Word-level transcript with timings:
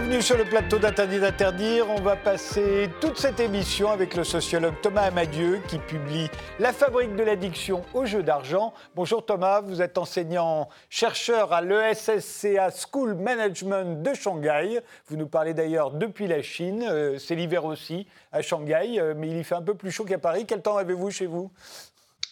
Bienvenue 0.00 0.22
sur 0.22 0.38
le 0.38 0.46
plateau 0.46 0.78
d'Interdit 0.78 1.20
d'interdire. 1.20 1.90
On 1.90 2.00
va 2.00 2.16
passer 2.16 2.88
toute 3.02 3.18
cette 3.18 3.38
émission 3.38 3.90
avec 3.90 4.14
le 4.14 4.24
sociologue 4.24 4.80
Thomas 4.80 5.02
Amadieu 5.02 5.60
qui 5.68 5.76
publie 5.76 6.30
La 6.58 6.72
fabrique 6.72 7.14
de 7.16 7.22
l'addiction 7.22 7.84
au 7.92 8.06
jeu 8.06 8.22
d'argent. 8.22 8.72
Bonjour 8.94 9.26
Thomas, 9.26 9.60
vous 9.60 9.82
êtes 9.82 9.98
enseignant-chercheur 9.98 11.52
à 11.52 11.60
l'ESSCA 11.60 12.70
School 12.70 13.14
Management 13.14 14.02
de 14.02 14.14
Shanghai. 14.14 14.80
Vous 15.08 15.18
nous 15.18 15.28
parlez 15.28 15.52
d'ailleurs 15.52 15.90
depuis 15.90 16.26
la 16.26 16.40
Chine. 16.40 16.82
Euh, 16.88 17.18
c'est 17.18 17.34
l'hiver 17.34 17.66
aussi 17.66 18.06
à 18.32 18.40
Shanghai, 18.40 18.98
euh, 18.98 19.12
mais 19.14 19.28
il 19.28 19.36
y 19.36 19.44
fait 19.44 19.54
un 19.56 19.62
peu 19.62 19.74
plus 19.74 19.90
chaud 19.90 20.06
qu'à 20.06 20.18
Paris. 20.18 20.46
Quel 20.48 20.62
temps 20.62 20.78
avez-vous 20.78 21.10
chez 21.10 21.26
vous? 21.26 21.52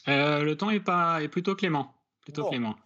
Euh, 0.08 0.42
Le 0.42 0.56
temps 0.56 0.70
est, 0.70 0.80
pas, 0.80 1.22
est 1.22 1.28
plutôt 1.28 1.54
clément. 1.54 1.92
Plutôt 2.22 2.48
clément. 2.48 2.76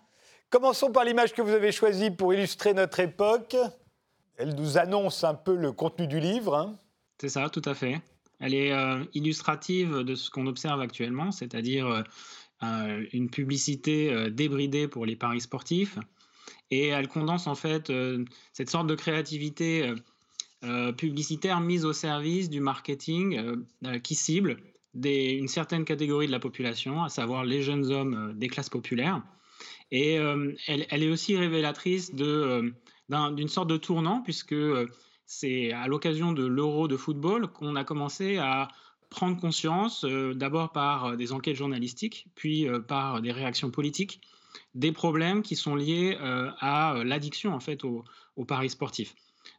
Commençons 0.51 0.91
par 0.91 1.05
l'image 1.05 1.33
que 1.35 1.41
vous 1.41 1.53
avez 1.53 1.71
choisie 1.71 2.11
pour 2.11 2.35
illustrer 2.35 2.75
notre 2.75 2.99
époque. 2.99 3.57
Elle 4.43 4.57
nous 4.57 4.77
annonce 4.77 5.23
un 5.23 5.35
peu 5.35 5.55
le 5.55 5.71
contenu 5.71 6.09
du 6.09 6.19
livre. 6.19 6.57
Hein. 6.57 6.77
C'est 7.19 7.29
ça, 7.29 7.49
tout 7.49 7.63
à 7.65 7.75
fait. 7.75 8.03
Elle 8.41 8.55
est 8.55 8.73
euh, 8.73 9.05
illustrative 9.15 9.99
de 9.99 10.17
ce 10.17 10.31
qu'on 10.31 10.49
observe 10.49 10.81
actuellement, 10.81 11.31
c'est-à-dire 11.31 11.87
euh, 11.87 12.03
euh, 12.65 13.07
une 13.13 13.31
publicité 13.31 14.31
débridée 14.33 14.89
pour 14.89 15.07
les 15.07 15.15
paris 15.15 15.41
sportifs. 15.41 15.97
Et 16.73 16.89
elle 16.89 17.07
condense 17.07 17.47
en 17.47 17.55
fait 17.55 17.93
cette 18.53 18.71
sorte 18.71 18.89
de 18.89 18.95
créativité 18.95 19.93
publicitaire 20.97 21.61
mise 21.61 21.85
au 21.85 21.93
service 21.93 22.49
du 22.49 22.61
marketing 22.61 23.63
qui 24.03 24.15
cible 24.15 24.57
une 24.95 25.49
certaine 25.49 25.85
catégorie 25.85 26.29
de 26.29 26.33
la 26.33 26.39
population, 26.39 27.03
à 27.03 27.11
savoir 27.11 27.45
les 27.45 27.63
jeunes 27.63 27.93
hommes 27.93 28.33
des 28.37 28.49
classes 28.49 28.71
populaires. 28.71 29.23
Et 29.91 30.15
elle, 30.15 30.87
elle, 30.89 31.03
est 31.03 31.11
aussi 31.11 31.37
révélatrice 31.37 32.15
de 32.15 32.73
d'une 33.35 33.49
sorte 33.49 33.69
de 33.69 33.77
tournant, 33.77 34.23
puisque 34.23 34.53
euh, 34.53 34.87
c'est 35.27 35.73
à 35.73 35.87
l'occasion 35.87 36.33
de 36.33 36.45
l'Euro 36.45 36.89
de 36.89 36.97
football 36.97 37.49
qu'on 37.49 37.77
a 37.77 37.85
commencé 37.85 38.39
à 38.39 38.69
prendre 39.11 39.39
conscience, 39.39 40.05
euh, 40.05 40.35
d'abord 40.35 40.73
par 40.73 41.05
euh, 41.07 41.17
des 41.17 41.33
enquêtes 41.33 41.57
journalistiques, 41.57 42.27
puis 42.35 42.67
par 42.89 43.21
des 43.21 43.33
réactions 43.33 43.71
politiques, 43.71 44.21
des 44.75 44.93
problèmes 44.93 45.43
qui 45.43 45.57
sont 45.57 45.75
liés 45.75 46.17
à 46.21 47.03
l'addiction 47.05 47.55
en 47.55 47.61
fait 47.61 47.85
au, 47.85 48.05
paris 48.47 48.71
sportif. 48.71 49.15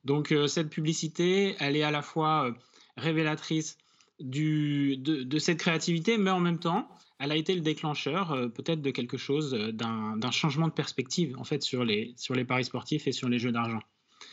Donc 0.05 0.33
cette 0.47 0.69
publicité, 0.69 1.55
elle 1.59 1.75
est 1.75 1.83
à 1.83 1.89
la 1.91 2.01
fois 2.03 2.53
révélatrice 2.97 3.77
du, 4.19 4.97
de, 4.97 5.39
cette 5.39 5.57
créativité, 5.57 6.17
mais 6.17 6.29
en 6.29 6.39
même 6.39 6.59
temps, 6.59 6.87
elle 7.19 7.31
a 7.31 7.35
été 7.35 7.55
le 7.55 7.61
déclencheur 7.61 8.31
euh, 8.31 8.47
peut-être 8.47 8.81
de 8.81 8.91
quelque 8.91 9.17
chose, 9.17 9.53
euh, 9.53 9.71
d'un 9.71 10.31
changement 10.31 10.67
de 10.67 10.73
perspective 10.73 11.37
en 11.37 11.43
fait 11.43 11.61
sur 11.61 11.83
les, 11.83 12.13
sur 12.17 12.35
les 12.35 12.45
paris 12.45 12.65
sportifs 12.65 13.07
et 13.07 13.11
sur 13.11 13.29
les 13.29 13.39
jeux 13.39 13.51
d'argent. 13.51 13.79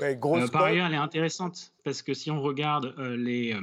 Euh, 0.00 0.48
par 0.48 0.64
ailleurs, 0.64 0.86
elle 0.86 0.95
est 0.95 0.97
intéressante 0.97 1.73
parce 1.84 2.03
que 2.03 2.14
si 2.14 2.31
on 2.31 2.41
regarde 2.41 2.95
les, 2.98 3.56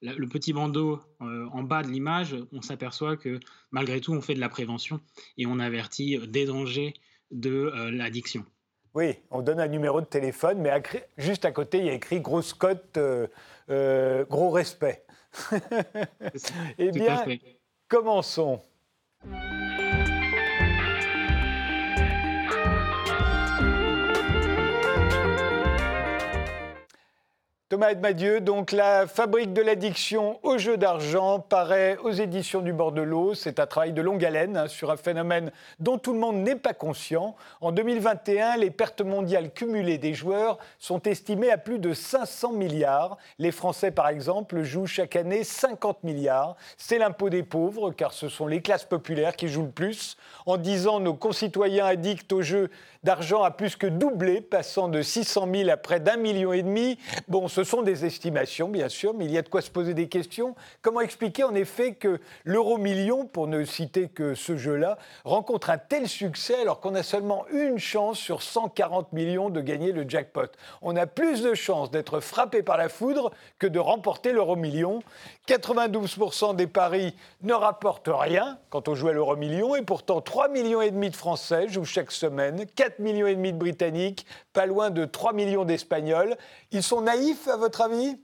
le 0.00 0.26
petit 0.28 0.52
bandeau 0.52 1.00
en 1.20 1.62
bas 1.64 1.82
de 1.82 1.88
l'image, 1.88 2.36
on 2.52 2.62
s'aperçoit 2.62 3.16
que 3.16 3.40
malgré 3.72 4.00
tout, 4.00 4.12
on 4.12 4.20
fait 4.20 4.34
de 4.34 4.40
la 4.40 4.48
prévention 4.48 5.00
et 5.36 5.46
on 5.46 5.58
avertit 5.58 6.16
des 6.28 6.46
dangers 6.46 6.94
de 7.32 7.72
l'addiction. 7.90 8.46
Oui, 8.94 9.16
on 9.30 9.42
donne 9.42 9.58
un 9.58 9.66
numéro 9.66 10.00
de 10.00 10.06
téléphone, 10.06 10.58
mais 10.60 10.70
juste 11.18 11.44
à 11.44 11.50
côté, 11.50 11.78
il 11.78 11.86
y 11.86 11.90
a 11.90 11.94
écrit 11.94 12.20
grosse 12.20 12.54
cote, 12.54 12.98
gros 13.68 14.50
respect. 14.50 15.04
eh 16.78 16.92
bien, 16.92 17.24
commençons. 17.94 18.60
Thomas 27.74 27.90
Edmadieu, 27.90 28.40
donc 28.40 28.70
la 28.70 29.08
fabrique 29.08 29.52
de 29.52 29.60
l'addiction 29.60 30.38
au 30.44 30.58
jeu 30.58 30.76
d'argent 30.76 31.40
paraît 31.40 31.96
aux 32.04 32.12
éditions 32.12 32.60
du 32.60 32.72
Bordelot. 32.72 33.34
C'est 33.34 33.58
un 33.58 33.66
travail 33.66 33.92
de 33.92 34.00
longue 34.00 34.24
haleine 34.24 34.56
hein, 34.56 34.68
sur 34.68 34.92
un 34.92 34.96
phénomène 34.96 35.50
dont 35.80 35.98
tout 35.98 36.12
le 36.12 36.20
monde 36.20 36.36
n'est 36.36 36.54
pas 36.54 36.72
conscient. 36.72 37.34
En 37.60 37.72
2021, 37.72 38.58
les 38.58 38.70
pertes 38.70 39.00
mondiales 39.00 39.50
cumulées 39.50 39.98
des 39.98 40.14
joueurs 40.14 40.58
sont 40.78 41.02
estimées 41.02 41.50
à 41.50 41.58
plus 41.58 41.80
de 41.80 41.94
500 41.94 42.52
milliards. 42.52 43.18
Les 43.40 43.50
Français, 43.50 43.90
par 43.90 44.06
exemple, 44.06 44.62
jouent 44.62 44.86
chaque 44.86 45.16
année 45.16 45.42
50 45.42 46.04
milliards. 46.04 46.54
C'est 46.76 46.98
l'impôt 46.98 47.28
des 47.28 47.42
pauvres, 47.42 47.90
car 47.90 48.12
ce 48.12 48.28
sont 48.28 48.46
les 48.46 48.62
classes 48.62 48.84
populaires 48.84 49.34
qui 49.34 49.48
jouent 49.48 49.64
le 49.64 49.70
plus. 49.70 50.16
En 50.46 50.58
10 50.58 50.86
ans, 50.86 51.00
nos 51.00 51.14
concitoyens 51.14 51.86
addicts 51.86 52.32
au 52.32 52.40
jeu 52.40 52.70
d'argent 53.02 53.42
a 53.42 53.50
plus 53.50 53.74
que 53.74 53.86
doublé, 53.86 54.40
passant 54.40 54.88
de 54.88 55.02
600 55.02 55.48
000 55.52 55.70
à 55.70 55.76
près 55.76 55.98
d'un 55.98 56.16
million 56.16 56.52
et 56.52 56.62
demi. 56.62 56.98
Bon, 57.26 57.48
sont 57.64 57.82
des 57.82 58.04
estimations, 58.04 58.68
bien 58.68 58.88
sûr, 58.88 59.14
mais 59.14 59.24
il 59.24 59.32
y 59.32 59.38
a 59.38 59.42
de 59.42 59.48
quoi 59.48 59.60
se 59.60 59.70
poser 59.70 59.94
des 59.94 60.08
questions. 60.08 60.54
Comment 60.82 61.00
expliquer 61.00 61.44
en 61.44 61.54
effet 61.54 61.94
que 61.94 62.20
l'euro 62.44 62.78
million, 62.78 63.26
pour 63.26 63.46
ne 63.46 63.64
citer 63.64 64.08
que 64.08 64.34
ce 64.34 64.56
jeu-là, 64.56 64.98
rencontre 65.24 65.70
un 65.70 65.78
tel 65.78 66.08
succès 66.08 66.60
alors 66.60 66.80
qu'on 66.80 66.94
a 66.94 67.02
seulement 67.02 67.46
une 67.52 67.78
chance 67.78 68.18
sur 68.18 68.42
140 68.42 69.12
millions 69.12 69.50
de 69.50 69.60
gagner 69.60 69.92
le 69.92 70.08
jackpot? 70.08 70.46
On 70.82 70.96
a 70.96 71.06
plus 71.06 71.42
de 71.42 71.54
chances 71.54 71.90
d'être 71.90 72.20
frappé 72.20 72.62
par 72.62 72.76
la 72.76 72.88
foudre 72.88 73.32
que 73.58 73.66
de 73.66 73.78
remporter 73.78 74.32
l'euro 74.32 74.56
million. 74.56 75.02
92% 75.48 76.56
des 76.56 76.66
paris 76.66 77.14
ne 77.42 77.52
rapportent 77.52 78.10
rien 78.12 78.58
quand 78.70 78.88
on 78.88 78.94
joue 78.94 79.08
à 79.08 79.12
l'euro 79.12 79.36
million 79.36 79.74
et 79.76 79.82
pourtant 79.82 80.20
3 80.20 80.48
millions 80.48 80.80
de 80.80 81.16
Français 81.16 81.68
jouent 81.68 81.84
chaque 81.84 82.10
semaine, 82.10 82.66
4 82.74 82.98
millions 82.98 83.26
de 83.28 83.52
Britanniques, 83.52 84.26
pas 84.52 84.66
loin 84.66 84.90
de 84.90 85.04
3 85.04 85.32
millions 85.32 85.64
d'Espagnols. 85.64 86.36
Ils 86.70 86.82
sont 86.82 87.02
naïfs 87.02 87.43
à 87.48 87.56
votre 87.56 87.80
avis? 87.80 88.16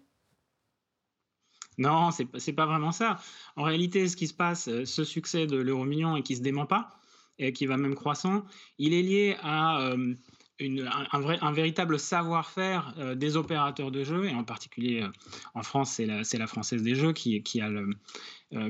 Non, 1.81 2.11
c'est 2.11 2.29
n'est 2.47 2.53
pas 2.53 2.67
vraiment 2.67 2.93
ça. 2.93 3.19
En 3.57 3.63
réalité, 3.63 4.07
ce 4.07 4.15
qui 4.15 4.29
se 4.29 4.35
passe, 4.35 4.69
euh, 4.69 4.85
ce 4.85 5.03
succès 5.03 5.47
de 5.47 5.57
l'euro 5.57 5.85
million 5.85 6.15
et 6.15 6.23
qui 6.23 6.37
se 6.37 6.43
dément 6.43 6.67
pas, 6.67 6.91
et 7.39 7.55
qui 7.55 7.65
va 7.65 7.79
même 7.79 7.95
croissant, 7.95 8.45
il 8.79 8.93
est 8.93 9.01
lié 9.01 9.37
à 9.43 9.81
euh, 9.81 10.15
un, 10.61 11.21
vrai, 11.21 11.39
un, 11.41 11.53
véritable 11.53 11.99
savoir-faire 11.99 12.95
euh, 12.99 13.15
des 13.15 13.39
opérateurs 13.39 13.91
de 13.91 14.05
jeux, 14.05 14.27
et 14.27 14.35
en 14.35 14.45
particulier 14.45 15.07
en 15.55 15.63
France, 15.63 15.93
c'est 15.93 16.37
la, 16.39 16.47
Française 16.47 16.83
des 16.83 16.95
Jeux 16.95 17.15
qui, 17.15 17.43
qui, 17.43 17.63
a 17.63 17.71
le, 17.71 17.89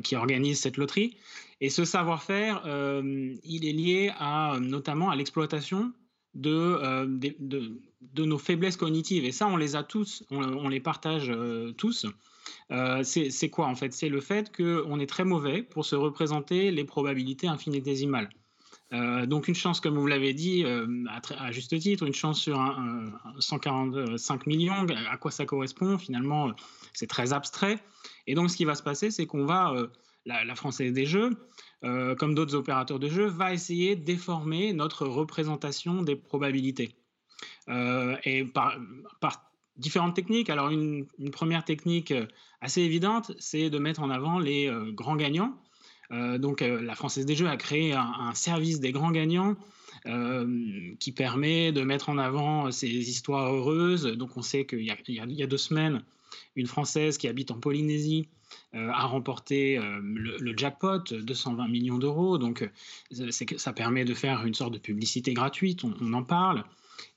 qui 0.00 0.14
organise 0.14 0.60
cette 0.60 0.76
loterie. 0.76 1.16
Et 1.60 1.68
ce 1.68 1.84
savoir-faire, 1.84 2.62
il 2.64 3.66
est 3.66 3.72
lié 3.72 4.12
à, 4.18 4.58
notamment 4.60 5.10
à 5.10 5.16
l'exploitation 5.16 5.92
de, 6.34 7.06
de, 7.06 7.34
de, 7.38 7.72
nos 8.16 8.38
faiblesses 8.38 8.76
cognitives. 8.76 9.24
Et 9.24 9.32
ça, 9.32 9.46
on 9.46 9.56
les 9.56 9.76
a 9.76 9.82
tous, 9.82 10.24
on, 10.30 10.68
les 10.68 10.80
partage 10.80 11.32
tous. 11.76 12.06
Euh, 12.70 13.02
c'est 13.02 13.50
quoi 13.50 13.66
en 13.66 13.74
fait? 13.74 13.92
C'est 13.92 14.08
le 14.08 14.20
fait 14.20 14.54
qu'on 14.54 15.00
est 15.00 15.06
très 15.06 15.24
mauvais 15.24 15.62
pour 15.62 15.84
se 15.84 15.96
représenter 15.96 16.70
les 16.70 16.84
probabilités 16.84 17.48
infinitésimales. 17.48 18.30
Euh, 18.92 19.24
donc 19.24 19.46
une 19.46 19.54
chance, 19.54 19.80
comme 19.80 19.96
vous 19.96 20.06
l'avez 20.06 20.34
dit, 20.34 20.64
euh, 20.64 20.86
à, 21.38 21.52
juste 21.52 21.78
titre, 21.78 22.04
une 22.04 22.14
chance 22.14 22.40
sur 22.40 22.58
un, 22.60 23.12
145 23.38 24.46
millions, 24.46 24.86
à 25.10 25.16
quoi 25.16 25.30
ça 25.30 25.46
correspond 25.46 25.96
Finalement, 25.98 26.50
c'est 26.92 27.06
très 27.06 27.32
abstrait. 27.32 27.78
Et 28.26 28.34
donc 28.34 28.50
ce 28.50 28.56
qui 28.56 28.64
va 28.64 28.74
se 28.74 28.82
passer, 28.82 29.10
c'est 29.10 29.26
qu'on 29.26 29.44
va, 29.44 29.74
la, 30.26 30.54
Française 30.56 30.92
des 30.92 31.06
Jeux, 31.06 31.30
comme 31.82 32.34
d'autres 32.34 32.56
opérateurs 32.56 32.98
de 32.98 33.08
jeux, 33.08 33.28
va 33.28 33.52
essayer 33.52 33.94
de 33.94 34.04
déformer 34.04 34.72
notre 34.72 35.06
représentation 35.06 36.02
des 36.02 36.16
probabilités. 36.16 36.96
Et 37.68 38.44
par, 38.44 38.78
différentes 39.80 40.14
techniques. 40.14 40.50
Alors, 40.50 40.70
une, 40.70 41.06
première 41.32 41.64
technique 41.64 42.12
euh, 42.12 42.26
assez 42.60 42.82
évidente, 42.82 43.32
c'est 43.38 43.70
de 43.70 43.78
mettre 43.78 44.02
en 44.02 44.10
avant 44.10 44.38
les 44.38 44.68
euh, 44.68 44.92
grands 44.92 45.16
gagnants. 45.16 45.56
Euh, 46.12 46.38
donc, 46.38 46.60
la 46.60 46.94
Française 46.94 47.24
des 47.24 47.34
Jeux 47.34 47.48
a 47.48 47.56
créé 47.56 47.92
un, 47.92 48.34
service 48.34 48.80
des 48.80 48.92
grands 48.92 49.10
gagnants 49.10 49.56
qui 50.98 51.12
permet 51.12 51.72
de 51.72 51.82
mettre 51.82 52.08
en 52.08 52.16
avant 52.16 52.70
ces 52.72 52.88
histoires 52.88 53.52
heureuses. 53.52 54.04
Donc, 54.04 54.36
on 54.36 54.42
sait 54.42 54.64
qu'il 54.64 54.82
y, 54.82 55.42
a 55.42 55.46
deux 55.46 55.58
semaines, 55.58 56.02
une 56.56 56.66
Française 56.66 57.18
qui 57.18 57.28
habite 57.28 57.50
en 57.50 57.60
Polynésie 57.60 58.28
a 58.72 59.04
remporté 59.06 59.78
le, 59.78 60.54
jackpot, 60.56 61.12
220 61.12 61.68
millions 61.68 61.98
d'euros. 61.98 62.38
Donc, 62.38 62.68
ça 63.10 63.72
permet 63.72 64.04
de 64.04 64.14
faire 64.14 64.44
une 64.46 64.54
sorte 64.54 64.72
de 64.72 64.78
publicité 64.78 65.34
gratuite, 65.34 65.84
on 65.84 66.12
en 66.14 66.24
parle. 66.24 66.64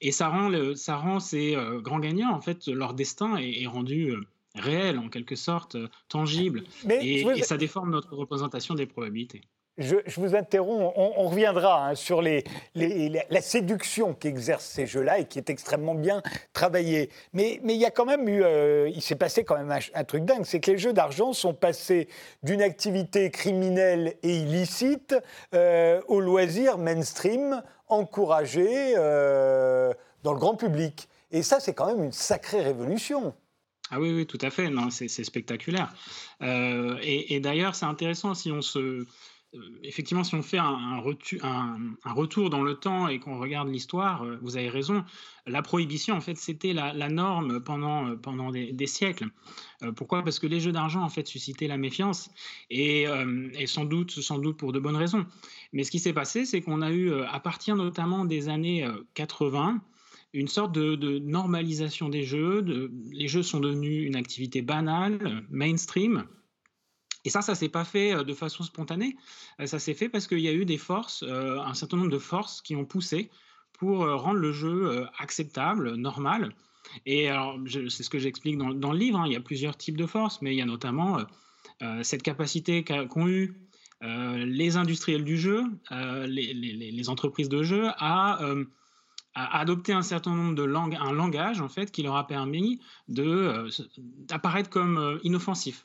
Et 0.02 0.12
ça 0.12 0.28
rend, 0.28 0.50
le, 0.50 0.76
ça 0.76 0.96
rend 0.96 1.20
ces 1.20 1.56
euh, 1.56 1.80
grands 1.80 2.00
gagnants, 2.00 2.34
en 2.34 2.42
fait, 2.42 2.68
leur 2.68 2.94
destin 2.94 3.38
est, 3.38 3.66
rendu 3.68 4.10
euh, 4.10 4.22
réel, 4.56 5.00
en 5.00 5.10
quelque 5.10 5.36
sorte, 5.36 5.76
euh, 5.76 5.90
tangible. 6.10 6.64
et, 6.90 7.42
ça 7.44 7.58
déforme 7.58 7.92
notre 7.92 8.16
représentation 8.16 8.76
des 8.76 8.86
probabilités. 8.86 9.42
Je, 9.80 9.96
vous 10.18 10.36
interromps, 10.36 10.94
on, 10.96 11.28
reviendra 11.30 11.88
hein, 11.88 11.96
sur 11.96 12.22
les, 12.22 12.44
la 12.76 13.42
séduction 13.42 14.14
qu'exercent 14.14 14.68
ces 14.68 14.86
jeux-là 14.86 15.18
et 15.18 15.26
qui 15.26 15.40
est 15.40 15.50
extrêmement 15.50 15.96
bien 15.96 16.22
travaillée. 16.54 17.10
Mais, 17.34 17.60
mais 17.64 17.74
il 17.74 17.82
y 17.82 17.86
a 17.86 17.90
quand 17.90 18.06
même 18.06 18.30
eu, 18.30 18.44
il 18.94 19.02
s'est 19.02 19.16
passé 19.16 19.44
quand 19.44 19.58
même 19.58 19.76
un, 19.96 20.04
truc 20.04 20.26
dingue, 20.26 20.46
c'est 20.46 20.60
que 20.60 20.70
les 20.70 20.78
jeux 20.78 20.94
d'argent 20.94 21.34
sont 21.34 21.56
passés 21.56 22.08
d'une 22.44 22.62
activité 22.62 23.32
criminelle 23.32 24.14
et 24.22 24.36
illicite 24.36 25.16
au 25.54 26.20
loisir 26.20 26.78
mainstream 26.78 27.64
encouragé 27.94 28.94
euh, 28.98 29.94
dans 30.24 30.34
le 30.34 30.40
grand 30.40 30.56
public. 30.56 31.08
Et 31.32 31.44
ça, 31.44 31.60
c'est 31.60 31.74
quand 31.74 31.88
même 31.88 32.04
une 32.04 32.12
sacrée 32.12 32.62
révolution. 32.62 33.34
Ah 33.90 34.00
oui, 34.00 34.14
oui, 34.14 34.26
tout 34.26 34.38
à 34.42 34.50
fait. 34.50 34.72
C'est 34.90 35.24
spectaculaire. 35.24 35.94
Euh, 36.42 36.98
et, 37.02 37.40
d'ailleurs, 37.40 37.76
c'est 37.76 37.86
intéressant 37.86 38.34
si 38.34 38.52
on 38.52 38.62
se, 38.62 39.06
effectivement, 39.84 40.24
si 40.24 40.36
on 40.36 40.42
fait 40.42 40.58
un, 40.58 41.00
retour 41.00 42.50
dans 42.50 42.64
le 42.64 42.76
temps 42.76 43.08
et 43.08 43.20
qu'on 43.20 43.40
regarde 43.40 43.70
l'histoire, 43.70 44.24
euh, 44.24 44.38
vous 44.42 44.58
avez 44.58 44.70
raison. 44.70 45.04
La 45.46 45.62
prohibition, 45.62 46.16
en 46.16 46.22
fait, 46.22 46.38
c'était 46.38 46.74
la, 46.74 47.10
norme 47.10 47.62
pendant, 47.62 48.16
pendant 48.18 48.52
des, 48.52 48.88
siècles. 48.88 49.28
pourquoi? 49.96 50.24
Parce 50.24 50.40
que 50.40 50.48
les 50.48 50.60
jeux 50.60 50.72
d'argent, 50.72 51.02
en 51.02 51.10
fait, 51.10 51.28
suscitaient 51.28 51.68
la 51.68 51.78
méfiance 51.78 52.30
et, 52.70 53.06
et, 53.54 53.68
sans 53.68 53.84
doute, 53.84 54.12
sans 54.12 54.40
doute 54.40 54.56
pour 54.56 54.72
de 54.72 54.80
bonnes 54.80 54.96
raisons. 54.96 55.26
Mais 55.74 55.84
ce 55.84 55.92
qui 55.92 56.00
s'est 56.00 56.14
passé, 56.14 56.46
c'est 56.46 56.62
qu'on 56.62 56.82
a 56.82 56.92
eu, 56.92 57.12
à 57.12 57.42
partir 57.42 57.76
notamment 57.76 58.24
des 58.24 58.48
années 58.48 58.88
80, 59.16 59.82
une 60.34 60.48
sorte 60.48 60.74
de, 60.74 61.20
normalisation 61.20 62.10
des 62.10 62.24
jeux. 62.24 62.66
les 63.12 63.28
jeux 63.28 63.44
sont 63.44 63.60
devenus 63.60 64.08
une 64.08 64.16
activité 64.16 64.62
banale, 64.62 65.44
mainstream. 65.50 66.26
Et 67.26 67.30
ça, 67.30 67.42
ça 67.42 67.56
s'est 67.56 67.70
pas 67.70 67.86
fait 67.86 68.14
euh, 68.14 68.24
de 68.24 68.34
façon 68.34 68.64
spontanée. 68.64 69.16
Euh, 69.60 69.66
ça 69.66 69.80
s'est 69.80 69.94
fait 69.94 70.10
parce 70.10 70.28
qu'il 70.28 70.40
y 70.40 70.48
a 70.48 70.54
eu 70.54 70.66
des 70.66 70.78
forces, 70.78 71.24
euh, 71.24 71.60
un 71.60 71.74
certain 71.74 71.98
nombre 71.98 72.12
de 72.12 72.18
forces 72.18 72.62
qui 72.62 72.76
ont 72.76 72.86
poussé 72.86 73.30
pour 73.74 74.08
rendre 74.08 74.40
le 74.40 74.52
jeu 74.52 75.08
acceptable, 75.18 75.96
normal. 75.96 76.54
Et 77.08 77.28
c'est 77.68 78.04
ce 78.04 78.10
que 78.10 78.20
j'explique 78.20 78.58
dans, 78.58 78.92
le 78.92 78.98
livre. 78.98 79.20
Hein. 79.20 79.26
Il 79.26 79.34
y 79.34 79.36
a 79.36 79.42
plusieurs 79.42 79.76
types 79.76 79.98
de 79.98 80.06
forces, 80.06 80.42
mais 80.42 80.54
il 80.54 80.58
y 80.58 80.62
a 80.62 80.66
notamment 80.66 81.18
cette 82.04 82.22
capacité 82.22 82.84
qu'ont 82.84 83.28
eu 83.28 83.56
les 84.00 84.78
industriels 84.78 85.26
du 85.26 85.38
jeu, 85.38 85.64
les, 85.92 87.10
entreprises 87.10 87.50
de 87.50 87.64
jeu, 87.64 87.88
à 87.98 88.40
a 89.34 89.60
adopté 89.60 89.92
un 89.92 90.04
certain 90.04 90.36
nombre 90.36 90.56
de 90.56 90.64
langues, 90.64 90.96
un 91.02 91.12
langage 91.12 91.60
en 91.60 91.68
fait 91.68 91.92
qui 91.92 92.04
leur 92.04 92.16
a 92.16 92.28
permis 92.28 92.80
d'apparaître 93.10 94.70
comme 94.70 95.20
inoffensif. 95.24 95.84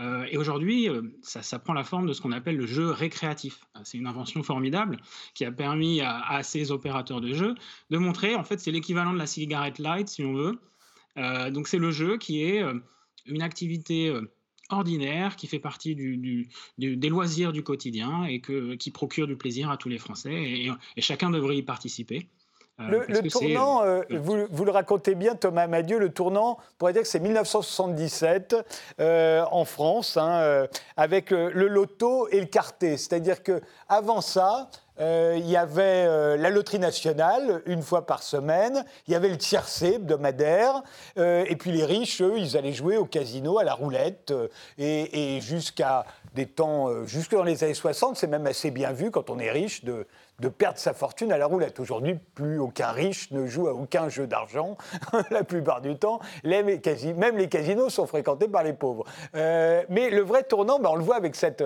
Euh, 0.00 0.26
et 0.30 0.36
aujourd'hui, 0.36 0.88
ça, 1.22 1.58
prend 1.58 1.74
la 1.74 1.84
forme 1.84 2.06
de 2.06 2.12
ce 2.12 2.20
qu'on 2.20 2.32
appelle 2.32 2.56
le 2.56 2.66
jeu 2.66 2.90
récréatif. 2.90 3.60
C'est 3.84 3.98
une 3.98 4.06
invention 4.06 4.42
formidable 4.42 4.96
qui 5.34 5.44
a 5.44 5.52
permis 5.52 6.00
à, 6.00 6.42
ces 6.42 6.72
opérateurs 6.72 7.20
de 7.20 7.32
jeu 7.34 7.54
de 7.90 7.98
montrer, 7.98 8.34
en 8.34 8.44
fait, 8.44 8.58
c'est 8.58 8.70
l'équivalent 8.70 9.12
de 9.12 9.18
la 9.18 9.26
cigarette 9.26 9.78
light, 9.78 10.08
si 10.08 10.24
on 10.24 10.32
veut. 10.32 10.58
donc 11.50 11.68
c'est 11.68 11.78
le 11.78 11.90
jeu 11.90 12.16
qui 12.16 12.42
est 12.42 12.62
une 13.26 13.42
activité 13.42 14.14
ordinaire 14.70 15.36
qui 15.36 15.46
fait 15.46 15.58
partie 15.58 15.94
des 16.78 17.08
loisirs 17.08 17.52
du 17.52 17.62
quotidien 17.62 18.24
et 18.24 18.40
qui 18.40 18.90
procure 18.90 19.26
du 19.26 19.36
plaisir 19.36 19.70
à 19.70 19.76
tous 19.76 19.90
les 19.90 19.98
Français. 19.98 20.70
et 20.96 21.00
chacun 21.00 21.30
devrait 21.30 21.58
y 21.58 21.62
participer. 21.62 22.28
Euh, 22.80 23.04
le, 23.08 23.28
tournant, 23.28 23.84
euh, 23.84 24.02
vous, 24.10 24.46
vous, 24.50 24.64
le 24.64 24.70
racontez 24.70 25.14
bien, 25.14 25.34
Thomas 25.34 25.66
Madieu, 25.66 25.98
le 25.98 26.10
tournant, 26.10 26.58
on 26.58 26.78
pourrait 26.78 26.92
dire 26.92 27.02
que 27.02 27.08
c'est 27.08 27.20
1977 27.20 28.56
euh, 29.00 29.44
en 29.50 29.64
France, 29.64 30.16
hein, 30.16 30.66
avec 30.96 31.30
le 31.30 31.68
loto 31.68 32.28
et 32.28 32.40
le 32.40 32.46
carté. 32.46 32.96
C'est-à-dire 32.96 33.42
qu'avant 33.42 34.20
ça, 34.20 34.70
il 34.98 35.48
y 35.48 35.56
avait 35.56 36.36
la 36.36 36.50
loterie 36.50 36.78
nationale 36.78 37.62
une 37.64 37.82
fois 37.82 38.04
par 38.04 38.22
semaine, 38.22 38.84
il 39.08 39.12
y 39.12 39.14
avait 39.14 39.30
le 39.30 39.38
tiercé 39.38 39.94
hebdomadaire, 39.94 40.82
et 41.16 41.56
puis 41.58 41.72
les 41.72 41.84
riches, 41.84 42.20
eux, 42.20 42.34
ils 42.36 42.56
allaient 42.56 42.74
jouer 42.74 42.98
au 42.98 43.06
casino, 43.06 43.58
à 43.58 43.64
la 43.64 43.72
roulette, 43.72 44.34
et, 44.76 45.36
et 45.36 45.40
jusqu'à 45.40 46.04
des 46.34 46.46
temps, 46.46 47.06
jusque 47.06 47.32
dans 47.32 47.44
les 47.44 47.64
années 47.64 47.74
60, 47.74 48.16
c'est 48.16 48.26
même 48.26 48.46
assez 48.46 48.70
bien 48.70 48.92
vu 48.92 49.10
quand 49.10 49.30
on 49.30 49.38
est 49.38 49.50
riche 49.50 49.84
de, 49.84 50.06
de 50.40 50.48
perdre 50.48 50.78
sa 50.78 50.94
fortune 50.94 51.32
à 51.32 51.38
la 51.38 51.46
roulette. 51.46 51.78
Aujourd'hui, 51.80 52.18
plus 52.34 52.58
aucun 52.58 52.90
riche 52.90 53.30
ne 53.30 53.46
joue 53.46 53.68
à 53.68 53.74
aucun 53.74 54.08
jeu 54.08 54.26
d'argent, 54.26 54.76
la 55.30 55.44
plupart 55.44 55.80
du 55.80 55.96
temps. 55.96 56.20
même 56.44 57.36
les 57.36 57.48
casinos 57.48 57.90
sont 57.90 58.06
fréquentés 58.06 58.48
par 58.48 58.62
les 58.62 58.72
pauvres. 58.72 59.04
Euh, 59.34 59.82
mais 59.88 60.10
le 60.10 60.22
vrai 60.22 60.42
tournant, 60.42 60.78
ben, 60.78 60.90
on 60.90 60.96
le 60.96 61.04
voit 61.04 61.16
avec 61.16 61.36
cette, 61.36 61.62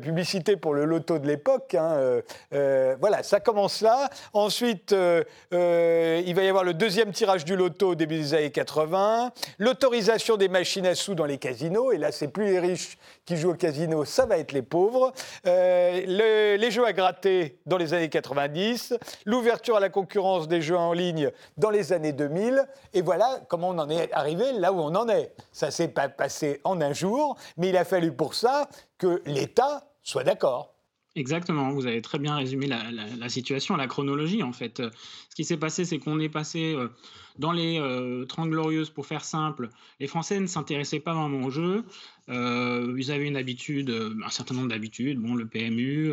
publicité 0.00 0.56
pour 0.56 0.74
le 0.74 0.84
loto 0.84 1.18
de 1.18 1.26
l'époque. 1.26 1.74
Hein, 1.74 1.92
euh, 1.92 2.22
euh, 2.52 2.96
voilà, 3.00 3.22
ça 3.22 3.40
commence 3.40 3.80
là. 3.80 4.10
Ensuite, 4.32 4.92
il 4.92 6.34
va 6.34 6.42
y 6.42 6.48
avoir 6.48 6.64
le 6.64 6.74
deuxième 6.74 7.12
tirage 7.12 7.44
du 7.44 7.56
loto 7.56 7.90
au 7.90 7.94
début 7.94 8.16
des 8.16 8.34
années 8.34 8.50
80, 8.50 9.30
l'autorisation 9.58 10.36
des 10.36 10.48
machines 10.48 10.86
à 10.86 10.94
sous 10.94 11.14
dans 11.14 11.26
les 11.26 11.38
casinos. 11.38 11.92
Et 11.92 11.98
là, 11.98 12.10
c'est 12.10 12.28
plus 12.28 12.46
les 12.46 12.58
riches 12.58 12.98
qui 13.24 13.36
jouent 13.36 13.50
au 13.50 13.54
casino, 13.54 14.04
ça 14.04 14.26
va 14.26 14.38
être 14.38 14.52
les 14.52 14.62
pauvres. 14.62 15.12
les 15.44 16.70
jeux 16.70 16.86
à 16.86 16.92
gratter 16.92 17.58
dans 17.66 17.76
les 17.76 17.94
années 17.94 18.08
90, 18.08 18.94
l'ouverture 19.24 19.76
à 19.76 19.80
la 19.80 19.88
concurrence 19.88 20.48
des 20.48 20.60
jeux 20.60 20.76
en 20.76 20.92
ligne 20.92 21.30
dans 21.56 21.70
les 21.70 21.92
années 21.92 22.12
2000, 22.12 22.66
et 22.92 23.02
voilà 23.02 23.40
comment 23.48 23.70
on 23.70 23.78
en 23.78 23.90
est 23.90 24.12
arrivé 24.12 24.52
là 24.52 24.72
où 24.72 24.80
on 24.80 24.94
en 24.94 25.08
est. 25.08 25.34
Ça 25.52 25.70
s'est 25.70 25.88
pas 25.88 26.08
passé 26.08 26.60
en 26.64 26.80
un 26.80 26.92
jour, 26.92 27.36
mais 27.56 27.70
il 27.70 27.76
a 27.76 27.84
fallu 27.84 28.12
pour 28.12 28.34
ça 28.34 28.68
que 28.98 29.22
l'État 29.26 29.86
soit 30.02 30.24
d'accord. 30.24 30.74
Exactement, 31.16 31.70
vous 31.70 31.86
avez 31.86 32.02
très 32.02 32.18
bien 32.18 32.34
résumé 32.34 32.66
la, 32.66 33.28
situation, 33.28 33.76
la 33.76 33.86
chronologie 33.86 34.42
en 34.42 34.52
fait. 34.52 34.82
Ce 35.30 35.34
qui 35.36 35.44
s'est 35.44 35.56
passé, 35.56 35.84
c'est 35.84 35.98
qu'on 35.98 36.18
est 36.18 36.28
passé 36.28 36.74
euh, 36.74 36.90
dans 37.38 37.52
les 37.52 37.78
euh, 37.78 38.24
Trente 38.26 38.50
Glorieuses, 38.50 38.90
pour 38.90 39.06
faire 39.06 39.24
simple, 39.24 39.70
les 40.00 40.06
Français 40.06 40.38
ne 40.40 40.46
s'intéressaient 40.46 41.00
pas 41.00 41.14
vraiment 41.14 41.44
au 41.44 41.50
jeu. 41.50 41.84
Euh, 42.28 42.94
ils 42.96 43.10
avaient 43.10 43.26
une 43.26 43.36
habitude, 43.36 43.90
un 44.24 44.30
certain 44.30 44.54
nombre 44.54 44.68
d'habitudes, 44.68 45.18
bon, 45.18 45.34
le 45.34 45.46
PMU, 45.46 46.12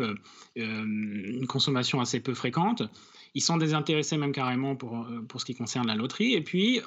une 0.56 1.46
consommation 1.46 2.00
assez 2.00 2.20
peu 2.20 2.34
fréquente. 2.34 2.82
Ils 3.34 3.40
s'en 3.40 3.56
désintéressaient 3.56 4.18
même 4.18 4.32
carrément 4.32 4.76
pour, 4.76 5.06
pour 5.28 5.40
ce 5.40 5.46
qui 5.46 5.54
concerne 5.54 5.86
la 5.86 5.94
loterie. 5.94 6.34
Et 6.34 6.42
puis, 6.42 6.80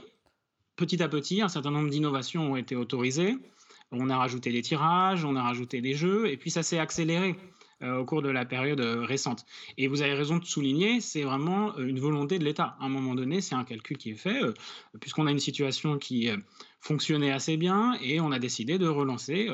petit 0.76 1.02
à 1.02 1.08
petit, 1.08 1.42
un 1.42 1.50
certain 1.50 1.72
nombre 1.72 1.90
d'innovations 1.90 2.52
ont 2.52 2.56
été 2.56 2.76
autorisées. 2.76 3.36
On 3.92 4.10
a 4.10 4.18
rajouté 4.18 4.52
des 4.52 4.62
tirages, 4.62 5.26
on 5.26 5.36
a 5.36 5.42
rajouté 5.42 5.82
des 5.82 5.94
jeux, 5.94 6.28
et 6.28 6.38
puis 6.38 6.52
ça 6.52 6.64
s'est 6.64 6.80
accéléré. 6.80 7.36
Euh, 7.84 7.98
au 7.98 8.06
cours 8.06 8.22
de 8.22 8.30
la 8.30 8.46
période 8.46 8.80
euh, 8.80 9.04
récente. 9.04 9.46
Et 9.78 9.88
vous 9.90 10.02
avez 10.02 10.14
raison 10.14 10.38
de 10.38 10.46
souligner, 10.46 11.02
c'est 11.02 11.24
vraiment 11.24 11.78
euh, 11.78 11.86
une 11.86 12.00
volonté 12.00 12.40
de 12.40 12.46
l'État. 12.46 12.78
À 12.80 12.86
un 12.86 12.90
moment 12.90 13.16
donné, 13.16 13.42
c'est 13.42 13.54
un 13.54 13.66
calcul 13.66 13.98
qui 13.98 14.12
est 14.12 14.16
fait, 14.16 14.40
puisqu'on 15.02 15.28
a 15.28 15.32
une 15.32 15.40
situation 15.40 15.98
qui 15.98 16.30
fonctionnait 16.80 17.32
assez 17.32 17.58
bien 17.58 17.98
et 18.02 18.22
on 18.22 18.32
a 18.32 18.40
décidé 18.40 18.78
de 18.78 18.88
relancer 18.88 19.50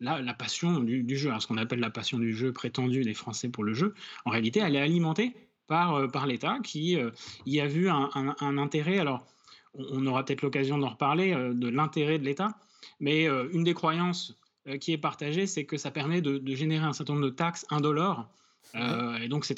la, 0.00 0.34
passion 0.34 0.80
du, 0.80 1.16
jeu. 1.16 1.30
Alors, 1.30 1.40
ce 1.40 1.46
qu'on 1.46 1.56
appelle 1.56 1.80
la 1.80 1.88
passion 1.88 2.18
du 2.18 2.36
jeu 2.36 2.52
prétendue 2.52 3.04
des 3.04 3.14
Français 3.14 3.48
pour 3.48 3.64
le 3.64 3.72
jeu, 3.72 3.94
en 4.26 4.30
réalité, 4.30 4.60
elle 4.60 4.76
est 4.76 4.80
alimentée 4.80 5.34
par, 5.66 6.26
l'État 6.26 6.58
qui 6.62 6.98
y 7.46 7.60
a 7.60 7.66
vu 7.66 7.88
un, 7.88 8.58
intérêt. 8.58 8.98
Alors, 8.98 9.26
on, 9.72 10.04
aura 10.06 10.24
peut-être 10.24 10.42
l'occasion 10.42 10.76
d'en 10.76 10.90
reparler, 10.90 11.34
de 11.34 11.68
l'intérêt 11.68 12.18
de 12.18 12.24
l'État, 12.24 12.54
mais 13.00 13.26
une 13.26 13.64
des 13.64 13.74
croyances 13.74 14.36
qui 14.80 14.92
est 14.92 14.98
partagé, 14.98 15.46
c'est 15.46 15.64
que 15.64 15.76
ça 15.76 15.90
permet 15.90 16.20
de, 16.20 16.40
générer 16.54 16.84
un 16.84 16.92
certain 16.92 17.14
nombre 17.14 17.26
de 17.26 17.30
taxes 17.30 17.66
indolores. 17.70 18.28
Euh, 18.74 19.18
et 19.18 19.28
donc, 19.28 19.44
c'est 19.44 19.56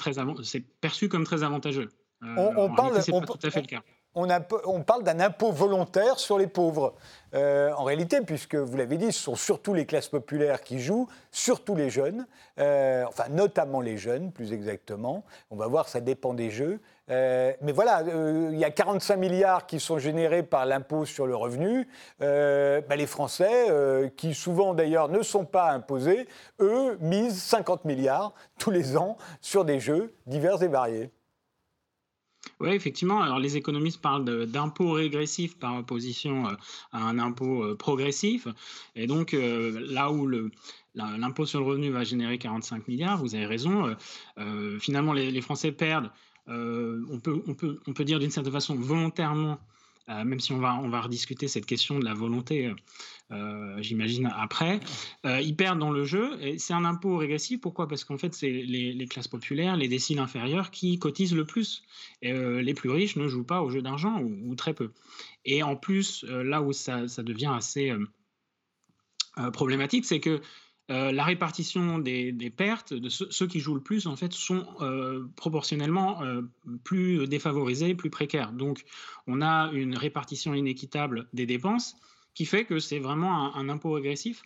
perçu 0.80 1.08
comme 1.08 1.24
très 1.24 1.42
avantageux. 1.42 1.90
Euh, 2.22 2.52
on, 2.56 2.74
parle, 2.74 3.02
c'est 3.02 3.12
pas 3.12 3.20
tout 3.20 3.46
à 3.46 3.50
fait 3.50 3.60
le 3.60 3.66
cas. 3.66 3.82
On, 4.16 4.28
on 4.64 4.82
parle 4.82 5.02
d'un 5.02 5.18
impôt 5.18 5.50
volontaire 5.50 6.18
sur 6.20 6.38
les 6.38 6.46
pauvres. 6.46 6.94
Euh, 7.34 7.72
en 7.72 7.82
réalité, 7.82 8.20
puisque 8.20 8.54
vous 8.54 8.76
l'avez 8.76 8.96
dit, 8.96 9.12
ce 9.12 9.20
sont 9.20 9.34
surtout 9.34 9.74
les 9.74 9.86
classes 9.86 10.08
populaires 10.08 10.62
qui 10.62 10.78
jouent, 10.80 11.08
surtout 11.32 11.74
les 11.74 11.90
jeunes, 11.90 12.26
enfin 12.56 13.28
notamment 13.30 13.80
les 13.80 13.98
jeunes 13.98 14.30
plus 14.30 14.52
exactement. 14.52 15.24
On 15.50 15.56
va 15.56 15.66
voir, 15.66 15.88
ça 15.88 16.00
dépend 16.00 16.32
des 16.32 16.50
jeux. 16.50 16.80
Euh, 17.10 17.52
mais 17.60 17.72
voilà, 17.72 18.00
euh, 18.00 18.50
il 18.52 18.58
y 18.58 18.64
a 18.64 18.70
45 18.70 19.16
milliards 19.16 19.66
qui 19.66 19.78
sont 19.78 19.98
générés 19.98 20.42
par 20.42 20.64
l'impôt 20.64 21.04
sur 21.04 21.26
le 21.26 21.36
revenu. 21.36 21.86
Euh, 22.22 22.80
bah, 22.88 22.96
les 22.96 23.06
Français, 23.06 24.12
qui 24.16 24.34
souvent 24.34 24.74
d'ailleurs 24.74 25.08
ne 25.08 25.22
sont 25.22 25.44
pas 25.44 25.70
imposés, 25.72 26.26
eux 26.60 26.96
misent 27.00 27.40
50 27.40 27.84
milliards 27.84 28.32
tous 28.58 28.70
les 28.70 28.96
ans 28.96 29.16
sur 29.40 29.64
des 29.64 29.80
jeux 29.80 30.14
divers 30.26 30.62
et 30.62 30.68
variés. 30.68 31.10
Oui, 32.60 32.70
effectivement. 32.70 33.22
Alors, 33.22 33.38
les 33.38 33.56
économistes 33.56 34.00
parlent 34.00 34.46
d'impôt 34.46 34.92
régressif 34.92 35.58
par 35.58 35.76
opposition 35.76 36.44
à 36.92 36.98
un 36.98 37.18
impôt 37.18 37.74
progressif. 37.76 38.46
Et 38.94 39.06
donc, 39.06 39.34
là 39.34 40.10
où 40.10 40.28
l'impôt 40.94 41.46
sur 41.46 41.60
le 41.60 41.66
revenu 41.66 41.90
va 41.90 42.04
générer 42.04 42.38
45 42.38 42.86
milliards, 42.86 43.18
vous 43.18 43.34
avez 43.34 43.46
raison, 43.46 43.96
finalement, 44.78 45.14
les 45.14 45.40
Français 45.40 45.72
perdent 45.72 46.10
on, 46.46 47.20
peut, 47.20 47.42
on, 47.46 47.92
peut, 47.92 48.04
dire 48.04 48.18
d'une 48.18 48.30
certaine 48.30 48.52
façon 48.52 48.74
volontairement 48.74 49.58
euh, 50.10 50.24
même 50.24 50.40
si 50.40 50.52
on 50.52 50.58
va, 50.58 50.74
on 50.76 50.90
rediscuter 50.90 51.48
cette 51.48 51.64
question 51.64 51.98
de 51.98 52.04
la 52.04 52.12
volonté, 52.12 52.70
euh, 53.30 53.76
j'imagine, 53.80 54.30
après, 54.36 54.80
ils 55.24 55.56
perdent 55.56 55.78
dans 55.78 55.90
le 55.90 56.04
jeu. 56.04 56.38
C'est 56.58 56.74
un 56.74 56.84
impôt 56.84 57.16
régressif. 57.16 57.60
Pourquoi? 57.60 57.88
Parce 57.88 58.04
qu'en 58.04 58.18
fait, 58.18 58.34
c'est 58.34 58.50
les, 58.50 59.06
classes 59.06 59.28
populaires, 59.28 59.76
les 59.76 59.88
déciles 59.88 60.18
inférieurs 60.18 60.70
qui 60.70 60.98
cotisent 60.98 61.34
le 61.34 61.46
plus. 61.46 61.82
Les 62.22 62.74
plus 62.74 62.90
riches 62.90 63.16
ne 63.16 63.28
jouent 63.28 63.44
pas 63.44 63.62
au 63.62 63.70
jeu 63.70 63.80
d'argent 63.80 64.20
ou, 64.20 64.54
très 64.54 64.74
peu. 64.74 64.92
Et 65.46 65.62
en 65.62 65.76
plus, 65.76 66.24
là 66.24 66.60
où 66.60 66.72
ça 66.72 67.06
devient 67.22 67.52
assez 67.54 67.92
problématique, 69.52 70.04
c'est 70.04 70.20
que 70.20 70.40
la 70.88 71.24
répartition 71.24 71.98
des, 71.98 72.52
pertes 72.54 72.92
de 72.92 73.08
ceux, 73.08 73.46
qui 73.46 73.60
jouent 73.60 73.74
le 73.74 73.80
plus 73.80 74.06
en 74.06 74.16
fait 74.16 74.32
sont 74.32 74.66
proportionnellement 75.36 76.20
plus 76.84 77.26
défavorisés, 77.26 77.94
plus 77.94 78.10
précaires. 78.10 78.52
Donc 78.52 78.84
on 79.26 79.40
a 79.40 79.70
une 79.72 79.96
répartition 79.96 80.54
inéquitable 80.54 81.26
des 81.32 81.46
dépenses 81.46 81.96
qui 82.34 82.44
fait 82.44 82.64
que 82.64 82.80
c'est 82.80 82.98
vraiment 82.98 83.56
un, 83.56 83.68
impôt 83.68 83.92
régressif 83.92 84.42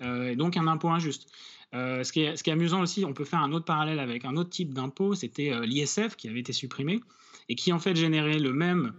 et 0.00 0.36
donc 0.36 0.56
un 0.56 0.68
impôt 0.68 0.90
injuste. 0.90 1.28
ce, 1.72 2.12
qui 2.12 2.20
est, 2.20 2.36
ce, 2.36 2.44
qui 2.44 2.50
est, 2.50 2.52
amusant 2.52 2.82
aussi, 2.82 3.04
on 3.04 3.12
peut 3.12 3.24
faire 3.24 3.40
un 3.40 3.52
autre 3.52 3.64
parallèle 3.64 3.98
avec 3.98 4.24
un 4.24 4.36
autre 4.36 4.50
type 4.50 4.72
d'impôt, 4.72 5.14
c'était 5.14 5.52
l'ISF 5.66 6.14
qui 6.16 6.28
avait 6.28 6.40
été 6.40 6.52
supprimé 6.52 7.00
et 7.48 7.56
qui 7.56 7.72
en 7.72 7.80
fait 7.80 7.96
générait 7.96 8.38
le 8.38 8.52
même 8.52 8.92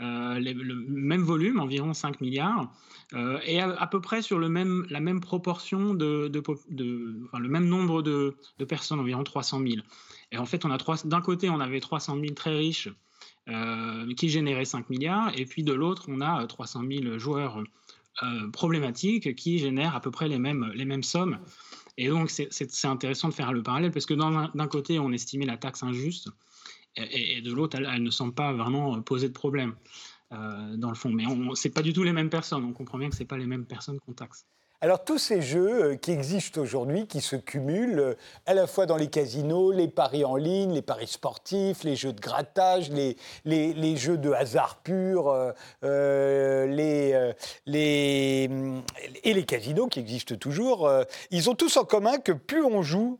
euh, 0.00 0.38
le 0.38 0.74
même 0.74 1.22
volume, 1.22 1.58
environ 1.58 1.92
5 1.92 2.20
milliards, 2.20 2.72
euh, 3.14 3.40
et 3.44 3.60
à, 3.60 3.86
peu 3.88 4.00
près 4.00 4.22
sur 4.22 4.38
le 4.38 4.48
même, 4.48 4.86
la 4.90 5.00
même 5.00 5.20
proportion 5.20 5.92
de, 5.92 6.30
enfin, 7.26 7.38
le 7.40 7.48
même 7.48 7.66
nombre 7.66 8.02
de, 8.02 8.36
personnes, 8.68 9.00
environ 9.00 9.24
300 9.24 9.60
000. 9.60 9.74
Et 10.30 10.38
en 10.38 10.46
fait, 10.46 10.64
on 10.64 10.70
a 10.70 10.78
d'un 11.04 11.20
côté, 11.20 11.50
on 11.50 11.58
avait 11.58 11.80
300 11.80 12.14
000 12.20 12.34
très 12.34 12.56
riches 12.56 12.88
euh, 13.48 14.14
qui 14.14 14.28
généraient 14.28 14.64
5 14.64 14.88
milliards, 14.88 15.32
et 15.36 15.46
puis 15.46 15.64
de 15.64 15.72
l'autre, 15.72 16.04
on 16.06 16.20
a 16.20 16.46
300 16.46 16.82
000 16.88 17.18
joueurs 17.18 17.62
problématiques 18.52 19.36
qui 19.36 19.58
génèrent 19.58 19.94
à 19.94 20.00
peu 20.00 20.10
près 20.10 20.28
les 20.28 20.38
mêmes, 20.38 20.72
les 20.74 20.84
mêmes 20.84 21.04
sommes. 21.04 21.38
Et 21.96 22.08
donc, 22.08 22.30
c'est 22.30 22.84
intéressant 22.84 23.28
de 23.28 23.34
faire 23.34 23.52
le 23.52 23.62
parallèle 23.62 23.90
parce 23.90 24.06
que 24.06 24.14
d'un 24.14 24.66
côté, 24.68 25.00
on 25.00 25.10
estimait 25.10 25.46
la 25.46 25.56
taxe 25.56 25.82
injuste 25.82 26.28
et, 27.10 27.40
de 27.40 27.52
l'autre, 27.52 27.76
elle, 27.76 28.02
ne 28.02 28.10
semble 28.10 28.34
pas 28.34 28.52
vraiment 28.52 29.00
poser 29.02 29.28
de 29.28 29.32
problème 29.32 29.74
euh, 30.30 30.76
dans 30.76 30.90
le 30.90 30.94
fond. 30.94 31.08
Mais 31.08 31.24
ce 31.54 31.68
n'est 31.68 31.72
pas 31.72 31.80
du 31.80 31.94
tout 31.94 32.02
les 32.02 32.12
mêmes 32.12 32.28
personnes. 32.28 32.62
On 32.62 32.74
comprend 32.74 32.98
bien 32.98 33.08
que 33.08 33.16
ce 33.16 33.24
pas 33.24 33.38
les 33.38 33.46
mêmes 33.46 33.64
personnes 33.64 33.98
qu'on 34.00 34.12
taxe. 34.12 34.44
Alors 34.82 35.02
tous 35.02 35.16
ces 35.16 35.40
jeux 35.40 35.84
euh, 35.84 35.96
qui 35.96 36.12
existent 36.12 36.60
aujourd'hui, 36.60 37.06
qui 37.06 37.22
se 37.22 37.34
cumulent 37.34 37.98
euh, 37.98 38.14
à 38.44 38.52
la 38.52 38.66
fois 38.66 38.84
dans 38.84 38.98
les 38.98 39.08
casinos, 39.08 39.72
les 39.72 39.88
paris 39.88 40.26
en 40.26 40.36
ligne, 40.36 40.74
les 40.74 40.82
paris 40.82 41.06
sportifs, 41.06 41.82
les 41.82 41.96
jeux 41.96 42.12
de 42.12 42.20
grattage, 42.20 42.90
les, 42.90 43.16
les, 43.46 43.96
jeux 43.96 44.18
de 44.18 44.30
hasard 44.30 44.82
pur, 44.82 45.34
les, 45.82 47.32
les, 47.66 48.50
et 49.24 49.34
les 49.34 49.44
casinos 49.46 49.88
qui 49.88 49.98
existent 49.98 50.36
toujours, 50.36 50.88
ils 51.30 51.48
ont 51.48 51.54
tous 51.54 51.76
en 51.78 51.84
commun 51.84 52.18
que 52.18 52.32
plus 52.32 52.62
on 52.62 52.82
joue, 52.82 53.18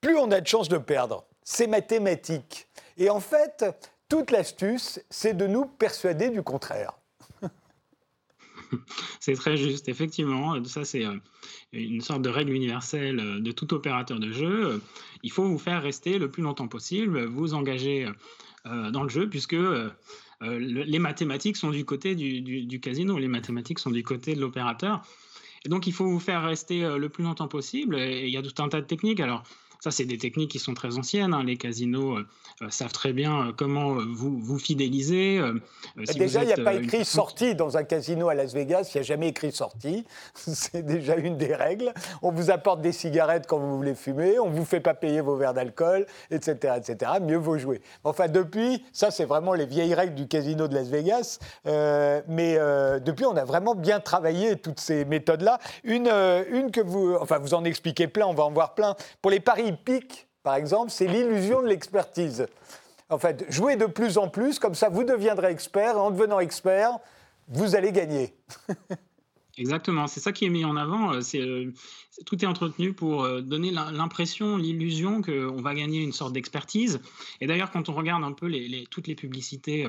plus 0.00 0.16
on 0.16 0.30
a 0.32 0.40
de 0.40 0.46
chances 0.46 0.70
de 0.70 0.78
perdre. 0.78 1.26
C'est 1.42 1.66
mathématique. 1.66 2.66
Et 2.96 3.10
en 3.10 3.20
fait, 3.20 3.64
toute 4.08 4.30
l'astuce, 4.30 5.00
c'est 5.10 5.36
de 5.36 5.46
nous 5.46 5.66
persuader 5.66 6.30
du 6.30 6.42
contraire. 6.42 6.92
c'est 9.20 9.34
très 9.34 9.56
juste, 9.56 9.88
effectivement. 9.88 10.62
Ça, 10.64 10.84
c'est 10.84 11.04
euh, 11.04 11.16
une 11.72 12.00
sorte 12.00 12.22
de 12.22 12.28
règle 12.28 12.52
universelle 12.52 13.18
euh, 13.20 13.40
de 13.40 13.52
tout 13.52 13.72
opérateur 13.74 14.18
de 14.18 14.30
jeu. 14.30 14.80
Il 15.22 15.32
faut 15.32 15.44
vous 15.44 15.58
faire 15.58 15.82
rester 15.82 16.18
le 16.18 16.30
plus 16.30 16.42
longtemps 16.42 16.68
possible, 16.68 17.24
vous 17.24 17.54
engager 17.54 18.08
euh, 18.66 18.90
dans 18.90 19.02
le 19.02 19.08
jeu, 19.08 19.28
puisque 19.28 19.56
les 20.40 20.98
mathématiques 20.98 21.56
sont 21.56 21.70
du 21.70 21.86
côté 21.86 22.14
du, 22.14 22.80
casino, 22.80 23.18
les 23.18 23.28
mathématiques 23.28 23.78
sont 23.78 23.90
du 23.90 24.02
côté 24.02 24.34
de 24.34 24.40
l'opérateur. 24.40 25.02
Et 25.64 25.70
donc, 25.70 25.86
il 25.86 25.94
faut 25.94 26.04
vous 26.04 26.20
faire 26.20 26.42
rester 26.42 26.80
le 26.98 27.08
plus 27.08 27.24
longtemps 27.24 27.48
possible. 27.48 27.98
Et 27.98 28.26
il 28.26 28.30
y 28.30 28.36
a 28.36 28.42
tout 28.42 28.62
un 28.62 28.68
tas 28.68 28.82
de 28.82 28.86
techniques. 28.86 29.20
Alors, 29.20 29.44
ça, 29.84 29.90
c'est 29.90 30.06
des 30.06 30.16
techniques 30.16 30.50
qui 30.50 30.58
sont 30.58 30.72
très 30.72 30.96
anciennes. 30.96 31.34
Hein. 31.34 31.44
Les 31.44 31.58
casinos 31.58 32.16
euh, 32.16 32.26
euh, 32.62 32.70
savent 32.70 32.92
très 32.92 33.12
bien 33.12 33.48
euh, 33.48 33.52
comment 33.54 33.96
vous, 34.14 34.38
vous 34.38 34.58
fidéliser. 34.58 35.42
déjà, 36.16 36.42
il 36.42 36.46
n'y 36.46 36.54
a 36.54 36.64
pas 36.64 36.72
écrit 36.72 37.04
sortie 37.04 37.54
dans 37.54 37.76
un 37.76 37.84
casino 37.84 38.30
à 38.30 38.34
Las 38.34 38.54
Vegas. 38.54 38.92
Il 38.94 38.96
n'y 38.96 39.00
a 39.00 39.02
jamais 39.02 39.28
écrit 39.28 39.52
sortie. 39.52 40.06
c'est 40.34 40.86
déjà 40.86 41.16
une 41.16 41.36
des 41.36 41.54
règles. 41.54 41.92
On 42.22 42.32
vous 42.32 42.50
apporte 42.50 42.80
des 42.80 42.92
cigarettes 42.92 43.46
quand 43.46 43.58
vous 43.58 43.76
voulez 43.76 43.94
fumer. 43.94 44.38
On 44.38 44.48
ne 44.48 44.56
vous 44.56 44.64
fait 44.64 44.80
pas 44.80 44.94
payer 44.94 45.20
vos 45.20 45.36
verres 45.36 45.52
d'alcool, 45.52 46.06
etc., 46.30 46.76
etc. 46.78 47.12
Mieux 47.20 47.36
vaut 47.36 47.58
jouer. 47.58 47.82
Enfin, 48.04 48.28
depuis, 48.28 48.82
ça, 48.90 49.10
c'est 49.10 49.26
vraiment 49.26 49.52
les 49.52 49.66
vieilles 49.66 49.92
règles 49.92 50.14
du 50.14 50.26
casino 50.28 50.66
de 50.66 50.74
Las 50.74 50.88
Vegas. 50.88 51.40
mais 51.66 52.54
depuis, 53.04 53.26
on 53.26 53.36
a 53.36 53.44
vraiment 53.44 53.74
bien 53.74 54.00
travaillé 54.00 54.56
toutes 54.56 54.80
ces 54.80 55.04
méthodes-là. 55.04 55.58
Une, 55.82 56.08
une 56.50 56.70
que 56.70 56.80
vous, 56.80 57.16
enfin, 57.20 57.36
vous 57.36 57.52
en 57.52 57.64
expliquez 57.64 58.08
plein. 58.08 58.26
On 58.26 58.34
va 58.34 58.44
en 58.44 58.50
voir 58.50 58.74
plein. 58.74 58.96
Pour 59.20 59.30
les 59.30 59.40
paris 59.40 59.73
pic, 59.74 60.28
par 60.42 60.54
exemple, 60.54 60.90
c'est 60.90 61.06
l'illusion 61.06 61.62
de 61.62 61.68
l'expertise. 61.68 62.46
En 63.10 63.18
fait, 63.18 63.44
jouez 63.48 63.76
de 63.76 63.86
plus 63.86 64.18
en 64.18 64.28
plus, 64.28 64.58
comme 64.58 64.74
ça 64.74 64.88
vous 64.88 65.04
deviendrez 65.04 65.50
expert, 65.50 65.96
et 65.96 65.98
en 65.98 66.10
devenant 66.10 66.40
expert, 66.40 66.98
vous 67.48 67.76
allez 67.76 67.92
gagner. 67.92 68.34
Exactement, 69.56 70.08
c'est 70.08 70.20
ça 70.20 70.32
qui 70.32 70.46
est 70.46 70.50
mis 70.50 70.64
en 70.64 70.76
avant. 70.76 71.14
Euh, 71.14 71.20
euh, 71.36 71.70
tout 72.26 72.44
est 72.44 72.46
entretenu 72.46 72.92
pour 72.92 73.22
euh, 73.22 73.40
donner 73.40 73.70
l'impression, 73.70 74.56
l'illusion 74.56 75.22
qu'on 75.22 75.62
va 75.62 75.74
gagner 75.74 76.02
une 76.02 76.12
sorte 76.12 76.32
d'expertise. 76.32 77.00
Et 77.40 77.46
d'ailleurs, 77.46 77.70
quand 77.70 77.88
on 77.88 77.92
regarde 77.92 78.24
un 78.24 78.32
peu 78.32 78.50
toutes 78.90 79.06
les 79.06 79.14
publicités, 79.14 79.86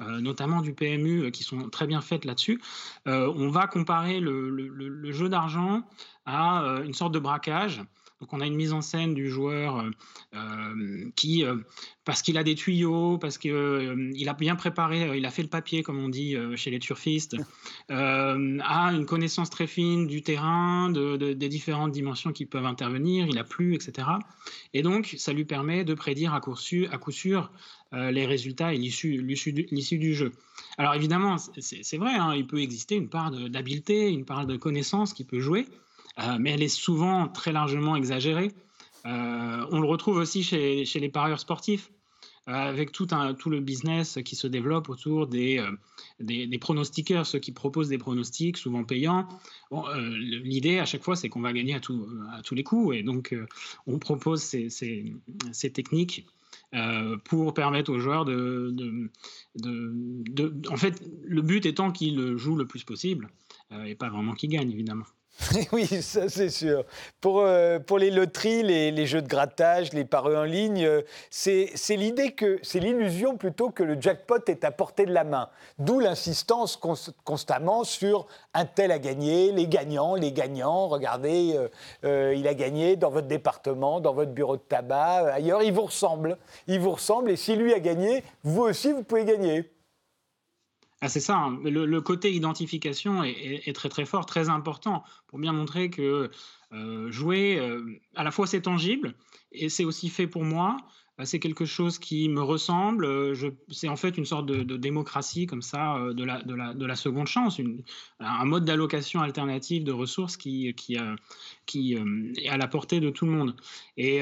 notamment 0.00 0.60
du 0.60 0.74
PMU, 0.74 1.30
qui 1.32 1.42
sont 1.42 1.68
très 1.70 1.86
bien 1.86 2.00
faites 2.00 2.24
là-dessus, 2.24 2.60
on 3.06 3.48
va 3.48 3.66
comparer 3.66 4.20
le 4.20 5.12
jeu 5.12 5.28
d'argent 5.28 5.82
à 6.26 6.80
une 6.84 6.94
sorte 6.94 7.12
de 7.12 7.18
braquage. 7.18 7.82
Donc 8.20 8.34
on 8.34 8.40
a 8.40 8.46
une 8.46 8.54
mise 8.54 8.72
en 8.72 8.82
scène 8.82 9.14
du 9.14 9.30
joueur 9.30 9.78
euh, 9.78 9.90
euh, 10.34 11.10
qui, 11.16 11.42
euh, 11.42 11.56
parce 12.04 12.20
qu'il 12.20 12.36
a 12.36 12.44
des 12.44 12.54
tuyaux, 12.54 13.16
parce 13.16 13.38
qu'il 13.38 14.28
a 14.28 14.34
bien 14.34 14.56
préparé, 14.56 15.16
il 15.16 15.24
a 15.24 15.30
fait 15.30 15.42
le 15.42 15.48
papier, 15.48 15.82
comme 15.82 15.98
on 15.98 16.08
dit 16.08 16.36
chez 16.56 16.70
les 16.70 16.78
turfistes, 16.78 17.36
a 17.88 18.34
une 18.92 19.06
connaissance 19.06 19.48
très 19.48 19.66
fine 19.66 20.06
du 20.06 20.22
terrain, 20.22 20.90
des 20.90 21.48
différentes 21.48 21.92
dimensions 21.92 22.32
qui 22.32 22.44
peuvent 22.44 22.66
intervenir, 22.66 23.26
il 23.26 23.38
a 23.38 23.44
plu, 23.44 23.74
etc. 23.74 24.08
Et 24.74 24.82
donc 24.82 25.14
ça 25.18 25.32
lui 25.32 25.44
permet 25.44 25.84
de 25.84 25.94
prédire 25.94 26.34
à 26.34 26.40
coup 26.40 26.56
sûr, 26.56 26.92
à 26.92 26.98
coup 26.98 27.12
sûr 27.12 27.50
les 27.92 28.26
résultats 28.26 28.74
et 28.74 28.78
l'issue 28.78 29.98
du 29.98 30.14
jeu. 30.14 30.32
Alors 30.78 30.94
évidemment, 30.94 31.36
c'est 31.58 31.96
vrai, 31.96 32.14
hein, 32.14 32.34
il 32.34 32.46
peut 32.46 32.60
exister 32.60 32.96
une 32.96 33.08
part 33.08 33.30
d'habileté, 33.30 34.10
une 34.10 34.24
part 34.24 34.46
de 34.46 34.56
connaissance 34.56 35.12
qui 35.12 35.24
peut 35.24 35.40
jouer, 35.40 35.66
euh, 36.20 36.36
mais 36.38 36.50
elle 36.50 36.62
est 36.62 36.68
souvent 36.68 37.28
très 37.28 37.52
largement 37.52 37.96
exagérée. 37.96 38.52
Euh, 39.06 39.66
on 39.70 39.80
le 39.80 39.86
retrouve 39.86 40.16
aussi 40.16 40.42
chez, 40.42 40.84
les 40.84 41.08
parieurs 41.08 41.40
sportifs, 41.40 41.90
euh, 42.48 42.52
avec 42.52 42.92
tout, 42.92 43.06
le 43.06 43.60
business 43.60 44.18
qui 44.24 44.36
se 44.36 44.46
développe 44.46 44.90
autour 44.90 45.26
des, 45.26 45.64
des, 46.18 46.58
pronostiqueurs, 46.58 47.24
ceux 47.24 47.38
qui 47.38 47.52
proposent 47.52 47.88
des 47.88 47.98
pronostics, 47.98 48.58
souvent 48.58 48.84
payants. 48.84 49.26
L'idée 49.70 50.78
à 50.78 50.84
chaque 50.84 51.02
fois, 51.02 51.16
c'est 51.16 51.30
qu'on 51.30 51.40
va 51.40 51.52
gagner 51.52 51.74
à, 51.74 51.80
tous 51.80 52.54
les 52.54 52.64
coups, 52.64 52.96
et 52.96 53.02
donc 53.02 53.34
on 53.86 53.98
propose 53.98 54.42
ces, 54.42 55.14
techniques 55.72 56.26
pour 57.24 57.54
permettre 57.54 57.90
aux 57.90 58.00
joueurs 58.00 58.26
de, 58.26 59.08
En 60.70 60.76
fait, 60.76 61.02
le 61.24 61.40
but 61.40 61.64
étant 61.64 61.90
qu'ils 61.90 62.36
jouent 62.36 62.56
le 62.56 62.66
plus 62.66 62.84
possible, 62.84 63.30
et 63.86 63.94
pas 63.94 64.10
vraiment 64.10 64.34
qu'ils 64.34 64.50
gagnent, 64.50 64.72
évidemment. 64.72 65.06
oui, 65.72 65.86
ça 66.02 66.28
c'est 66.28 66.50
sûr. 66.50 66.84
Pour, 67.20 67.40
euh, 67.40 67.78
pour 67.78 67.98
les 67.98 68.10
loteries, 68.10 68.62
les, 68.62 69.06
jeux 69.06 69.22
de 69.22 69.28
grattage, 69.28 69.92
les 69.92 70.04
paris 70.04 70.36
en 70.36 70.44
ligne, 70.44 70.84
euh, 70.84 71.02
c'est 71.30 71.96
l'idée 71.96 72.32
que, 72.32 72.58
c'est 72.62 72.80
l'illusion 72.80 73.36
plutôt 73.36 73.70
que 73.70 73.82
le 73.82 74.00
jackpot 74.00 74.38
est 74.48 74.64
à 74.64 74.70
portée 74.70 75.06
de 75.06 75.12
la 75.12 75.24
main. 75.24 75.48
D'où 75.78 75.98
l'insistance 75.98 76.78
constamment 77.24 77.84
sur 77.84 78.26
un 78.54 78.66
tel 78.66 78.92
a 78.92 78.98
gagné, 78.98 79.52
les 79.52 79.66
gagnants, 79.66 80.14
les 80.14 80.32
gagnants, 80.32 80.88
regardez, 80.88 81.58
euh, 82.04 82.34
il 82.36 82.46
a 82.46 82.54
gagné 82.54 82.96
dans 82.96 83.10
votre 83.10 83.28
département, 83.28 84.00
dans 84.00 84.12
votre 84.12 84.32
bureau 84.32 84.56
de 84.56 84.62
tabac, 84.62 85.32
ailleurs, 85.32 85.62
il 85.62 85.72
vous 85.72 85.82
ressemble. 85.82 86.36
Il 86.66 86.80
vous 86.80 86.92
ressemble 86.92 87.30
et 87.30 87.36
si 87.36 87.56
lui 87.56 87.72
a 87.72 87.80
gagné, 87.80 88.22
vous 88.44 88.62
aussi, 88.62 88.92
vous 88.92 89.02
pouvez 89.02 89.24
gagner. 89.24 89.70
Ah, 91.02 91.08
c'est 91.08 91.20
ça, 91.20 91.36
hein. 91.38 91.58
le, 91.64 92.00
côté 92.02 92.30
identification 92.30 93.24
est, 93.24 93.74
très 93.74 93.88
très 93.88 94.04
fort, 94.04 94.26
très 94.26 94.50
important 94.50 95.02
pour 95.28 95.38
bien 95.38 95.52
montrer 95.52 95.88
que 95.88 96.30
euh, 96.74 97.10
jouer, 97.10 97.58
euh, 97.58 97.98
à 98.16 98.22
la 98.22 98.30
fois 98.30 98.46
c'est 98.46 98.60
tangible 98.60 99.14
et 99.50 99.70
c'est 99.70 99.84
aussi 99.84 100.10
fait 100.10 100.26
pour 100.26 100.44
moi, 100.44 100.76
euh, 101.18 101.24
c'est 101.24 101.38
quelque 101.38 101.64
chose 101.64 101.98
qui 101.98 102.28
me 102.28 102.42
ressemble, 102.42 103.34
c'est 103.70 103.88
en 103.88 103.96
fait 103.96 104.18
une 104.18 104.26
sorte 104.26 104.44
de, 104.44 104.76
démocratie 104.76 105.46
comme 105.46 105.62
ça 105.62 105.96
de 106.12 106.22
la, 106.22 106.42
de 106.42 106.54
la, 106.54 106.74
de 106.74 106.84
la 106.84 106.96
seconde 106.96 107.28
chance, 107.28 107.58
un 108.18 108.44
mode 108.44 108.66
d'allocation 108.66 109.22
alternative 109.22 109.84
de 109.84 109.92
ressources 109.92 110.36
qui, 110.36 110.68
est 110.68 112.46
à 112.46 112.56
la 112.58 112.68
portée 112.68 113.00
de 113.00 113.08
tout 113.08 113.24
le 113.24 113.32
monde. 113.32 113.56
Et, 113.96 114.20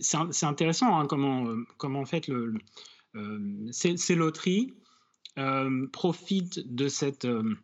c'est 0.00 0.46
intéressant 0.46 0.98
hein, 0.98 1.06
comment, 1.06 2.00
en 2.00 2.06
fait 2.06 2.26
le, 2.26 2.54
ces 3.70 4.14
loteries 4.14 4.72
profite 5.92 6.74
de 6.74 6.88
cette 6.88 7.24
euh, 7.24 7.56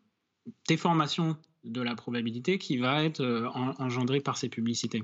déformation 0.69 1.37
de 1.65 1.83
la 1.83 1.95
probabilité 1.95 2.59
qui 2.59 2.77
va 2.77 3.03
être 3.03 3.21
euh, 3.21 3.49
engendrée 3.79 4.21
par 4.21 4.37
ces 4.37 4.49
publicités. 4.49 5.03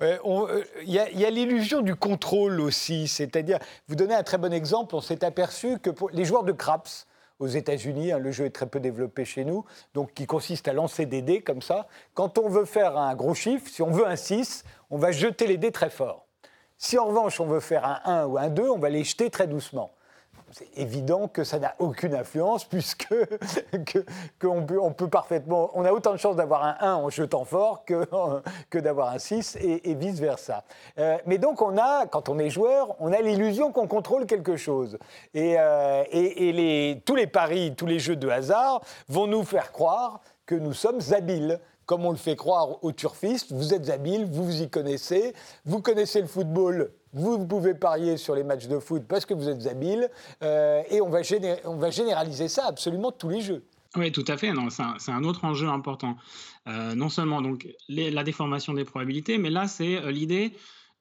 Il 0.00 0.60
y 0.86 0.98
a, 0.98 1.30
l'illusion 1.30 1.80
du 1.80 1.94
contrôle 1.94 2.60
aussi, 2.60 3.08
c'est-à-dire, 3.08 3.58
vous 3.88 3.94
donnez 3.94 4.14
un 4.14 4.22
très 4.22 4.38
bon 4.38 4.52
exemple, 4.52 4.94
on 4.94 5.00
s'est 5.00 5.24
aperçu 5.24 5.78
que 5.78 5.88
pour 5.88 6.10
les 6.10 6.24
joueurs 6.24 6.44
de 6.44 6.52
craps, 6.52 7.06
aux 7.38 7.46
États-Unis. 7.46 8.12
Hein, 8.12 8.18
le 8.18 8.32
jeu 8.32 8.46
est 8.46 8.50
très 8.50 8.66
peu 8.66 8.80
développé 8.80 9.24
chez 9.24 9.44
nous, 9.44 9.64
donc 9.92 10.14
qui 10.14 10.26
consiste 10.26 10.68
à 10.68 10.72
lancer 10.72 11.06
des 11.06 11.22
dés 11.22 11.42
comme 11.42 11.62
ça. 11.62 11.88
Quand 12.14 12.38
on 12.38 12.48
veut 12.48 12.64
faire 12.64 12.96
un 12.96 13.14
gros 13.14 13.34
chiffre, 13.34 13.68
si 13.68 13.82
on 13.82 13.90
veut 13.90 14.06
un 14.06 14.16
6, 14.16 14.64
on 14.90 14.98
va 14.98 15.12
jeter 15.12 15.46
les 15.46 15.56
dés 15.56 15.72
très 15.72 15.90
fort. 15.90 16.26
Si 16.76 16.98
en 16.98 17.06
revanche 17.06 17.40
on 17.40 17.46
veut 17.46 17.60
faire 17.60 17.84
un 17.84 18.00
1 18.04 18.26
ou 18.26 18.38
un 18.38 18.48
2, 18.48 18.68
on 18.68 18.78
va 18.78 18.90
les 18.90 19.04
jeter 19.04 19.30
très 19.30 19.46
doucement 19.46 19.94
c'est 20.56 20.78
évident 20.78 21.26
que 21.26 21.42
ça 21.42 21.58
n'a 21.58 21.74
aucune 21.80 22.14
influence 22.14 22.64
puisque 22.64 23.12
qu'on 24.40 24.64
peut, 24.64 24.80
on 24.80 24.92
peut 24.92 25.08
parfaitement, 25.08 25.72
on 25.74 25.84
a 25.84 25.90
autant 25.90 26.12
de 26.12 26.16
chances 26.16 26.36
d'avoir 26.36 26.62
un 26.64 26.76
1 26.78 26.94
en 26.94 27.10
jetant 27.10 27.44
fort 27.44 27.84
que, 27.84 28.06
que 28.70 28.78
d'avoir 28.78 29.12
un 29.12 29.18
6 29.18 29.58
et, 29.60 29.94
vice 29.94 30.20
versa. 30.20 30.62
Euh, 30.98 31.18
mais 31.26 31.38
donc 31.38 31.60
on 31.60 31.76
a, 31.76 32.06
quand 32.06 32.28
on 32.28 32.38
est 32.38 32.50
joueur, 32.50 32.94
on 33.00 33.12
a 33.12 33.20
l'illusion 33.20 33.72
qu'on 33.72 33.88
contrôle 33.88 34.26
quelque 34.26 34.56
chose. 34.56 34.96
Et, 35.34 35.56
euh, 35.58 36.04
et, 36.12 36.52
les, 36.52 37.02
tous 37.04 37.16
les 37.16 37.26
paris, 37.26 37.74
tous 37.76 37.86
les 37.86 37.98
jeux 37.98 38.16
de 38.16 38.28
hasard 38.28 38.80
vont 39.08 39.26
nous 39.26 39.42
faire 39.42 39.72
croire 39.72 40.20
que 40.46 40.54
nous 40.54 40.72
sommes 40.72 41.00
habiles 41.10 41.58
comme 41.86 42.06
on 42.06 42.12
le 42.12 42.16
fait 42.16 42.36
croire 42.36 42.82
aux 42.82 42.92
turfistes, 42.92 43.52
vous 43.52 43.74
êtes 43.74 43.90
habiles, 43.90 44.24
vous 44.24 44.44
vous 44.44 44.62
y 44.62 44.70
connaissez, 44.70 45.34
vous 45.66 45.82
connaissez 45.82 46.20
le 46.20 46.26
football 46.26 46.92
vous 47.14 47.46
pouvez 47.46 47.74
parier 47.74 48.16
sur 48.16 48.34
les 48.34 48.42
matchs 48.42 48.66
de 48.66 48.78
foot 48.78 49.04
parce 49.08 49.24
que 49.24 49.34
vous 49.34 49.48
êtes 49.48 49.66
habile, 49.66 50.10
euh, 50.42 50.82
et 50.90 51.00
on 51.00 51.08
va, 51.08 51.20
on 51.64 51.76
va 51.76 51.90
généraliser 51.90 52.48
ça 52.48 52.66
absolument 52.66 53.12
tous 53.12 53.28
les 53.28 53.40
jeux. 53.40 53.64
Oui, 53.96 54.10
tout 54.10 54.24
à 54.26 54.36
fait. 54.36 54.50
C'est 54.98 55.12
un, 55.12 55.24
autre 55.24 55.44
enjeu 55.44 55.68
important. 55.68 56.16
Euh, 56.66 56.94
non 56.94 57.08
seulement 57.08 57.40
donc, 57.40 57.68
la 57.88 58.24
déformation 58.24 58.74
des 58.74 58.84
probabilités, 58.84 59.38
mais 59.38 59.50
là, 59.50 59.68
c'est 59.68 59.96
euh, 59.96 60.10
l'idée 60.10 60.52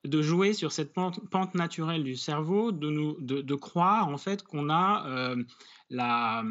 de 0.03 0.21
jouer 0.21 0.53
sur 0.53 0.71
cette 0.71 0.93
pente, 0.93 1.55
naturelle 1.55 2.03
du 2.03 2.15
cerveau, 2.15 2.71
de, 2.71 2.89
nous, 2.89 3.17
de, 3.19 3.55
croire 3.55 4.09
en 4.09 4.17
fait 4.17 4.43
qu'on 4.43 4.69
a 4.69 5.35
la, 5.89 6.43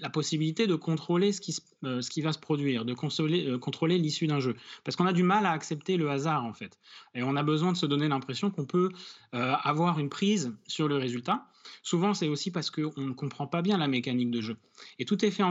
la, 0.00 0.10
possibilité 0.10 0.66
de 0.66 0.74
contrôler 0.74 1.32
ce 1.32 1.40
qui, 1.40 1.52
ce 1.52 2.10
qui 2.10 2.20
va 2.20 2.32
se 2.32 2.38
produire, 2.38 2.84
de 2.84 2.94
contrôler 2.94 3.98
l'issue 3.98 4.26
d'un 4.26 4.40
jeu. 4.40 4.56
Parce 4.84 4.96
qu'on 4.96 5.06
a 5.06 5.12
du 5.12 5.22
mal 5.22 5.46
à 5.46 5.52
accepter 5.52 5.96
le 5.96 6.10
hasard 6.10 6.44
en 6.44 6.52
fait. 6.52 6.78
Et 7.14 7.22
on 7.22 7.36
a 7.36 7.42
besoin 7.42 7.72
de 7.72 7.76
se 7.78 7.86
donner 7.86 8.08
l'impression 8.08 8.50
qu'on 8.50 8.66
peut 8.66 8.90
avoir 9.32 9.98
une 9.98 10.10
prise 10.10 10.52
sur 10.66 10.88
le 10.88 10.96
résultat. 10.96 11.46
Souvent, 11.82 12.14
c'est 12.14 12.28
aussi 12.28 12.50
parce 12.50 12.70
qu'on 12.70 12.92
ne 12.96 13.12
comprend 13.12 13.46
pas 13.46 13.62
bien 13.62 13.78
la 13.78 13.88
mécanique 13.88 14.30
de 14.30 14.40
jeu. 14.40 14.56
Et 14.98 15.04
tout 15.04 15.24
est 15.24 15.30
fait, 15.30 15.44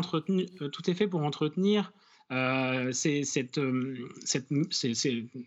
tout 0.72 0.90
est 0.90 0.94
fait 0.94 1.08
pour 1.08 1.24
entretenir 1.24 1.92
euh, 2.32 2.92
c'est 2.94 3.24
euh, 3.58 3.96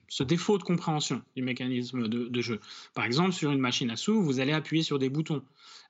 ce 0.09 0.23
défaut 0.23 0.59
de 0.59 0.62
compréhension 0.62 1.23
du 1.35 1.43
mécanisme 1.43 2.09
de, 2.09 2.41
jeu. 2.43 2.61
Par 2.95 3.05
exemple, 3.05 3.33
sur 3.33 3.50
une 3.53 3.61
machine 3.61 3.91
à 3.91 3.97
sous, 3.97 4.23
vous 4.23 4.41
allez 4.41 4.53
appuyer 4.53 4.83
sur 4.83 4.99
des 4.99 5.09
boutons. 5.09 5.43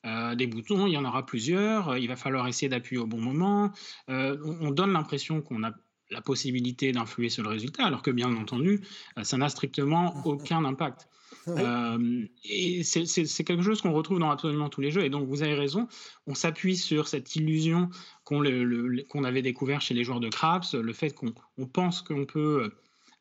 Euh, 0.04 0.34
des 0.34 0.46
boutons, 0.46 0.86
il 0.86 0.92
y 0.92 0.96
en 0.96 1.04
aura 1.04 1.26
plusieurs, 1.26 1.96
il 1.96 2.06
va 2.06 2.16
falloir 2.16 2.46
essayer 2.46 2.68
d'appuyer 2.68 3.00
au 3.00 3.06
bon 3.06 3.20
moment. 3.20 3.72
on, 4.08 4.70
donne 4.70 4.92
l'impression 4.92 5.40
qu'on 5.40 5.64
a 5.64 5.72
la 6.10 6.20
possibilité 6.20 6.92
d'influer 6.92 7.30
sur 7.30 7.42
le 7.42 7.48
résultat, 7.48 7.86
alors 7.86 8.02
que 8.02 8.10
bien 8.10 8.34
entendu, 8.36 8.82
ça 9.22 9.36
n'a 9.36 9.48
strictement 9.48 10.14
aucun 10.26 10.64
impact. 10.64 11.08
Euh, 11.48 12.26
et 12.44 12.82
c'est 12.84 13.44
quelque 13.44 13.62
chose 13.62 13.82
qu'on 13.82 13.92
retrouve 13.92 14.18
dans 14.18 14.30
absolument 14.30 14.68
tous 14.68 14.80
les 14.80 14.90
jeux. 14.90 15.04
Et 15.04 15.10
donc, 15.10 15.26
vous 15.28 15.42
avez 15.42 15.54
raison, 15.54 15.88
on 16.26 16.34
s'appuie 16.34 16.76
sur 16.76 17.08
cette 17.08 17.36
illusion 17.36 17.90
qu'on 18.24 19.24
avait 19.24 19.42
découvert 19.42 19.80
chez 19.80 19.94
les 19.94 20.04
joueurs 20.04 20.20
de 20.20 20.28
Craps, 20.28 20.74
le 20.74 20.92
fait 20.92 21.10
qu'on 21.10 21.32
pense 21.66 22.02
qu'on 22.02 22.24
peut 22.24 22.70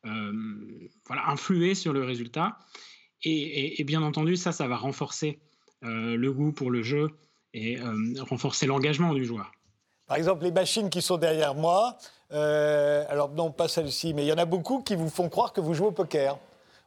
euh, 0.06 0.32
voilà, 1.06 1.28
influer 1.28 1.74
sur 1.74 1.92
le 1.92 2.04
résultat. 2.04 2.58
Et, 3.22 3.82
bien 3.84 4.02
entendu, 4.02 4.36
ça, 4.36 4.52
ça 4.52 4.68
va 4.68 4.76
renforcer 4.76 5.38
euh, 5.82 6.16
le 6.16 6.32
goût 6.32 6.52
pour 6.52 6.70
le 6.70 6.82
jeu 6.82 7.08
et 7.54 7.78
renforcer 8.18 8.66
l'engagement 8.66 9.14
du 9.14 9.24
joueur. 9.24 9.52
Par 10.06 10.16
exemple, 10.16 10.42
les 10.42 10.50
machines 10.50 10.90
qui 10.90 11.00
sont 11.00 11.16
derrière 11.16 11.54
moi, 11.54 11.96
alors 12.30 13.30
non, 13.30 13.50
pas 13.50 13.68
celle-ci, 13.68 14.12
mais 14.12 14.24
il 14.24 14.28
y 14.28 14.32
en 14.32 14.38
a 14.38 14.44
beaucoup 14.44 14.82
qui 14.82 14.96
vous 14.96 15.08
font 15.08 15.28
croire 15.28 15.52
que 15.52 15.60
vous 15.60 15.72
jouez 15.72 15.86
au 15.86 15.92
poker 15.92 16.36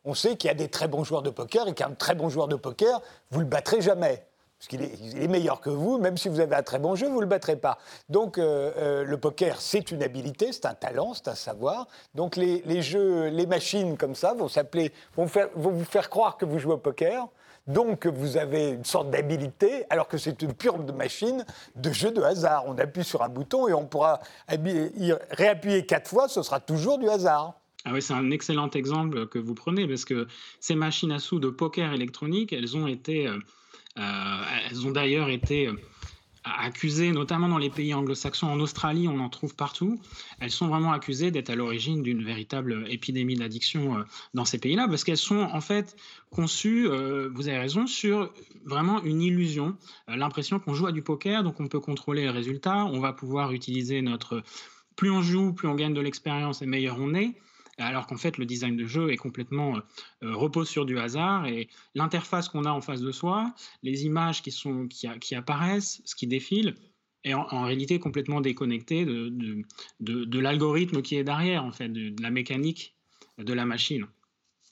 on 0.08 0.14
sait 0.14 0.38
qu'il 0.38 0.48
y 0.48 0.52
a 0.52 0.56
des 0.56 0.70
très 0.70 0.88
bons 0.88 1.04
joueurs 1.04 1.22
de 1.22 1.30
poker 1.30 1.68
et 1.68 1.74
qu'un 1.74 1.92
très 1.92 2.16
bon 2.16 2.30
joueur 2.30 2.48
de 2.48 2.56
poker, 2.56 3.02
vous 3.30 3.42
le 3.42 3.46
battrez 3.46 3.82
jamais. 3.82 4.26
Parce 4.58 4.70
qu'il 4.70 4.82
est, 4.82 5.28
meilleur 5.28 5.62
que 5.62 5.70
vous, 5.70 6.00
même 6.00 6.18
si 6.18 6.30
vous 6.30 6.40
avez 6.40 6.56
un 6.56 6.64
très 6.64 6.80
bon 6.80 6.96
jeu, 6.96 7.08
vous 7.08 7.18
ne 7.18 7.22
le 7.22 7.28
battrez 7.28 7.58
pas. 7.58 7.78
Donc 8.10 8.40
euh, 8.40 8.72
euh, 8.78 9.04
le 9.04 9.18
poker, 9.20 9.62
c'est 9.62 9.92
une 9.92 10.02
habilité, 10.02 10.52
c'est 10.52 10.66
un 10.66 10.74
talent, 10.74 11.14
c'est 11.14 11.28
un 11.28 11.36
savoir. 11.36 11.88
Donc 12.16 12.38
les, 12.38 12.82
jeux, 12.82 13.28
les 13.28 13.46
machines 13.46 13.98
comme 13.98 14.16
ça 14.16 14.34
vont 14.34 14.48
s'appeler, 14.48 14.94
vont, 15.16 15.30
vous 15.56 15.84
faire 15.84 16.10
croire 16.10 16.38
que 16.38 16.46
vous 16.46 16.58
jouez 16.58 16.74
au 16.74 16.80
poker, 16.80 17.28
donc 17.68 18.08
vous 18.08 18.38
avez 18.38 18.70
une 18.70 18.86
sorte 18.86 19.12
d'habilité, 19.12 19.86
alors 19.90 20.08
que 20.08 20.18
c'est 20.18 20.42
une 20.42 20.54
pure 20.54 20.80
machine 20.94 21.46
de 21.76 21.92
jeu 21.92 22.12
de 22.12 22.24
hasard. 22.24 22.64
On 22.66 22.78
appuie 22.80 23.04
sur 23.04 23.22
un 23.22 23.30
bouton 23.30 23.68
et 23.68 23.74
on 23.74 23.86
pourra 23.86 24.22
réappuyer 24.48 25.86
quatre 25.86 26.10
fois, 26.10 26.30
ce 26.30 26.42
sera 26.42 26.62
toujours 26.62 26.98
du 26.98 27.10
hasard. 27.10 27.60
Ah 27.90 28.02
c'est 28.02 28.14
un 28.14 28.32
excellent 28.32 28.70
exemple 28.72 29.28
que 29.28 29.40
vous 29.40 29.54
prenez 29.54 29.88
parce 29.88 30.04
que 30.04 30.28
ces 30.60 30.76
machines 30.76 31.14
à 31.14 31.20
sous 31.20 31.40
de 31.40 31.48
poker 31.48 31.94
électronique, 31.94 32.52
elles 32.52 32.76
ont 32.76 32.86
été, 32.86 33.28
euh, 33.28 33.40
euh, 33.98 34.42
elles 34.70 34.86
ont 34.86 34.92
d'ailleurs 34.92 35.30
été 35.30 35.68
euh, 35.68 35.74
accusées, 36.44 37.14
notamment 37.14 37.48
dans 37.48 37.58
les 37.58 37.70
pays 37.70 37.94
anglo-saxons, 37.94 38.48
en 38.48 38.60
Australie, 38.60 39.08
on 39.08 39.22
en 39.22 39.30
trouve 39.30 39.56
partout. 39.56 40.02
Elles 40.42 40.52
sont 40.52 40.68
vraiment 40.68 40.92
accusées 40.92 41.32
d'être 41.32 41.50
à 41.50 41.56
l'origine 41.56 42.04
d'une 42.04 42.26
véritable 42.26 42.86
épidémie 42.90 43.36
d'addiction 43.36 44.04
dans 44.34 44.44
ces 44.44 44.58
pays-là 44.58 44.90
parce 44.90 45.06
qu'elles 45.06 45.16
sont 45.16 45.40
en 45.54 45.62
fait 45.62 45.96
conçues, 46.30 46.88
vous 46.88 47.48
avez 47.48 47.58
raison, 47.58 47.88
sur 47.88 48.34
vraiment 48.66 49.02
une 49.04 49.22
illusion, 49.22 49.78
l'impression 50.08 50.60
qu'on 50.60 50.74
joue 50.74 50.88
à 50.88 50.92
du 50.92 51.02
poker, 51.02 51.44
donc 51.44 51.62
on 51.62 51.68
peut 51.68 51.82
contrôler 51.82 52.24
les 52.24 52.30
résultats, 52.30 52.86
on 52.86 53.00
va 53.00 53.14
pouvoir 53.14 53.54
utiliser 53.54 54.02
notre 54.02 54.44
plus 54.96 55.12
on 55.12 55.22
joue, 55.22 55.54
plus 55.54 55.68
on 55.68 55.76
gagne 55.76 55.94
de 55.94 56.02
l'expérience 56.02 56.62
et 56.62 56.66
meilleur 56.66 56.98
on 57.00 57.14
est 57.14 57.34
alors 57.78 58.08
qu'en 58.08 58.18
fait 58.18 58.38
le 58.38 58.46
design 58.46 58.76
de 58.76 58.86
jeu 58.86 59.12
est 59.12 59.18
complètement 59.18 59.76
euh, 59.76 59.82
euh, 60.24 60.36
repose 60.36 60.68
sur 60.68 60.86
du 60.86 60.98
hasard 61.00 61.46
et 61.46 61.70
l'interface 61.96 62.50
qu'on 62.50 62.66
a 62.66 62.72
en 62.72 62.82
face 62.82 63.02
de 63.02 63.12
soi, 63.12 63.54
les 63.84 64.06
images 64.06 64.42
qui, 64.42 64.52
sont, 64.52 64.88
qui, 64.88 65.36
apparaissent, 65.36 66.02
ce 66.06 66.16
qui 66.16 66.28
défile, 66.28 66.76
est 67.24 67.34
en, 67.34 67.64
réalité 67.64 68.00
complètement 68.00 68.42
déconnecté 68.42 69.06
de, 69.06 69.64
de, 70.00 70.40
l'algorithme 70.40 71.02
qui 71.02 71.18
est 71.18 71.24
derrière, 71.24 71.66
en 71.66 71.72
fait, 71.72 71.90
de, 71.90 72.14
la 72.22 72.30
mécanique 72.30 72.96
de 73.38 73.54
la 73.54 73.66
machine. 73.66 74.06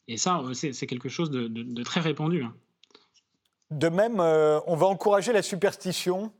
Et 0.07 0.15
ça, 0.15 0.39
euh, 0.39 0.53
c'est 0.53 0.87
quelque 0.87 1.09
chose 1.09 1.31
de, 1.31 1.83
très 1.83 1.99
répandu. 1.99 2.43
Hein. 2.43 2.53
De 3.71 3.89
même, 3.89 4.19
on 4.19 4.75
va 4.75 4.85
encourager 4.85 5.33
la 5.33 5.41
superstition. 5.41 6.31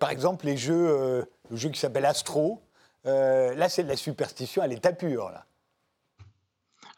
par 0.00 0.10
exemple, 0.10 0.46
les 0.46 0.56
jeux, 0.56 1.24
le 1.50 1.56
jeu 1.56 1.68
qui 1.68 1.78
s'appelle 1.78 2.06
Astro, 2.06 2.62
là, 3.04 3.68
c'est 3.68 3.84
de 3.84 3.88
la 3.88 3.96
superstition 3.96 4.62
à 4.62 4.66
l'état 4.66 4.92
pur. 4.92 5.28
Là. 5.30 5.46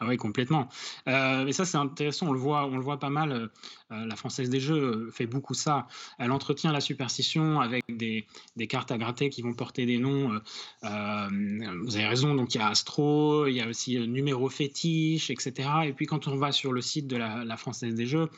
Ah 0.01 0.07
oui, 0.09 0.17
complètement. 0.17 0.69
Euh, 1.09 1.47
et 1.47 1.53
ça, 1.53 1.65
c'est 1.65 1.77
intéressant, 1.77 2.29
on 2.29 2.33
le 2.33 2.39
voit, 2.39 2.67
on 2.67 2.77
le 2.77 2.83
voit 2.83 2.99
pas 2.99 3.11
mal. 3.11 3.33
Euh, 3.33 3.47
euh, 3.93 4.07
la 4.07 4.17
Française 4.17 4.51
des 4.51 4.61
Jeux 4.61 5.11
fait 5.13 5.27
beaucoup 5.27 5.55
ça. 5.55 5.87
Elle 6.19 6.33
entretient 6.33 6.73
la 6.73 6.81
superstition 6.81 7.61
avec 7.61 7.85
des, 7.89 8.27
cartes 8.67 8.91
à 8.91 8.99
gratter 8.99 9.31
qui 9.31 9.43
vont 9.43 9.55
porter 9.55 9.87
des 9.87 9.99
noms. 9.99 10.41
vous 10.83 11.97
avez 11.97 12.07
raison, 12.07 12.35
donc 12.35 12.55
il 12.55 12.59
y 12.59 12.61
a 12.61 12.69
Astro, 12.69 13.47
il 13.47 13.55
y 13.55 13.61
a 13.61 13.69
aussi 13.69 13.99
numéro 14.09 14.49
fétiche, 14.49 15.31
etc. 15.31 15.69
Et 15.85 15.93
puis 15.93 16.07
quand 16.07 16.27
on 16.29 16.37
va 16.37 16.51
sur 16.51 16.73
le 16.73 16.81
site 16.81 17.07
de 17.07 17.17
la 17.17 17.57
Française 17.57 17.95
des 17.95 18.07
Jeux, 18.07 18.31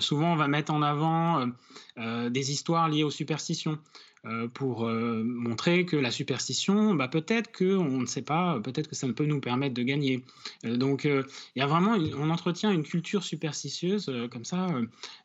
souvent 0.00 0.32
on 0.32 0.36
va 0.36 0.48
mettre 0.48 0.72
en 0.72 0.82
avant 0.82 1.48
des 1.96 2.50
histoires 2.50 2.88
liées 2.88 3.04
aux 3.04 3.10
superstitions. 3.10 3.78
Euh, 4.26 4.48
pour 4.48 4.86
euh, 4.86 5.22
montrer 5.22 5.84
que 5.84 5.96
la 5.96 6.10
superstition, 6.10 6.94
bah, 6.94 7.08
peut-être 7.08 7.52
qu'on 7.52 8.00
ne 8.00 8.06
sait 8.06 8.22
pas, 8.22 8.58
peut-être 8.60 8.88
que 8.88 8.94
ça 8.94 9.06
ne 9.06 9.12
peut 9.12 9.26
nous 9.26 9.38
permettre 9.38 9.74
de 9.74 9.82
gagner. 9.82 10.24
Euh, 10.64 10.78
donc 10.78 11.04
il 11.04 11.24
y 11.56 11.60
a 11.60 11.66
vraiment, 11.66 11.92
on 12.16 12.30
entretient 12.30 12.70
une 12.70 12.84
culture 12.84 13.22
superstitieuse 13.22 14.10
comme 14.30 14.44
ça. 14.44 14.66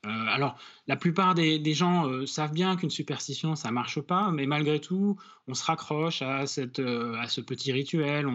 alors 0.04 0.60
la 0.88 0.98
plupart 0.98 1.34
des, 1.34 1.74
gens 1.74 2.26
savent 2.26 2.52
bien 2.52 2.76
qu'une 2.76 2.90
superstition, 2.90 3.56
ça 3.56 3.72
marche 3.72 4.02
pas, 4.02 4.32
mais 4.32 4.46
malgré 4.46 4.82
tout, 4.82 5.18
on 5.48 5.54
se 5.54 5.64
raccroche 5.64 6.22
à, 6.22 6.46
cette, 6.46 6.80
à 6.80 7.28
ce 7.28 7.40
petit 7.42 7.72
rituel. 7.72 8.28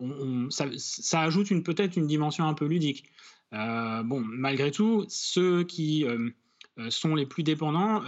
On, 0.00 0.48
ça, 0.50 1.20
ajoute 1.20 1.50
une, 1.50 1.62
peut-être 1.62 1.96
une 1.96 2.06
dimension 2.06 2.46
un 2.46 2.54
peu 2.54 2.66
ludique. 2.66 3.04
bon, 3.52 4.20
malgré 4.20 4.70
tout, 4.70 5.04
ceux 5.08 5.64
qui 5.64 6.06
sont 6.88 7.14
les 7.14 7.26
plus 7.26 7.42
dépendants 7.42 8.02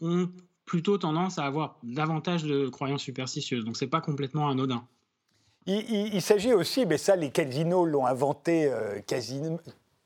ont 0.00 0.30
plutôt 0.72 0.96
tendance 0.96 1.38
à 1.38 1.44
avoir 1.44 1.76
davantage 1.82 2.44
de 2.44 2.66
croyances 2.66 3.02
superstitieuses. 3.02 3.62
Donc, 3.62 3.76
ce 3.76 3.84
n'est 3.84 3.90
pas 3.90 4.00
complètement 4.00 4.48
anodin. 4.48 4.82
Il, 5.66 6.22
s'agit 6.22 6.54
aussi, 6.54 6.86
mais 6.86 6.96
ça, 6.96 7.14
les 7.14 7.28
casinos 7.28 7.84
l'ont 7.84 8.06
inventé 8.06 8.72
euh, 8.72 8.98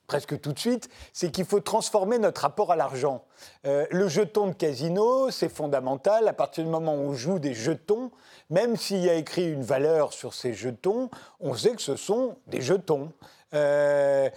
presque 0.09 0.41
tout 0.41 0.53
de 0.53 0.59
suite, 0.59 0.91
c'est 1.13 1.31
qu'il 1.31 1.45
faut 1.45 1.61
transformer 1.61 2.19
notre 2.19 2.41
rapport 2.41 2.73
à 2.73 2.77
l'argent. 2.77 3.25
Euh, 3.65 3.87
le 3.93 4.09
jeton 4.09 4.49
de 4.49 4.55
casino, 4.55 5.31
c'est 5.31 5.49
fondamental. 5.49 6.27
À 6.27 6.33
partir 6.33 6.65
du 6.65 6.71
moment 6.71 6.97
où 6.97 7.11
on 7.11 7.15
joue 7.15 7.39
des 7.39 7.55
jetons, 7.55 8.11
même 8.51 8.77
s'il 8.77 9.05
y 9.05 9.09
a 9.09 9.15
écrit 9.15 9.49
une 9.49 9.63
valeur 9.63 10.13
sur 10.13 10.35
ces 10.35 10.53
jetons, 10.53 11.11
on 11.39 11.55
sait 11.55 11.77
que 11.77 11.83
ce 11.83 11.95
sont 11.95 12.39
des 12.49 12.61
jetons. 12.61 13.13
Euh, 13.55 14.29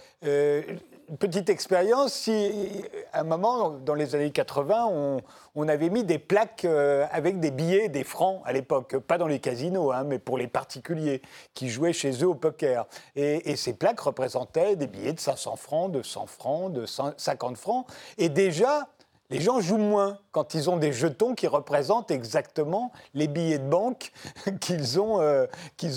petite 1.18 1.50
expérience, 1.50 2.12
si 2.12 2.84
à 3.12 3.20
un 3.20 3.24
moment, 3.24 3.70
dans 3.70 3.94
les 3.94 4.14
années 4.14 4.30
80, 4.30 4.86
on, 4.90 5.20
on 5.54 5.68
avait 5.68 5.90
mis 5.90 6.04
des 6.04 6.18
plaques 6.18 6.64
euh, 6.64 7.06
avec 7.10 7.40
des 7.40 7.50
billets, 7.50 7.88
des 7.88 8.04
francs 8.04 8.42
à 8.44 8.52
l'époque, 8.52 8.96
pas 8.98 9.18
dans 9.18 9.26
les 9.26 9.40
casinos, 9.40 9.92
hein, 9.92 10.04
mais 10.04 10.18
pour 10.18 10.38
les 10.38 10.46
particuliers 10.46 11.22
qui 11.54 11.68
jouaient 11.68 11.92
chez 11.92 12.12
eux 12.22 12.28
au 12.28 12.34
poker. 12.34 12.86
Et, 13.16 13.56
ces 13.56 13.72
plaques 13.72 14.00
représentaient 14.00 14.76
des 14.76 14.86
billets 14.86 15.12
de 15.12 15.20
500 15.20 15.56
francs, 15.56 15.92
de 15.92 16.02
100 16.02 16.26
francs, 16.26 16.72
de 16.72 16.86
50 16.86 17.56
francs. 17.56 17.86
Et 18.16 18.28
déjà, 18.28 18.88
les 19.30 19.40
gens 19.40 19.60
jouent 19.60 19.78
moins 19.78 20.18
quand 20.32 20.54
ils 20.54 20.68
ont 20.68 20.76
des 20.76 20.92
jetons 20.92 21.34
qui 21.34 21.46
représentent 21.46 22.10
exactement 22.10 22.92
les 23.14 23.28
billets 23.28 23.58
de 23.58 23.68
banque 23.68 24.12
qu'ils 24.60 25.00
ont, 25.00 25.20
euh, 25.20 25.46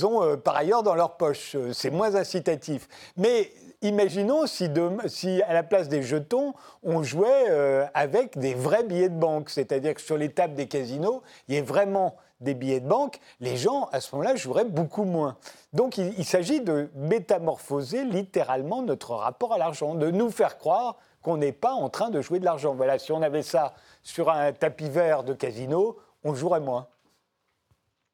ont 0.03 0.23
euh, 0.23 0.37
par 0.37 0.55
ailleurs 0.55 0.83
dans 0.83 0.95
leur 0.95 1.17
poche. 1.17 1.57
C'est 1.73 1.91
moins 1.91 2.15
incitatif. 2.15 2.87
Mais 3.17 3.51
imaginons 3.81 4.45
si, 4.45 4.69
si, 5.07 5.41
à 5.43 5.53
la 5.53 5.63
place 5.63 5.89
des 5.89 6.03
jetons, 6.03 6.53
on 6.83 7.03
jouait 7.03 7.45
euh, 7.49 7.85
avec 7.93 8.37
des 8.37 8.53
vrais 8.53 8.83
billets 8.83 9.09
de 9.09 9.17
banque, 9.17 9.49
c'est-à-dire 9.49 9.95
que 9.95 10.01
sur 10.01 10.17
les 10.17 10.29
tables 10.29 10.55
des 10.55 10.67
casinos, 10.67 11.21
il 11.47 11.55
y 11.55 11.57
ait 11.57 11.61
vraiment 11.61 12.15
des 12.39 12.53
billets 12.53 12.81
de 12.81 12.87
banque, 12.87 13.19
les 13.39 13.55
gens, 13.55 13.87
à 13.91 14.01
ce 14.01 14.13
moment-là, 14.13 14.35
joueraient 14.35 14.65
beaucoup 14.65 15.05
moins. 15.05 15.37
Donc 15.71 15.97
il, 15.97 16.25
s'agit 16.25 16.59
de 16.61 16.89
métamorphoser 16.93 18.03
littéralement 18.03 18.81
notre 18.81 19.15
rapport 19.15 19.53
à 19.53 19.57
l'argent, 19.57 19.95
de 19.95 20.11
nous 20.11 20.29
faire 20.29 20.57
croire 20.57 20.97
qu'on 21.23 21.37
n'est 21.37 21.53
pas 21.53 21.71
en 21.71 21.89
train 21.89 22.09
de 22.09 22.21
jouer 22.21 22.39
de 22.39 22.45
l'argent. 22.45 22.75
Voilà, 22.75 22.99
si 22.99 23.11
on 23.11 23.21
avait 23.21 23.41
ça 23.41 23.73
sur 24.03 24.29
un 24.29 24.51
tapis 24.53 24.89
vert 24.89 25.23
de 25.23 25.33
casino, 25.33 25.97
on 26.23 26.35
jouerait 26.35 26.59
moins. 26.59 26.87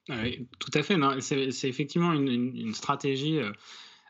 Oui, 0.10 0.48
tout 0.60 0.72
à 0.74 0.84
fait. 0.84 0.96
C'est 1.20 1.68
effectivement 1.68 2.14
une, 2.14 2.74
stratégie 2.74 3.40
euh, 3.40 3.52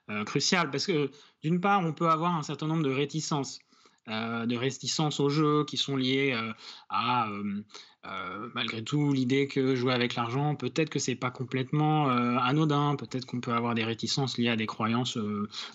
euh, 0.09 0.23
cruciale 0.23 0.69
parce 0.69 0.85
que 0.85 1.11
d'une 1.41 1.59
part, 1.59 1.81
on 1.83 1.93
peut 1.93 2.09
avoir 2.09 2.35
un 2.35 2.43
certain 2.43 2.67
nombre 2.67 2.83
de 2.83 2.91
réticences. 2.91 3.59
Euh, 4.07 4.47
de 4.47 4.55
réticences 4.55 5.19
au 5.19 5.29
jeu 5.29 5.65
qui 5.65 5.77
sont 5.77 5.95
liées 5.95 6.31
euh, 6.33 6.51
à, 6.89 7.29
euh, 7.29 8.49
malgré 8.55 8.83
tout, 8.83 9.13
l'idée 9.13 9.47
que 9.47 9.75
jouer 9.75 9.93
avec 9.93 10.15
l'argent, 10.15 10.55
peut-être 10.55 10.89
que 10.89 10.97
c'est 10.97 11.15
pas 11.15 11.29
complètement 11.29 12.07
anodin, 12.07 12.95
peut-être 12.95 13.25
qu'on 13.25 13.39
peut 13.39 13.53
avoir 13.53 13.75
des 13.75 13.83
réticences 13.83 14.39
liées 14.39 14.49
à 14.49 14.55
des 14.55 14.65
croyances, 14.65 15.19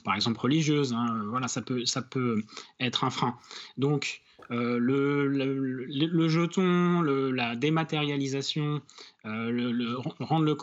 par 0.04 0.16
exemple 0.16 0.40
religieuses. 0.40 0.94
Hein, 0.94 1.22
voilà, 1.28 1.46
ça 1.46 1.62
peut, 1.62 1.84
ça 1.84 2.02
peut 2.02 2.42
être 2.80 3.04
un 3.04 3.10
frein. 3.10 3.36
Donc, 3.76 4.22
le, 4.50 5.28
le, 5.88 6.28
jeton, 6.28 7.02
la 7.02 7.56
dématérialisation, 7.56 8.80
euh, 9.24 9.94
rendre 10.20 10.56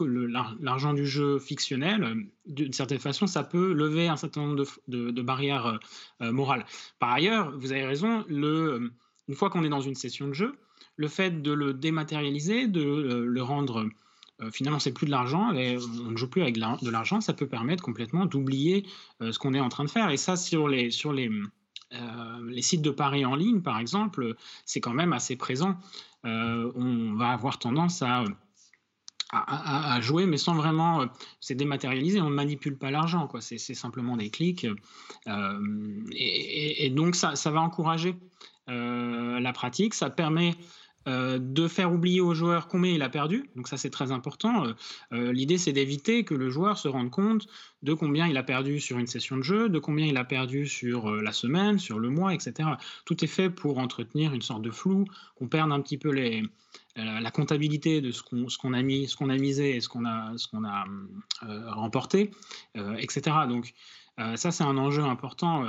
l'argent 0.60 0.94
du 0.94 1.06
jeu 1.06 1.40
fictionnel, 1.40 2.04
euh, 2.04 2.16
d'une 2.46 2.74
certaine 2.74 3.00
façon, 3.00 3.28
ça 3.28 3.44
peut 3.44 3.74
lever 3.74 4.08
un 4.08 4.18
certain 4.18 4.42
nombre 4.42 4.66
de, 4.88 5.22
barrières 5.22 5.80
morales. 6.20 6.66
Par 7.00 7.12
ailleurs, 7.12 7.58
vous 7.58 7.72
avez 7.72 7.86
raison, 7.86 8.26
une 8.30 9.36
fois 9.36 9.50
qu'on 9.50 9.64
est 9.64 9.70
dans 9.70 9.82
une 9.82 9.96
session 9.96 10.28
de 10.28 10.34
jeu, 10.34 10.56
le 10.98 11.08
fait 11.08 11.42
de 11.42 11.52
le 11.52 11.74
dématérialiser, 11.74 12.68
de 12.68 12.82
le 12.82 13.42
rendre 13.42 13.88
finalement 14.52 14.80
c'est 14.80 14.92
plus 14.92 15.06
de 15.06 15.12
l'argent, 15.12 15.52
on 15.54 16.12
ne 16.12 16.18
joue 16.18 16.28
plus 16.28 16.42
avec 16.42 16.56
de 16.56 16.90
l'argent, 16.90 17.22
ça 17.22 17.34
peut 17.34 17.48
permettre 17.48 17.84
complètement 17.84 18.26
d'oublier 18.26 18.86
ce 19.20 19.38
qu'on 19.38 19.54
est 19.54 19.60
en 19.60 19.70
train 19.70 19.84
de 19.84 19.90
faire. 19.90 20.10
Et 20.10 20.18
ça, 20.18 20.36
sur 20.36 20.68
les, 20.68 20.90
sur 20.90 21.14
les, 21.14 21.30
euh, 21.30 21.46
les 22.48 22.62
sites 22.62 22.82
de 22.82 22.92
paris 22.92 23.26
en 23.26 23.36
ligne, 23.36 23.62
par 23.62 23.80
exemple, 23.80 24.36
c'est 24.66 24.80
quand 24.80 24.94
même 24.94 25.14
assez 25.14 25.36
présent. 25.36 25.78
Euh, 26.26 26.72
on 26.76 27.14
va 27.16 27.30
avoir 27.30 27.60
tendance 27.60 28.04
à, 28.04 28.24
jouer, 30.02 30.26
mais 30.26 30.38
sans 30.38 30.56
vraiment. 30.56 31.02
Euh, 31.02 31.06
c'est 31.40 31.56
dématérialisé, 31.56 32.22
on 32.22 32.30
ne 32.30 32.36
manipule 32.36 32.78
pas 32.78 32.92
l'argent, 32.92 33.28
quoi. 33.28 33.42
C'est, 33.42 33.58
simplement 33.58 34.18
des 34.18 34.30
clics. 34.30 34.68
Et, 36.16 36.90
donc, 36.90 37.16
ça 37.16 37.52
va 37.52 37.62
encourager 37.62 38.16
la 38.68 39.54
pratique. 39.54 39.94
Ça 39.94 40.10
permet 40.10 40.56
euh, 41.08 41.40
de 41.42 41.68
faire 41.68 41.92
oublier 41.92 42.22
au 42.22 42.36
joueur 42.36 42.68
combien 42.68 42.92
il 42.92 43.02
a 43.02 43.10
perdu. 43.10 43.50
Donc 43.56 43.68
ça 43.68 43.76
c'est 43.76 43.90
très 43.90 44.12
important. 44.12 44.66
Euh, 44.66 44.74
euh, 45.14 45.34
l'idée 45.34 45.58
c'est 45.58 45.74
d'éviter 45.74 46.24
que 46.24 46.36
le 46.36 46.52
joueur 46.52 46.78
se 46.78 46.88
rende 46.88 47.10
compte 47.10 47.48
de 47.82 47.94
combien 47.94 48.28
il 48.28 48.38
a 48.38 48.44
perdu 48.44 48.80
sur 48.80 49.00
une 49.00 49.08
session 49.08 49.36
de 49.36 49.42
jeu, 49.42 49.68
de 49.68 49.80
combien 49.80 50.06
il 50.06 50.16
a 50.18 50.24
perdu 50.24 50.68
sur 50.68 51.12
la 51.12 51.32
semaine, 51.32 51.80
sur 51.80 51.98
le 51.98 52.12
mois, 52.12 52.36
etc. 52.36 52.70
Tout 53.06 53.24
est 53.24 53.28
fait 53.28 53.50
pour 53.50 53.80
entretenir 53.80 54.34
une 54.34 54.44
sorte 54.44 54.62
de 54.62 54.70
flou, 54.70 55.06
qu'on 55.36 55.48
perde 55.48 55.72
un 55.72 55.82
petit 55.82 55.98
peu 55.98 56.12
la 56.96 57.32
comptabilité 57.32 58.02
de 58.02 58.12
ce 58.12 58.22
qu'on 58.22 58.74
a 58.74 58.82
mis, 58.84 59.08
ce 59.08 59.16
qu'on 59.16 59.30
a 59.30 59.38
misé 59.38 59.76
et 59.76 59.82
ce 59.82 59.90
qu'on 59.90 60.06
a 60.06 60.86
remporté, 61.72 62.30
etc. 62.76 63.36
Donc 63.50 63.74
ça 64.36 64.52
c'est 64.52 64.64
un 64.64 64.78
enjeu 64.78 65.02
important 65.02 65.66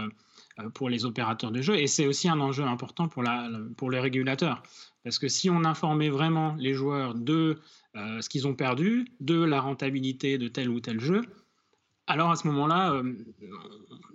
pour 0.74 0.88
les 0.88 1.04
opérateurs 1.04 1.50
de 1.50 1.62
jeu 1.62 1.76
et 1.76 1.86
c'est 1.86 2.06
aussi 2.06 2.28
un 2.28 2.40
enjeu 2.40 2.64
important 2.64 3.08
pour, 3.08 3.22
la, 3.22 3.48
pour 3.76 3.90
les 3.90 4.00
régulateurs. 4.00 4.62
Parce 5.04 5.18
que 5.18 5.28
si 5.28 5.50
on 5.50 5.64
informait 5.64 6.10
vraiment 6.10 6.54
les 6.58 6.74
joueurs 6.74 7.14
de 7.14 7.58
euh, 7.96 8.20
ce 8.20 8.28
qu'ils 8.28 8.46
ont 8.46 8.54
perdu, 8.54 9.06
de 9.20 9.42
la 9.42 9.60
rentabilité 9.60 10.38
de 10.38 10.48
tel 10.48 10.68
ou 10.68 10.80
tel 10.80 11.00
jeu, 11.00 11.22
alors 12.06 12.30
à 12.30 12.36
ce 12.36 12.46
moment-là, 12.48 12.92
euh, 12.92 13.14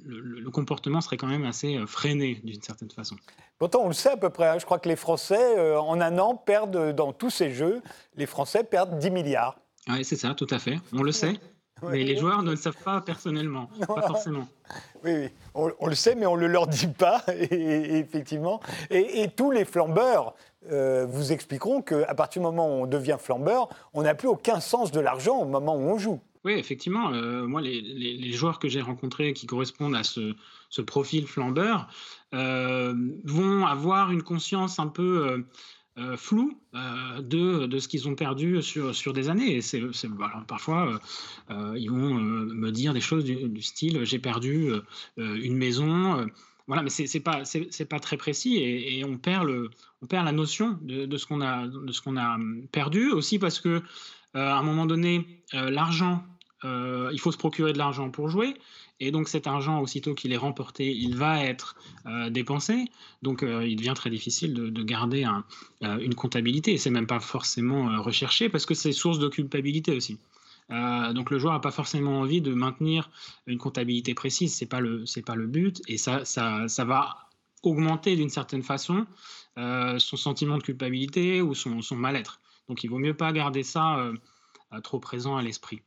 le, 0.05 0.49
comportement 0.49 1.01
serait 1.01 1.17
quand 1.17 1.27
même 1.27 1.45
assez 1.45 1.77
euh, 1.77 1.85
freiné 1.85 2.41
d'une 2.43 2.61
certaine 2.61 2.89
façon. 2.91 3.15
Pourtant, 3.59 3.81
on 3.83 3.87
le 3.87 3.93
sait 3.93 4.11
à 4.11 4.17
peu 4.17 4.29
près. 4.29 4.47
Hein. 4.47 4.59
Je 4.59 4.65
crois 4.65 4.79
que 4.79 4.87
les 4.87 4.95
Français, 4.95 5.77
en 5.77 5.99
un 5.99 6.17
an, 6.19 6.35
perdent 6.35 6.95
dans 6.95 7.11
tous 7.11 7.29
ces 7.29 7.51
jeux, 7.51 7.81
les 8.15 8.25
Français 8.25 8.63
perdent 8.63 8.97
10 8.97 9.11
milliards. 9.11 9.57
Oui, 9.89 10.05
c'est 10.05 10.15
ça, 10.15 10.33
tout 10.35 10.47
à 10.51 10.59
fait. 10.59 10.79
On 10.93 11.01
le 11.01 11.11
sait. 11.11 11.39
Mais 11.83 12.03
les 12.03 12.17
joueurs 12.17 12.43
ne 12.43 12.51
le 12.51 12.57
savent 12.57 12.81
pas 12.83 13.01
personnellement, 13.01 13.69
pas 13.87 14.07
forcément. 14.07 14.47
Oui, 15.03 15.11
oui. 15.13 15.29
On, 15.53 15.87
le 15.87 15.95
sait, 15.95 16.15
mais 16.15 16.25
on 16.25 16.35
ne 16.35 16.41
le 16.41 16.47
leur 16.47 16.67
dit 16.67 16.87
pas, 16.87 17.23
et, 17.27 17.97
effectivement. 17.97 18.59
Et, 18.89 19.27
tous 19.35 19.51
les 19.51 19.65
flambeurs 19.65 20.35
euh, 20.71 21.05
vous 21.07 21.31
expliqueront 21.31 21.81
qu'à 21.81 22.13
partir 22.15 22.41
du 22.41 22.47
moment 22.47 22.67
où 22.67 22.83
on 22.83 22.87
devient 22.87 23.17
flambeur, 23.19 23.69
on 23.93 24.03
n'a 24.03 24.15
plus 24.15 24.27
aucun 24.27 24.59
sens 24.59 24.91
de 24.91 24.99
l'argent 24.99 25.37
au 25.37 25.45
moment 25.45 25.75
où 25.75 25.81
on 25.81 25.97
joue. 25.97 26.19
Oui, 26.43 26.53
effectivement. 26.53 27.11
Euh, 27.11 27.45
moi, 27.45 27.61
les, 27.61 28.31
joueurs 28.31 28.59
que 28.59 28.69
j'ai 28.69 28.81
rencontrés 28.81 29.33
qui 29.33 29.47
correspondent 29.47 29.95
à 29.95 30.03
ce, 30.03 30.33
profil 30.81 31.27
flambeur 31.27 31.87
euh, 32.33 32.93
vont 33.23 33.65
avoir 33.65 34.11
une 34.11 34.23
conscience 34.23 34.79
un 34.79 34.87
peu 34.87 35.45
euh, 35.99 36.15
flou 36.15 36.55
euh, 36.75 37.21
de, 37.23 37.65
de, 37.65 37.79
ce 37.79 37.87
qu'ils 37.87 38.07
ont 38.07 38.13
perdu 38.13 38.61
sur, 38.61 38.93
sur 38.93 39.13
des 39.13 39.29
années. 39.29 39.55
Et 39.55 39.61
c'est, 39.61 39.81
parfois, 40.47 40.99
euh, 41.49 41.73
ils 41.75 41.89
vont 41.89 42.13
me 42.13 42.71
dire 42.71 42.93
des 42.93 43.01
choses 43.01 43.23
du, 43.23 43.61
style 43.63 44.03
j'ai 44.03 44.19
perdu 44.19 44.69
une 45.17 45.57
maison. 45.57 46.27
voilà, 46.67 46.83
mais 46.83 46.91
c'est, 46.91 47.19
pas 47.19 47.41
pas 47.89 47.99
très 47.99 48.17
précis 48.17 48.57
et, 48.57 49.03
on 49.05 49.17
perd 49.17 49.47
le 49.47 49.71
on 50.03 50.05
perd 50.05 50.25
la 50.25 50.31
notion 50.31 50.77
de, 50.83 51.07
de 51.07 51.17
ce 51.17 51.25
qu'on 51.25 51.41
a 51.41 51.65
a 51.65 52.37
perdu 52.71 53.09
aussi 53.09 53.39
parce 53.39 53.59
que 53.59 53.81
à 54.35 54.59
un 54.59 54.63
moment 54.63 54.85
donné 54.85 55.41
l'argent 55.53 56.23
il 56.63 57.19
faut 57.19 57.31
se 57.31 57.37
procurer 57.37 57.73
de 57.73 57.79
l'argent 57.79 58.11
pour 58.11 58.29
jouer 58.29 58.53
et 58.99 59.11
donc 59.11 59.27
cet 59.27 59.45
argent, 59.45 59.79
aussitôt 59.79 60.15
qu'il 60.15 60.33
est 60.33 60.37
remporté, 60.37 60.91
il 60.91 61.15
va 61.15 61.43
être 61.43 61.75
euh, 62.07 62.29
dépensé. 62.29 62.85
Donc 63.21 63.43
euh, 63.43 63.67
il 63.67 63.75
devient 63.75 63.93
très 63.95 64.09
difficile 64.09 64.53
de, 64.53 64.83
garder 64.83 65.27
euh, 65.83 65.99
une 65.99 66.15
comptabilité. 66.15 66.73
Et 66.73 66.77
c'est 66.77 66.89
même 66.89 67.07
pas 67.07 67.19
forcément 67.19 68.01
recherché 68.01 68.49
parce 68.49 68.65
que 68.65 68.73
c'est 68.73 68.91
source 68.91 69.19
de 69.19 69.27
culpabilité 69.27 69.95
aussi. 69.95 70.17
donc 70.69 71.29
le 71.31 71.39
joueur 71.39 71.53
n'a 71.53 71.59
pas 71.59 71.71
forcément 71.71 72.19
envie 72.19 72.41
de 72.41 72.53
maintenir 72.53 73.09
une 73.45 73.57
comptabilité 73.59 74.13
précise. 74.13 74.53
C'est 74.53 74.65
pas 74.65 74.79
le 74.79 75.05
c'est 75.05 75.25
pas 75.25 75.35
le 75.35 75.47
but. 75.47 75.81
Et 75.87 75.97
ça 75.97 76.25
ça, 76.25 76.85
va 76.85 77.29
augmenter 77.63 78.15
d'une 78.15 78.29
certaine 78.29 78.63
façon 78.63 79.05
son 79.55 80.17
sentiment 80.17 80.57
de 80.57 80.63
culpabilité 80.63 81.41
ou 81.41 81.53
son, 81.53 81.81
son 81.81 81.95
mal-être. 81.95 82.39
Donc 82.67 82.83
il 82.83 82.89
vaut 82.89 82.99
mieux 82.99 83.15
pas 83.15 83.31
garder 83.31 83.63
ça 83.63 84.11
trop 84.83 84.99
présent 84.99 85.37
à 85.37 85.41
l'esprit. 85.41 85.81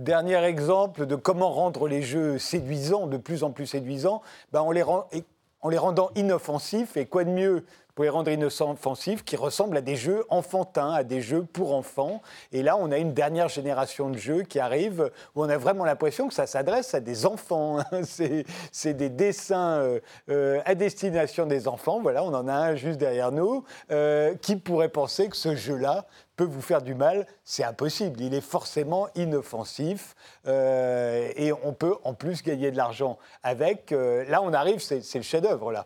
Dernier 0.00 0.42
exemple 0.44 1.04
de 1.04 1.14
comment 1.14 1.50
rendre 1.50 1.86
les 1.86 2.00
jeux 2.00 2.38
séduisants, 2.38 3.06
de 3.06 3.18
plus 3.18 3.44
en 3.44 3.50
plus 3.50 3.66
séduisants, 3.66 4.22
ben 4.50 4.62
en 4.62 4.70
les 4.72 5.76
rendant 5.78 6.10
inoffensifs. 6.14 6.96
Et 6.96 7.04
quoi 7.04 7.24
de 7.24 7.28
mieux 7.28 7.66
pour 8.00 8.04
les 8.04 8.08
rendre 8.08 8.30
inoffensifs 8.30 9.24
qui 9.24 9.36
ressemblent 9.36 9.76
à 9.76 9.82
des 9.82 9.94
jeux 9.94 10.24
enfantins, 10.30 10.90
à 10.90 11.04
des 11.04 11.20
jeux 11.20 11.42
pour 11.42 11.74
enfants. 11.74 12.22
Et 12.50 12.62
là, 12.62 12.78
on 12.78 12.90
a 12.92 12.96
une 12.96 13.12
dernière 13.12 13.50
génération 13.50 14.08
de 14.08 14.16
jeux 14.16 14.42
qui 14.42 14.58
arrive 14.58 15.10
où 15.34 15.42
on 15.42 15.50
a 15.50 15.58
vraiment 15.58 15.84
l'impression 15.84 16.26
que 16.26 16.32
ça 16.32 16.46
s'adresse 16.46 16.94
à 16.94 17.00
des 17.00 17.26
enfants. 17.26 17.80
Hein. 17.80 18.00
C'est 18.72 18.94
des 18.94 19.10
dessins 19.10 19.80
euh, 19.80 20.00
euh, 20.30 20.62
à 20.64 20.74
destination 20.74 21.44
des 21.44 21.68
enfants. 21.68 22.00
Voilà, 22.00 22.24
on 22.24 22.32
en 22.32 22.48
a 22.48 22.54
un 22.54 22.74
juste 22.74 22.98
derrière 22.98 23.32
nous. 23.32 23.64
Euh, 23.90 24.34
qui 24.34 24.56
pourrait 24.56 24.88
penser 24.88 25.28
que 25.28 25.36
ce 25.36 25.54
jeu-là 25.54 26.06
peut 26.36 26.44
vous 26.44 26.62
faire 26.62 26.80
du 26.80 26.94
mal, 26.94 27.26
c'est 27.44 27.64
impossible. 27.64 28.18
Il 28.22 28.32
est 28.32 28.40
forcément 28.40 29.08
inoffensif 29.14 30.16
et 30.46 31.52
on 31.62 31.74
peut 31.74 31.96
en 32.04 32.14
plus 32.14 32.42
gagner 32.42 32.70
de 32.70 32.78
l'argent 32.78 33.18
avec. 33.42 33.90
là, 33.90 34.40
on 34.40 34.54
arrive, 34.54 34.80
c'est 34.80 35.14
le 35.14 35.22
chef-d'œuvre 35.22 35.70
là. 35.70 35.84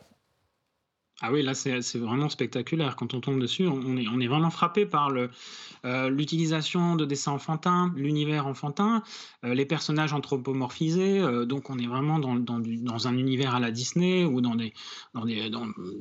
Ah 1.27 1.33
oui, 1.33 1.43
là, 1.43 1.55
c'est 1.55 1.97
vraiment 1.97 2.29
spectaculaire. 2.29 2.97
Quand 2.97 3.15
on 3.15 3.21
tombe 3.21 3.41
dessus, 3.41 3.67
on 3.67 3.97
est, 3.97 4.07
on 4.09 4.21
est 4.21 4.27
vraiment 4.27 4.51
frappé 4.51 4.85
par 4.85 5.11
euh, 5.11 6.11
l'utilisation 6.11 6.97
de 6.97 7.07
dessins 7.07 7.33
enfantins, 7.33 7.91
l'univers 7.97 8.47
enfantin, 8.47 9.03
euh, 9.43 9.55
les 9.55 9.65
personnages 9.65 10.13
anthropomorphisés. 10.13 11.21
Euh, 11.21 11.47
donc, 11.47 11.71
on 11.71 11.79
est 11.79 11.87
vraiment 11.87 12.19
dans, 12.19 12.35
dans, 12.35 13.09
un 13.09 13.17
univers 13.17 13.55
à 13.55 13.61
la 13.61 13.71
Disney 13.71 14.27
ou 14.27 14.43
dans 14.43 14.55
des, 14.55 14.75
dans 15.15 15.25
des, 15.25 15.51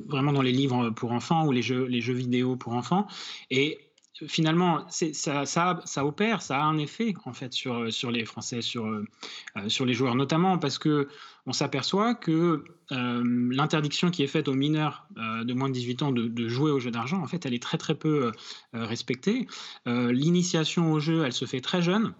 vraiment 0.08 0.34
dans 0.34 0.42
les 0.42 0.52
livres 0.52 0.90
pour 0.90 1.12
enfants 1.12 1.46
ou 1.46 1.52
les 1.52 1.62
jeux, 1.62 1.86
les 1.86 2.02
jeux 2.02 2.12
vidéo 2.12 2.56
pour 2.56 2.74
enfants. 2.74 3.06
Et 3.50 3.78
finalement, 4.28 4.86
ça, 4.88 6.04
opère, 6.04 6.42
ça 6.42 6.58
a 6.58 6.62
un 6.62 6.78
effet 6.78 7.14
en 7.24 7.32
fait 7.32 7.52
sur, 7.52 7.82
les 8.10 8.24
Français, 8.24 8.62
sur, 8.62 8.86
euh, 8.86 9.04
sur 9.68 9.84
les 9.84 9.94
joueurs, 9.94 10.14
notamment 10.14 10.58
parce 10.58 10.78
que 10.78 11.08
on 11.46 11.52
s'aperçoit 11.52 12.14
que 12.14 12.64
euh, 12.92 13.48
l'interdiction 13.50 14.10
qui 14.10 14.22
est 14.22 14.28
faite 14.28 14.48
aux 14.48 14.54
mineurs 14.54 15.06
euh, 15.18 15.44
de 15.44 15.52
moins 15.52 15.68
de 15.68 15.74
18 15.74 16.02
ans 16.02 16.12
de, 16.12 16.48
jouer 16.48 16.70
aux 16.70 16.80
jeux 16.80 16.92
d'argent, 16.92 17.20
en 17.20 17.26
fait, 17.26 17.44
elle 17.44 17.54
est 17.54 17.62
très 17.62 17.78
très 17.78 17.94
peu 17.94 18.30
respectée. 18.72 19.46
L'initiation 19.86 20.92
au 20.92 21.00
jeu, 21.00 21.24
elle 21.24 21.32
se 21.32 21.44
fait 21.44 21.60
très 21.60 21.82
jeune. 21.82 22.14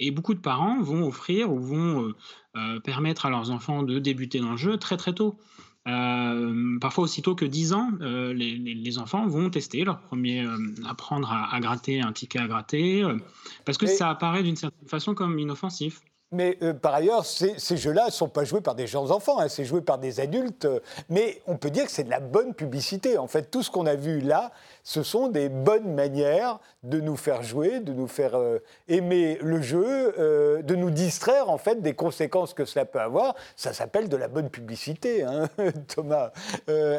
Et 0.00 0.10
beaucoup 0.10 0.34
de 0.34 0.40
parents 0.40 0.80
vont 0.80 1.06
offrir 1.06 1.52
ou 1.52 1.60
vont 1.60 2.12
permettre 2.84 3.26
à 3.26 3.30
leurs 3.30 3.50
enfants 3.50 3.82
de 3.82 3.98
débuter 3.98 4.40
dans 4.40 4.52
le 4.52 4.56
jeu 4.56 4.76
très 4.76 4.96
très 4.96 5.12
tôt. 5.12 5.38
Euh, 5.88 6.78
parfois 6.80 7.04
aussitôt 7.04 7.34
que 7.34 7.44
10 7.44 7.72
ans, 7.72 7.90
euh, 8.02 8.34
les, 8.34 8.98
enfants 8.98 9.26
vont 9.26 9.48
tester 9.48 9.84
leur 9.84 10.00
premier, 10.00 10.44
euh, 10.44 10.56
apprendre 10.86 11.32
à, 11.32 11.58
gratter 11.60 12.00
un 12.00 12.12
ticket 12.12 12.40
à 12.40 12.46
gratter, 12.46 13.06
parce 13.64 13.78
que 13.78 13.86
ça 13.86 14.10
apparaît 14.10 14.42
d'une 14.42 14.56
certaine 14.56 14.88
façon 14.88 15.14
comme 15.14 15.38
inoffensif. 15.38 16.02
Mais 16.30 16.58
euh, 16.62 16.74
par 16.74 16.94
ailleurs, 16.94 17.24
ces, 17.24 17.56
jeux-là 17.76 18.06
ne 18.06 18.10
sont 18.10 18.28
pas 18.28 18.44
joués 18.44 18.60
par 18.60 18.74
des 18.74 18.86
jeunes 18.86 19.10
enfants, 19.10 19.38
hein, 19.38 19.48
c'est 19.48 19.64
joué 19.64 19.80
par 19.80 19.96
des 19.96 20.20
adultes. 20.20 20.66
Euh, 20.66 20.80
mais 21.08 21.40
on 21.46 21.56
peut 21.56 21.70
dire 21.70 21.86
que 21.86 21.90
c'est 21.90 22.04
de 22.04 22.10
la 22.10 22.20
bonne 22.20 22.52
publicité. 22.52 23.16
En 23.16 23.26
fait, 23.26 23.50
tout 23.50 23.62
ce 23.62 23.70
qu'on 23.70 23.86
a 23.86 23.94
vu 23.94 24.20
là, 24.20 24.52
ce 24.84 25.02
sont 25.02 25.28
des 25.28 25.48
bonnes 25.48 25.94
manières 25.94 26.58
de 26.82 27.00
nous 27.00 27.16
faire 27.16 27.42
jouer, 27.42 27.80
de 27.80 27.94
nous 27.94 28.08
faire 28.08 28.36
euh, 28.36 28.58
aimer 28.88 29.38
le 29.40 29.62
jeu, 29.62 30.14
de 30.62 30.74
nous 30.74 30.90
distraire 30.90 31.48
en 31.48 31.58
fait 31.58 31.80
des 31.80 31.94
conséquences 31.94 32.52
que 32.52 32.64
cela 32.64 32.84
peut 32.84 33.00
avoir. 33.00 33.34
Ça 33.56 33.72
s'appelle 33.72 34.08
de 34.08 34.16
la 34.16 34.28
bonne 34.28 34.50
publicité, 34.50 35.22
hein, 35.22 35.48
Thomas 35.94 36.32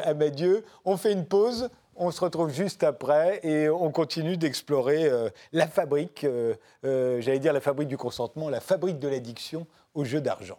Amadieu. 0.04 0.64
On 0.84 0.96
fait 0.96 1.12
une 1.12 1.24
pause. 1.24 1.70
On 2.02 2.10
se 2.10 2.22
retrouve 2.22 2.48
juste 2.50 2.82
après 2.82 3.40
et 3.42 3.68
on 3.68 3.90
continue 3.90 4.38
d'explorer 4.38 5.04
euh, 5.04 5.28
la 5.52 5.66
fabrique, 5.66 6.24
euh, 6.24 6.54
euh, 6.86 7.20
j'allais 7.20 7.40
dire 7.40 7.52
la 7.52 7.60
fabrique 7.60 7.88
du 7.88 7.98
consentement, 7.98 8.48
la 8.48 8.60
fabrique 8.60 8.98
de 8.98 9.06
l'addiction 9.06 9.66
au 9.92 10.02
jeu 10.04 10.22
d'argent. 10.22 10.58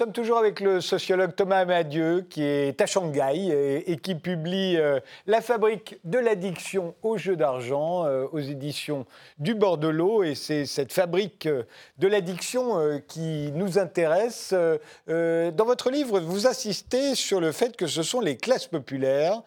Sommes 0.00 0.12
toujours 0.12 0.38
avec 0.38 0.60
le 0.60 0.80
sociologue 0.80 1.34
Thomas 1.36 1.58
Amadieu 1.58 2.22
qui 2.22 2.42
est 2.42 2.80
à 2.80 2.86
Shanghai 2.86 3.82
et, 3.86 3.98
qui 3.98 4.14
publie 4.14 4.78
euh, 4.78 4.98
La 5.26 5.42
fabrique 5.42 5.98
de 6.04 6.18
l'addiction 6.18 6.94
au 7.02 7.18
jeu 7.18 7.36
d'argent 7.36 8.06
euh, 8.06 8.24
aux 8.32 8.38
éditions 8.38 9.04
du 9.38 9.54
bord 9.54 9.76
de 9.76 9.88
l'eau. 9.88 10.22
Et 10.22 10.34
c'est 10.34 10.64
cette 10.64 10.94
fabrique 10.94 11.44
euh, 11.44 11.64
de 11.98 12.08
l'addiction 12.08 12.98
qui 13.08 13.52
nous 13.52 13.78
intéresse. 13.78 14.54
dans 15.06 15.64
votre 15.66 15.90
livre, 15.90 16.18
vous 16.18 16.46
insistez 16.46 17.14
sur 17.14 17.38
le 17.38 17.52
fait 17.52 17.76
que 17.76 17.86
ce 17.86 18.02
sont 18.02 18.20
les 18.20 18.38
classes 18.38 18.68
populaires 18.68 19.42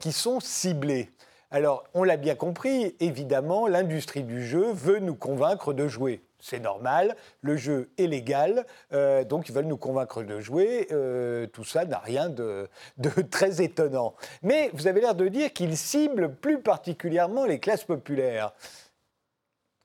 qui 0.00 0.12
sont 0.12 0.40
ciblées. 0.40 1.10
Alors, 1.50 1.84
on 1.92 2.02
l'a 2.02 2.16
bien 2.16 2.34
compris, 2.34 2.94
évidemment, 3.00 3.66
l'industrie 3.66 4.22
du 4.22 4.46
jeu 4.46 4.72
veut 4.72 5.00
nous 5.00 5.14
convaincre 5.14 5.74
de 5.74 5.86
jouer 5.86 6.22
c'est 6.46 6.60
normal, 6.60 7.16
le 7.40 7.56
jeu 7.56 7.90
est 7.98 8.06
légal, 8.06 8.66
euh, 8.92 9.24
donc 9.24 9.48
ils 9.48 9.52
veulent 9.52 9.66
nous 9.66 9.76
convaincre 9.76 10.22
de 10.22 10.38
jouer. 10.38 10.86
Euh, 10.92 11.48
tout 11.48 11.64
ça 11.64 11.84
n'a 11.84 11.98
rien 11.98 12.28
de, 12.28 12.68
très 13.32 13.60
étonnant. 13.60 14.14
Mais 14.44 14.70
vous 14.72 14.86
avez 14.86 15.00
l'air 15.00 15.16
de 15.16 15.26
dire 15.26 15.52
qu'ils 15.52 15.76
ciblent 15.76 16.32
plus 16.36 16.62
particulièrement 16.62 17.46
les 17.46 17.58
classes 17.58 17.82
populaires. 17.82 18.52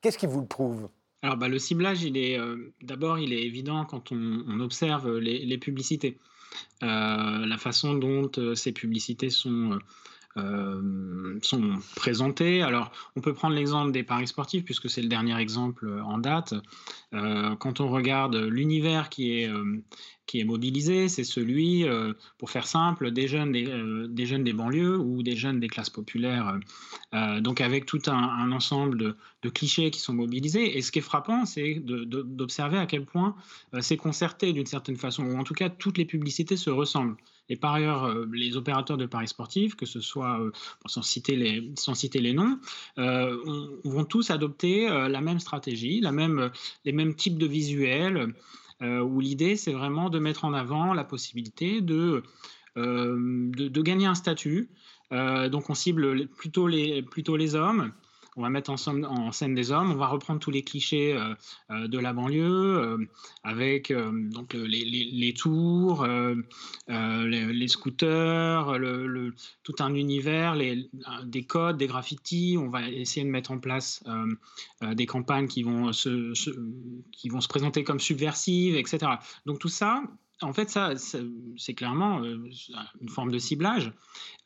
Qu'est-ce 0.01 0.19
qui 0.19 0.27
vous 0.27 0.41
le 0.41 0.45
prouve? 0.45 0.89
Alors, 1.23 1.37
bah, 1.37 1.47
le 1.47 1.57
ciblage, 1.57 2.03
il 2.03 2.15
est 2.15 2.37
euh, 2.37 2.73
d'abord, 2.83 3.17
il 3.17 3.33
est 3.33 3.41
évident 3.43 3.83
quand 3.85 4.11
on, 4.11 4.59
observe 4.59 5.17
les 5.17 5.57
publicités. 5.57 6.19
la 6.81 7.57
façon 7.57 7.95
dont 7.95 8.29
ces 8.53 8.71
publicités 8.71 9.31
sont 9.31 9.79
euh, 10.37 11.39
sont 11.41 11.79
présentés. 11.95 12.61
Alors, 12.61 12.91
on 13.15 13.21
peut 13.21 13.33
prendre 13.33 13.55
l'exemple 13.55 13.91
des 13.91 14.03
paris 14.03 14.27
sportifs, 14.27 14.63
puisque 14.63 14.89
c'est 14.89 15.01
le 15.01 15.09
dernier 15.09 15.37
exemple 15.37 15.85
euh, 15.87 16.01
en 16.03 16.19
date. 16.19 16.53
Euh, 17.13 17.55
quand 17.55 17.81
on 17.81 17.89
regarde 17.89 18.35
l'univers 18.35 19.09
qui 19.09 19.33
est, 19.33 19.49
qui 20.27 20.39
est 20.39 20.45
mobilisé, 20.45 21.09
c'est 21.09 21.25
celui, 21.25 21.85
pour 22.37 22.49
faire 22.49 22.65
simple, 22.65 23.11
des 23.11 23.27
jeunes 23.27 23.51
des, 23.51 24.25
jeunes 24.25 24.45
des 24.45 24.53
banlieues 24.53 24.97
ou 24.97 25.23
des 25.23 25.35
jeunes 25.35 25.59
des 25.59 25.67
classes 25.67 25.89
populaires, 25.89 26.57
donc 27.41 27.59
avec 27.59 27.85
tout 27.85 28.01
un, 28.07 28.51
ensemble 28.53 28.97
de, 29.41 29.49
clichés 29.49 29.91
qui 29.91 29.99
sont 29.99 30.13
mobilisés. 30.13 30.77
Et 30.77 30.81
ce 30.81 30.93
qui 30.93 30.99
est 30.99 31.01
frappant, 31.01 31.45
c'est 31.45 31.81
d'observer 31.83 32.77
à 32.77 32.85
quel 32.85 33.05
point 33.05 33.35
c'est 33.81 33.97
concerté 33.97 34.53
d'une 34.53 34.65
certaine 34.65 34.95
façon, 34.95 35.25
ou 35.25 35.37
en 35.37 35.43
tout 35.43 35.53
cas 35.53 35.69
toutes 35.69 35.97
les 35.97 36.05
publicités 36.05 36.55
se 36.55 36.69
ressemblent. 36.69 37.17
Et 37.49 37.57
par 37.57 37.73
ailleurs, 37.73 38.05
euh, 38.05 38.25
les 38.31 38.55
opérateurs 38.55 38.97
de 38.97 39.05
paris 39.05 39.27
sportifs, 39.27 39.75
que 39.75 39.85
ce 39.85 39.99
soit, 39.99 40.39
euh, 40.39 40.51
sans, 40.85 41.01
citer 41.01 41.35
les, 41.35 41.71
sans 41.75 41.95
citer 41.95 42.19
les 42.19 42.33
noms, 42.33 42.59
euh, 42.97 43.37
vont 43.83 44.05
tous 44.05 44.29
adopter 44.29 44.87
la 44.87 45.21
même 45.21 45.39
stratégie, 45.39 46.01
les 46.01 46.91
mêmes 46.91 47.15
types 47.15 47.37
de 47.37 47.47
visuels, 47.47 48.33
où 48.81 49.19
l'idée, 49.19 49.57
c'est 49.57 49.73
vraiment 49.73 50.09
de 50.09 50.17
mettre 50.17 50.43
en 50.43 50.53
avant 50.53 50.93
la 50.93 51.03
possibilité 51.03 51.81
de, 51.81 52.23
de, 52.75 53.49
de 53.67 53.81
gagner 53.81 54.07
un 54.07 54.15
statut. 54.15 54.69
donc 55.11 55.69
on 55.69 55.75
cible 55.75 56.27
plutôt 56.27 56.67
les, 56.67 57.03
plutôt 57.03 57.37
les 57.37 57.53
hommes 57.55 57.91
on 58.37 58.41
va 58.41 58.49
mettre 58.49 58.69
en, 58.69 59.31
scène 59.31 59.55
des 59.55 59.71
hommes, 59.71 59.91
on 59.91 59.95
va 59.95 60.07
reprendre 60.07 60.39
tous 60.39 60.51
les 60.51 60.63
clichés 60.63 61.13
euh, 61.13 61.33
euh, 61.69 61.87
de 61.87 61.99
la 61.99 62.13
banlieue, 62.13 62.79
euh, 62.79 62.97
avec 63.43 63.91
donc 63.91 64.53
les, 64.53 65.33
tours, 65.33 66.05
les, 66.87 67.67
scooters, 67.67 68.77
tout 69.63 69.75
un 69.79 69.93
univers, 69.95 70.55
des 71.25 71.43
codes, 71.43 71.77
des 71.77 71.87
graffitis. 71.87 72.57
On 72.57 72.69
va 72.69 72.87
essayer 72.89 73.25
de 73.25 73.31
mettre 73.31 73.51
en 73.51 73.59
place 73.59 74.03
des 74.81 75.05
campagnes 75.05 75.47
qui 75.47 75.63
vont 75.63 75.91
se 75.91 77.47
présenter 77.49 77.83
comme 77.83 77.99
subversives, 77.99 78.75
etc. 78.75 79.13
Donc 79.45 79.59
tout 79.59 79.69
ça, 79.69 80.03
en 80.41 80.53
fait, 80.53 80.69
ça, 80.69 80.93
c'est 81.57 81.73
clairement 81.73 82.23
euh, 82.23 82.49
une 82.99 83.09
forme 83.09 83.31
de 83.31 83.37
ciblage. 83.37 83.91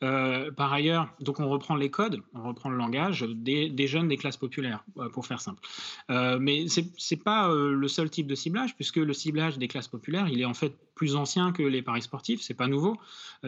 Euh, 0.02 0.50
par 0.50 0.72
ailleurs, 0.72 1.08
donc 1.20 1.40
on 1.40 1.48
reprend 1.48 1.74
les 1.74 1.90
codes, 1.90 2.20
on 2.34 2.42
reprend 2.42 2.68
le 2.68 2.76
langage 2.76 3.22
des, 3.22 3.86
jeunes 3.86 4.08
des 4.08 4.16
classes 4.16 4.36
populaires, 4.36 4.84
euh, 4.98 5.08
pour 5.08 5.26
faire 5.26 5.40
simple. 5.40 5.60
mais 6.08 6.68
ce 6.68 6.80
n'est 6.80 7.20
pas 7.20 7.48
le 7.52 7.88
seul 7.88 8.10
type 8.10 8.26
de 8.26 8.34
ciblage, 8.34 8.74
puisque 8.76 8.96
le 8.96 9.12
ciblage 9.12 9.58
des 9.58 9.68
classes 9.68 9.88
populaires, 9.88 10.28
il 10.28 10.40
est 10.40 10.44
en 10.44 10.54
fait 10.54 10.76
plus 10.94 11.16
ancien 11.16 11.52
que 11.52 11.62
les 11.62 11.82
paris 11.82 12.02
sportifs. 12.02 12.40
C'est 12.40 12.54
pas 12.54 12.68
nouveau. 12.68 12.96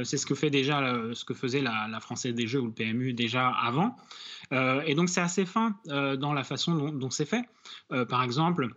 c'est 0.05 0.17
ce 0.17 0.27
que 0.27 0.35
fait 0.35 0.51
déjà, 0.51 0.95
ce 1.13 1.25
que 1.25 1.35
faisait 1.35 1.63
la, 1.63 2.01
Française 2.01 2.35
des 2.35 2.47
Jeux 2.47 2.61
ou 2.61 2.67
le 2.67 2.73
PMU 2.73 3.13
déjà 3.13 3.49
avant. 3.49 3.97
et 4.53 4.95
donc 4.95 5.09
c'est 5.09 5.21
assez 5.21 5.45
fin 5.45 5.77
dans 5.87 6.33
la 6.33 6.45
façon 6.45 6.75
dont, 6.75 6.93
dont 6.93 7.11
c'est 7.11 7.27
fait. 7.27 7.45
par 8.09 8.23
exemple 8.23 8.71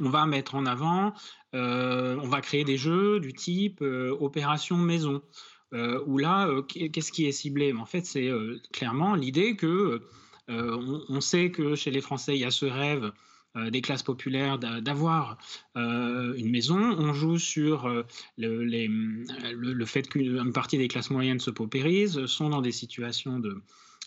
on 0.00 0.10
va 0.10 0.26
mettre 0.26 0.54
en 0.54 0.66
avant, 0.66 1.14
euh, 1.54 2.16
on 2.22 2.28
va 2.28 2.40
créer 2.40 2.64
des 2.64 2.76
jeux 2.76 3.20
du 3.20 3.32
type 3.32 3.80
euh, 3.82 4.16
opération 4.20 4.76
maison, 4.76 5.22
euh, 5.74 6.02
où 6.06 6.18
là, 6.18 6.48
qu'est-ce 6.68 7.12
qui 7.12 7.26
est 7.26 7.32
ciblé? 7.32 7.72
En 7.72 7.86
fait, 7.86 8.04
c'est 8.04 8.30
clairement 8.72 9.14
l'idée 9.14 9.56
que 9.56 10.02
on, 10.50 11.20
sait 11.20 11.50
que 11.50 11.74
chez 11.74 11.90
les 11.90 12.00
Français, 12.00 12.34
il 12.34 12.40
y 12.40 12.44
a 12.46 12.50
ce 12.50 12.64
rêve 12.64 13.12
des 13.70 13.82
classes 13.82 14.02
populaires 14.02 14.58
d'avoir 14.58 15.36
une 15.74 16.50
maison. 16.50 16.78
On 16.78 17.12
joue 17.12 17.38
sur 17.38 17.86
le, 18.38 19.84
fait 19.84 20.08
qu'une 20.08 20.52
partie 20.54 20.78
des 20.78 20.88
classes 20.88 21.10
moyennes 21.10 21.40
se 21.40 21.50
paupérisent, 21.50 22.24
sont 22.24 22.48
dans 22.48 22.62
des 22.62 22.72
situations 22.72 23.38
de, 23.40 23.60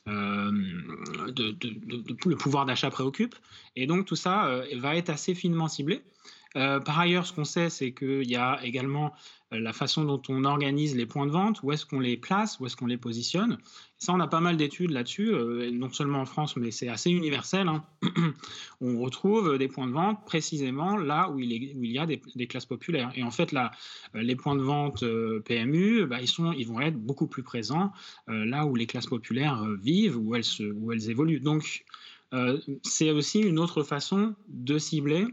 euh, 0.07 0.51
le 0.51 2.35
pouvoir 2.35 2.65
d'achat 2.65 2.89
préoccupe. 2.89 3.35
Et 3.75 3.87
donc 3.87 4.05
tout 4.05 4.15
ça 4.15 4.47
euh, 4.47 4.65
va 4.77 4.95
être 4.95 5.09
assez 5.09 5.35
finement 5.35 5.67
ciblé. 5.67 6.01
par 6.53 6.99
ailleurs, 6.99 7.25
ce 7.25 7.33
qu'on 7.33 7.45
sait, 7.45 7.69
c'est 7.69 7.91
qu'il 7.93 8.29
y 8.29 8.35
a 8.35 8.59
également 8.63 9.13
la 9.51 9.73
façon 9.73 10.05
dont 10.05 10.21
on 10.29 10.45
organise 10.45 10.95
les 10.95 11.05
points 11.05 11.25
de 11.25 11.31
vente, 11.31 11.61
où 11.61 11.71
est-ce 11.71 11.85
qu'on 11.85 11.99
les 11.99 12.15
place, 12.15 12.59
où 12.59 12.65
est-ce 12.65 12.77
qu'on 12.77 12.85
les 12.85 12.97
positionne. 12.97 13.57
Ça, 13.97 14.13
on 14.13 14.19
a 14.19 14.27
pas 14.27 14.39
mal 14.39 14.55
d'études 14.57 14.91
là-dessus, 14.91 15.31
non 15.73 15.91
seulement 15.91 16.21
en 16.21 16.25
France, 16.25 16.55
mais 16.55 16.71
c'est 16.71 16.87
assez 16.87 17.11
universel. 17.11 17.67
Hein. 17.67 17.83
on 18.81 18.99
retrouve 18.99 19.57
des 19.57 19.67
points 19.67 19.87
de 19.87 19.91
vente 19.91 20.25
précisément 20.25 20.97
là 20.97 21.29
où 21.29 21.39
il, 21.39 21.51
y 21.51 21.99
a 21.99 22.05
des, 22.05 22.47
classes 22.47 22.65
populaires. 22.65 23.11
Et 23.15 23.23
en 23.23 23.31
fait, 23.31 23.51
là, 23.51 23.71
les 24.13 24.35
points 24.35 24.55
de 24.55 24.61
vente 24.61 25.03
PMU, 25.45 26.05
bah, 26.05 26.19
ils, 26.21 26.67
vont 26.67 26.79
être 26.79 26.97
beaucoup 26.97 27.27
plus 27.27 27.43
présents 27.43 27.91
là 28.27 28.65
où 28.65 28.75
les 28.75 28.85
classes 28.85 29.07
populaires 29.07 29.63
vivent, 29.81 30.17
où 30.17 30.33
elles 30.35 31.09
évoluent. 31.09 31.41
Donc, 31.41 31.83
c'est 32.83 33.11
aussi 33.11 33.41
une 33.41 33.59
autre 33.59 33.83
façon 33.83 34.35
de 34.47 34.77
cibler 34.77 35.27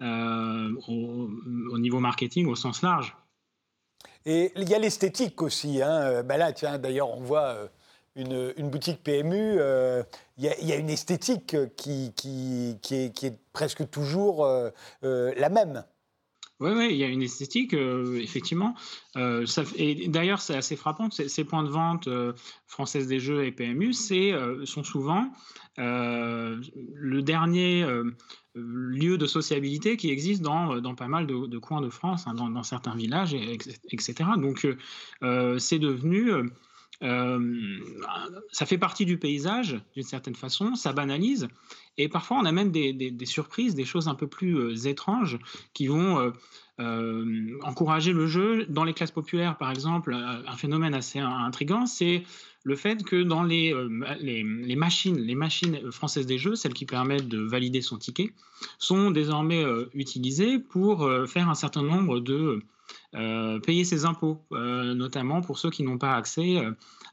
au, 0.00 1.78
niveau 1.78 2.00
marketing 2.00 2.46
au 2.46 2.54
sens 2.54 2.82
large. 2.82 3.14
Et 4.26 4.52
il 4.56 4.68
y 4.68 4.74
a 4.74 4.78
l'esthétique 4.78 5.40
aussi. 5.40 5.80
Hein. 5.80 6.00
Euh, 6.02 6.22
ben 6.24 6.36
là, 6.36 6.52
tiens, 6.52 6.78
d'ailleurs, 6.78 7.10
on 7.10 7.20
voit 7.20 7.54
euh, 7.54 7.68
une, 8.16 8.52
une, 8.56 8.68
boutique 8.68 9.02
PMU. 9.04 9.56
Euh, 9.58 10.02
il, 10.36 10.44
y 10.44 10.72
a, 10.72 10.76
une 10.76 10.90
esthétique 10.90 11.56
qui, 11.76 12.12
qui, 12.16 12.76
qui, 12.82 12.94
est, 12.96 13.10
qui 13.14 13.26
est, 13.26 13.38
presque 13.52 13.88
toujours 13.88 14.46
la 15.02 15.48
même. 15.48 15.84
Oui, 16.58 16.70
oui, 16.74 16.88
il 16.90 16.96
y 16.96 17.04
a 17.04 17.08
une 17.08 17.22
esthétique, 17.22 17.74
effectivement. 17.74 18.74
ça, 19.14 19.62
et 19.76 20.08
d'ailleurs, 20.08 20.40
c'est 20.40 20.56
assez 20.56 20.74
frappant. 20.76 21.10
Ces 21.10 21.44
points 21.44 21.62
de 21.62 21.68
vente 21.68 22.08
françaises 22.66 23.06
des 23.08 23.20
jeux 23.20 23.44
et 23.44 23.52
PMU 23.52 23.92
c'est, 23.92 24.32
sont 24.64 24.82
souvent 24.82 25.30
le 25.76 27.20
dernier 27.20 27.84
lieu 28.56 29.18
de 29.18 29.26
sociabilité 29.26 29.96
qui 29.96 30.10
existe 30.10 30.42
dans, 30.42 30.74
euh, 30.74 30.80
dans 30.80 30.94
pas 30.94 31.08
mal 31.08 31.26
de, 31.26 31.58
coins 31.58 31.80
de 31.80 31.90
France, 31.90 32.26
hein, 32.26 32.34
dans, 32.34 32.62
certains 32.62 32.94
villages, 32.94 33.34
etc. 33.34 34.14
Donc 34.38 34.64
euh, 34.64 34.76
euh, 35.22 35.58
c'est 35.58 35.78
devenu... 35.78 36.32
ça 37.00 38.66
fait 38.66 38.78
partie 38.78 39.04
du 39.04 39.18
paysage 39.18 39.80
d'une 39.94 40.04
certaine 40.04 40.34
façon, 40.34 40.74
ça 40.74 40.92
banalise, 40.92 41.48
et 41.98 42.08
parfois 42.08 42.38
on 42.38 42.44
a 42.44 42.52
même 42.52 42.70
des, 42.70 43.16
surprises, 43.26 43.74
des 43.74 43.84
choses 43.84 44.08
un 44.08 44.14
peu 44.14 44.26
plus 44.26 44.86
étranges 44.86 45.38
qui 45.74 45.88
vont 45.88 46.32
encourager 46.78 48.12
le 48.12 48.26
jeu. 48.26 48.66
Dans 48.68 48.84
les 48.84 48.94
classes 48.94 49.10
populaires, 49.10 49.58
par 49.58 49.70
exemple, 49.70 50.14
un 50.14 50.56
phénomène 50.56 50.94
assez 50.94 51.18
intrigant, 51.18 51.86
c'est 51.86 52.22
le 52.66 52.74
fait 52.74 53.04
que 53.04 53.22
dans 53.22 53.44
les, 53.44 53.72
euh, 53.72 53.88
machines, 53.88 55.16
les 55.16 55.36
machines 55.36 55.92
françaises 55.92 56.26
des 56.26 56.36
jeux, 56.36 56.56
celles 56.56 56.74
qui 56.74 56.84
permettent 56.84 57.28
de 57.28 57.38
valider 57.38 57.80
son 57.80 57.96
ticket, 57.96 58.32
sont 58.78 59.12
désormais 59.12 59.64
euh, 59.64 59.88
utilisées 59.94 60.58
pour 60.58 61.04
euh, 61.04 61.26
faire 61.26 61.48
un 61.48 61.54
certain 61.54 61.82
nombre 61.82 62.18
de 62.18 62.60
payer 63.12 63.84
ses 63.84 64.04
impôts, 64.04 64.42
notamment 64.50 65.40
pour 65.40 65.58
ceux 65.58 65.70
qui 65.70 65.82
n'ont 65.82 65.98
pas 65.98 66.14
accès 66.14 66.56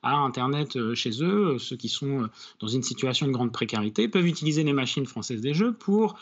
à 0.02 0.16
Internet 0.16 0.94
chez 0.96 1.24
eux, 1.24 1.58
ceux 1.60 1.78
qui 1.78 1.90
sont 1.90 2.30
dans 2.60 2.68
une 2.68 2.84
situation 2.84 3.28
de 3.28 3.32
grande 3.32 3.52
précarité, 3.52 4.08
peuvent 4.08 4.28
utiliser 4.28 4.64
les 4.64 4.74
machines 4.74 5.06
françaises 5.06 5.42
des 5.42 5.54
jeux 5.54 5.74
pour 5.74 6.18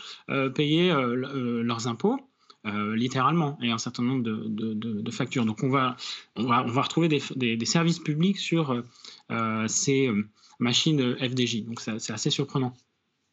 payer 0.56 0.94
leurs 0.94 1.88
impôts. 1.88 2.20
littéralement, 2.66 3.58
et 3.62 3.72
un 3.72 3.80
certain 3.80 4.04
nombre 4.04 4.24
de, 4.24 5.12
factures. 5.12 5.46
Donc 5.46 5.64
on 5.64 5.70
va, 5.70 5.98
on 6.36 6.44
va, 6.44 6.64
on 6.64 6.72
va 6.72 6.82
retrouver 6.84 7.08
des, 7.08 7.66
services 7.66 8.00
publics 8.00 8.38
sur 8.38 8.84
euh, 9.32 9.68
ces 9.68 10.08
euh, 10.08 10.28
machines 10.60 11.16
FDJ. 11.18 11.64
Donc 11.64 11.80
c'est 11.80 12.12
assez 12.12 12.30
surprenant. 12.30 12.74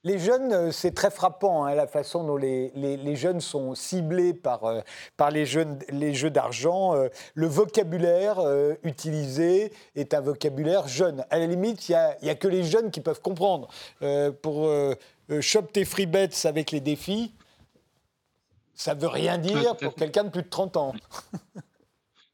Les 0.05 0.19
jeunes, 0.19 0.53
euh, 0.53 0.71
c'est 0.71 0.95
très 0.95 1.11
frappant, 1.11 1.65
hein, 1.65 1.75
la 1.75 1.87
façon 1.87 2.25
dont 2.25 2.37
les, 2.37 2.71
les, 2.75 3.17
jeunes 3.17 3.41
sont 3.41 3.75
ciblés 3.75 4.33
par, 4.33 4.61
par 5.17 5.31
les, 5.31 5.45
jeunes, 5.45 5.79
les 5.91 6.15
jeux 6.15 6.31
d'argent. 6.31 6.95
le 7.35 7.47
vocabulaire 7.47 8.41
utilisé 8.85 9.73
est 9.97 10.15
un 10.15 10.21
vocabulaire 10.21 10.87
jeune. 10.87 11.25
À 11.31 11.39
la 11.39 11.47
limite, 11.47 11.89
il 11.89 11.93
n'y 12.23 12.29
a, 12.29 12.33
a, 12.33 12.35
que 12.35 12.49
les 12.49 12.65
jeunes 12.65 12.91
qui 12.91 13.01
peuvent 13.01 13.21
comprendre. 13.21 13.69
pour 14.43 14.71
shop 15.41 15.63
tes 15.73 15.85
free 15.85 16.07
bets 16.07 16.47
avec 16.47 16.71
les 16.71 16.81
défis, 16.81 17.35
ça 18.75 18.95
ne 18.95 19.01
veut 19.01 19.09
rien 19.09 19.39
dire 19.39 19.77
pour 19.77 19.95
quelqu'un 19.95 20.25
de 20.25 20.31
plus 20.31 20.43
de 20.43 20.49
30 20.49 20.77
ans. 20.77 20.95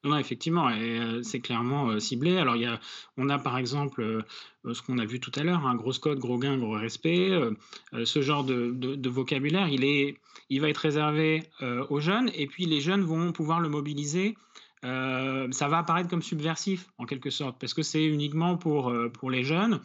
Non, 0.04 0.18
effectivement, 0.18 0.68
et 0.70 1.00
c'est 1.22 1.40
clairement 1.40 1.98
ciblé. 1.98 2.36
Alors, 2.36 2.56
y 2.56 2.66
a, 2.66 2.78
on 3.16 3.30
a 3.30 3.38
par 3.38 3.56
exemple 3.58 4.24
ce 4.64 4.82
qu'on 4.82 4.98
a 4.98 5.04
vu 5.06 5.18
tout 5.18 5.32
à 5.34 5.42
l'heure, 5.42 5.66
un 5.66 5.70
hein, 5.70 5.74
gros 5.74 5.92
code, 5.92 6.18
gros 6.18 6.38
gain, 6.38 6.58
gros 6.58 6.72
respect. 6.72 7.30
ce 8.04 8.22
genre 8.22 8.44
de, 8.44 8.70
de, 8.72 9.08
vocabulaire, 9.08 9.68
il, 9.68 9.82
est, 9.84 10.18
il 10.50 10.60
va 10.60 10.68
être 10.68 10.78
réservé 10.78 11.44
aux 11.88 12.00
jeunes, 12.00 12.30
et 12.34 12.46
puis 12.46 12.66
les 12.66 12.80
jeunes 12.80 13.02
vont 13.02 13.32
pouvoir 13.32 13.60
le 13.60 13.70
mobiliser. 13.70 14.36
ça 14.82 15.68
va 15.68 15.78
apparaître 15.78 16.10
comme 16.10 16.22
subversif 16.22 16.86
en 16.98 17.06
quelque 17.06 17.30
sorte, 17.30 17.58
parce 17.58 17.72
que 17.72 17.82
c'est 17.82 18.04
uniquement 18.04 18.58
pour, 18.58 18.94
pour 19.14 19.30
les 19.30 19.42
jeunes. 19.42 19.80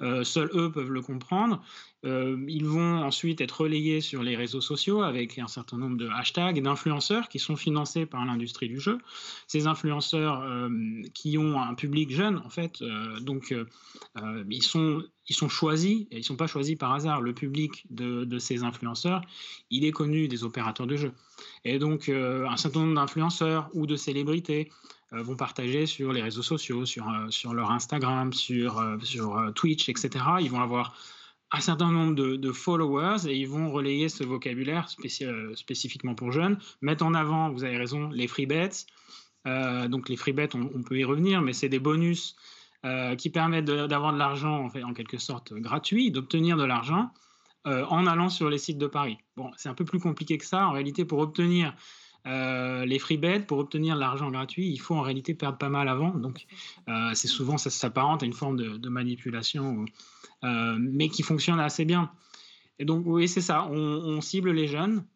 Seuls 0.00 0.50
eux 0.54 0.70
peuvent 0.72 0.90
le 0.90 1.02
comprendre. 1.02 1.62
Euh, 2.04 2.36
ils 2.48 2.66
vont 2.66 3.02
ensuite 3.02 3.40
être 3.40 3.62
relayés 3.62 4.02
sur 4.02 4.22
les 4.22 4.36
réseaux 4.36 4.60
sociaux 4.60 5.02
avec 5.02 5.38
un 5.38 5.46
certain 5.46 5.78
nombre 5.78 5.96
de 5.96 6.08
hashtags 6.08 6.58
et 6.58 6.60
d'influenceurs 6.60 7.28
qui 7.28 7.38
sont 7.38 7.56
financés 7.56 8.04
par 8.04 8.24
l'industrie 8.26 8.68
du 8.68 8.78
jeu. 8.78 8.98
Ces 9.46 9.66
influenceurs 9.66 10.42
euh, 10.42 10.68
qui 11.14 11.38
ont 11.38 11.58
un 11.58 11.74
public 11.74 12.10
jeune, 12.10 12.38
en 12.44 12.50
fait, 12.50 12.82
euh, 12.82 13.18
donc 13.20 13.54
ils, 14.50 14.62
sont, 14.62 15.02
ils 15.28 15.34
sont 15.34 15.48
choisis, 15.48 16.02
et 16.10 16.16
ils 16.16 16.18
ne 16.18 16.22
sont 16.22 16.36
pas 16.36 16.46
choisis 16.46 16.76
par 16.76 16.92
hasard. 16.92 17.22
Le 17.22 17.32
public 17.32 17.86
de, 17.88 18.24
de, 18.24 18.38
ces 18.38 18.64
influenceurs, 18.64 19.22
il 19.70 19.84
est 19.86 19.92
connu 19.92 20.28
des 20.28 20.44
opérateurs 20.44 20.86
de 20.86 20.96
jeu. 20.96 21.12
Et 21.64 21.78
donc, 21.78 22.08
un 22.10 22.56
certain 22.56 22.80
nombre 22.80 22.94
d'influenceurs 22.94 23.70
ou 23.72 23.86
de 23.86 23.96
célébrités 23.96 24.70
vont 25.22 25.36
partager 25.36 25.86
sur 25.86 26.12
les 26.12 26.22
réseaux 26.22 26.42
sociaux, 26.42 26.86
sur, 26.86 27.06
sur 27.30 27.54
leur 27.54 27.70
Instagram, 27.70 28.32
sur, 28.32 28.82
sur 29.02 29.52
Twitch, 29.54 29.88
etc. 29.88 30.10
Ils 30.40 30.50
vont 30.50 30.60
avoir 30.60 30.94
un 31.54 31.60
certain 31.60 31.90
nombre 31.90 32.14
de, 32.14 32.52
followers 32.52 33.28
et 33.28 33.36
ils 33.36 33.48
vont 33.48 33.70
relayer 33.70 34.08
ce 34.08 34.24
vocabulaire 34.24 34.88
euh, 35.22 35.54
spécifiquement 35.54 36.14
pour 36.14 36.32
jeunes, 36.32 36.58
mettre 36.80 37.04
en 37.04 37.14
avant, 37.14 37.50
vous 37.50 37.62
avez 37.62 37.76
raison, 37.76 38.08
les 38.10 38.26
free 38.26 38.46
bets. 38.46 38.86
Euh, 39.46 39.86
donc 39.86 40.08
les 40.08 40.16
free 40.16 40.32
bets, 40.32 40.48
on, 40.54 40.82
peut 40.82 40.98
y 40.98 41.04
revenir, 41.04 41.42
mais 41.42 41.52
c'est 41.52 41.68
des 41.68 41.78
bonus 41.78 42.34
euh, 42.84 43.14
qui 43.14 43.30
permettent 43.30 43.66
d'avoir 43.66 44.12
de, 44.12 44.18
l'argent 44.18 44.64
en, 44.64 44.70
fait, 44.70 44.82
en 44.82 44.94
quelque 44.94 45.18
sorte 45.18 45.52
gratuit, 45.54 46.10
d'obtenir 46.10 46.56
de 46.56 46.64
l'argent 46.64 47.10
en 47.66 48.06
allant 48.06 48.28
sur 48.28 48.50
les 48.50 48.58
sites 48.58 48.76
de 48.76 48.86
Paris. 48.86 49.16
Bon, 49.38 49.50
c'est 49.56 49.70
un 49.70 49.74
peu 49.74 49.86
plus 49.86 49.98
compliqué 49.98 50.36
que 50.36 50.44
ça. 50.44 50.68
En 50.68 50.72
réalité, 50.72 51.06
pour 51.06 51.20
obtenir 51.20 51.74
les 52.24 52.98
free 52.98 53.16
bets, 53.16 53.40
pour 53.40 53.58
obtenir 53.58 53.96
l'argent 53.96 54.30
gratuit, 54.30 54.68
il 54.70 54.78
faut 54.78 54.94
en 54.94 55.02
réalité 55.02 55.34
perdre 55.34 55.58
pas 55.58 55.68
mal 55.68 55.88
avant. 55.88 56.10
Donc, 56.10 56.46
c'est 57.14 57.28
souvent, 57.28 57.58
ça 57.58 57.70
s'apparente 57.70 58.22
à 58.22 58.26
une 58.26 58.32
forme 58.32 58.56
de, 58.56 58.76
de 58.76 58.88
manipulation 58.88 59.84
euh, 60.44 60.76
mais 60.78 61.08
qui 61.08 61.22
fonctionne 61.22 61.58
assez 61.58 61.84
bien. 61.84 62.10
Et 62.78 62.84
donc, 62.84 63.04
oui, 63.06 63.28
c'est 63.28 63.40
ça. 63.40 63.66
On, 63.70 64.20
cible 64.20 64.50
les 64.50 64.66
jeunes 64.66 65.06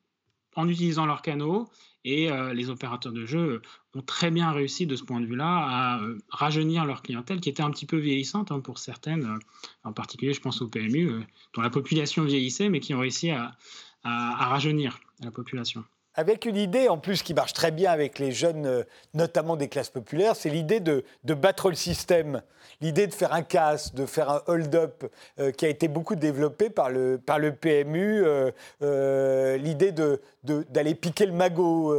en 0.57 0.69
utilisant 0.69 1.05
leurs 1.05 1.23
canaux 1.23 1.69
et 2.05 2.31
euh, 2.31 2.55
les 2.55 2.71
opérateurs 2.71 3.13
de 3.13 3.27
jeu 3.27 3.61
ont 3.95 4.01
très 4.01 4.31
bien 4.31 4.51
réussi 4.53 4.87
de 4.87 4.97
ce 4.97 5.05
point 5.05 5.21
de 5.21 5.27
vue-là 5.27 5.67
à 5.69 6.01
euh, 6.01 6.19
rajeunir 6.31 6.87
leur 6.87 7.03
clientèle 7.03 7.41
qui 7.41 7.51
était 7.51 7.63
un 7.63 7.71
petit 7.71 7.85
peu 7.85 7.99
vieillissante 7.99 8.53
hein, 8.53 8.61
pour 8.61 8.79
certaines, 8.79 9.39
en 9.85 9.93
particulier 9.93 10.33
je 10.33 10.41
pense 10.41 10.63
au 10.63 10.69
PMU, 10.69 11.11
dont 11.55 11.63
la 11.63 11.71
population 11.71 12.25
vieillissait 12.25 12.71
mais 12.71 12.81
qui 12.81 12.95
ont 12.95 13.01
réussi 13.01 13.31
à 13.31 13.57
rajeunir 14.05 15.01
la 15.21 15.31
population 15.31 15.85
avec 16.19 16.47
une 16.47 16.57
idée 16.57 16.89
en 16.89 16.99
plus 16.99 17.23
qui 17.23 17.33
marche 17.33 17.53
très 17.53 17.71
bien 17.71 17.93
avec 17.93 18.19
les 18.19 18.33
jeunes, 18.33 18.67
euh, 18.67 18.83
notamment 19.15 19.55
des 19.55 19.69
classes 19.69 19.89
populaires, 19.89 20.35
c'est 20.35 20.51
l'idée 20.51 20.81
de, 20.81 21.05
battre 21.23 21.69
le 21.69 21.77
système, 21.77 22.43
l'idée 22.81 23.07
de 23.07 23.15
faire 23.15 23.33
un 23.33 23.43
casse, 23.43 23.95
de 23.95 24.05
faire 24.05 24.29
un 24.29 24.43
hold-up, 24.49 25.05
euh, 25.39 25.53
qui 25.53 25.65
a 25.65 25.69
été 25.69 25.87
beaucoup 25.87 26.17
développé 26.17 26.71
par 26.71 26.91
le, 26.91 27.19
par 27.25 27.39
le 27.39 27.55
PMU, 27.55 28.25
euh, 28.25 29.57
l'idée 29.59 29.93
d'aller 29.93 30.19
de, 30.43 30.67
d'aller 30.69 30.97
piquer 30.97 31.25
le 31.25 31.33
magot. 31.33 31.95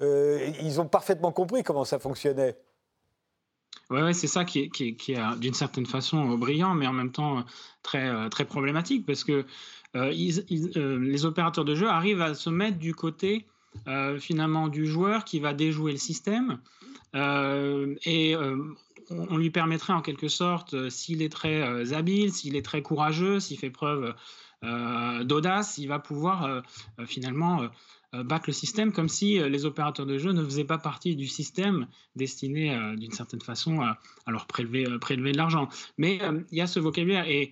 ils 0.00 0.80
ont 0.80 0.86
parfaitement 0.86 1.32
compris 1.32 1.64
comment 1.64 1.84
ça 1.84 1.98
fonctionnait. 1.98 2.54
Oui, 3.90 4.02
ouais, 4.02 4.12
c'est 4.12 4.26
ça 4.26 4.44
qui 4.44 4.60
est, 4.60 4.80
est 4.80 5.38
d'une 5.38 5.54
certaine 5.54 5.86
façon 5.86 6.36
brillant, 6.36 6.74
mais 6.74 6.86
en 6.86 6.92
même 6.92 7.10
temps 7.10 7.44
très, 7.82 8.28
très 8.28 8.44
problématique, 8.44 9.06
parce 9.06 9.24
que 9.24 9.46
euh, 9.96 10.12
euh, 10.76 10.98
les 10.98 11.24
opérateurs 11.24 11.64
de 11.64 11.74
jeu 11.74 11.88
arrivent 11.88 12.20
à 12.20 12.34
se 12.34 12.50
mettre 12.50 12.78
du 12.78 12.94
côté 12.94 13.46
euh, 13.86 14.18
finalement 14.18 14.68
du 14.68 14.86
joueur 14.86 15.24
qui 15.24 15.40
va 15.40 15.54
déjouer 15.54 15.92
le 15.92 15.98
système 15.98 16.58
et 17.14 18.36
on 19.10 19.36
lui 19.38 19.48
permettrait 19.48 19.94
en 19.94 20.02
quelque 20.02 20.28
sorte, 20.28 20.90
s'il 20.90 21.22
est 21.22 21.32
très 21.32 21.94
habile, 21.94 22.30
s'il 22.34 22.54
est 22.54 22.64
très 22.64 22.82
courageux, 22.82 23.40
s'il 23.40 23.58
fait 23.58 23.70
preuve 23.70 24.14
d'audace, 24.62 25.78
il 25.78 25.88
va 25.88 25.98
pouvoir 25.98 26.62
finalement 27.06 27.62
battre 28.12 28.44
le 28.46 28.52
système 28.52 28.92
comme 28.92 29.08
si 29.08 29.38
les 29.38 29.64
opérateurs 29.64 30.06
de 30.06 30.18
jeu 30.18 30.32
ne 30.32 30.44
faisaient 30.44 30.64
pas 30.64 30.78
partie 30.78 31.14
du 31.14 31.26
système 31.26 31.86
destiné 32.16 32.76
d'une 32.96 33.12
certaine 33.12 33.40
façon 33.40 33.80
à, 33.80 33.98
leur 34.26 34.46
prélever, 34.46 34.86
prélever 34.98 35.32
de 35.32 35.36
l'argent. 35.36 35.68
Mais 35.98 36.18
il 36.50 36.58
y 36.58 36.60
a 36.60 36.66
ce 36.66 36.80
vocabulaire 36.80 37.28
et 37.28 37.50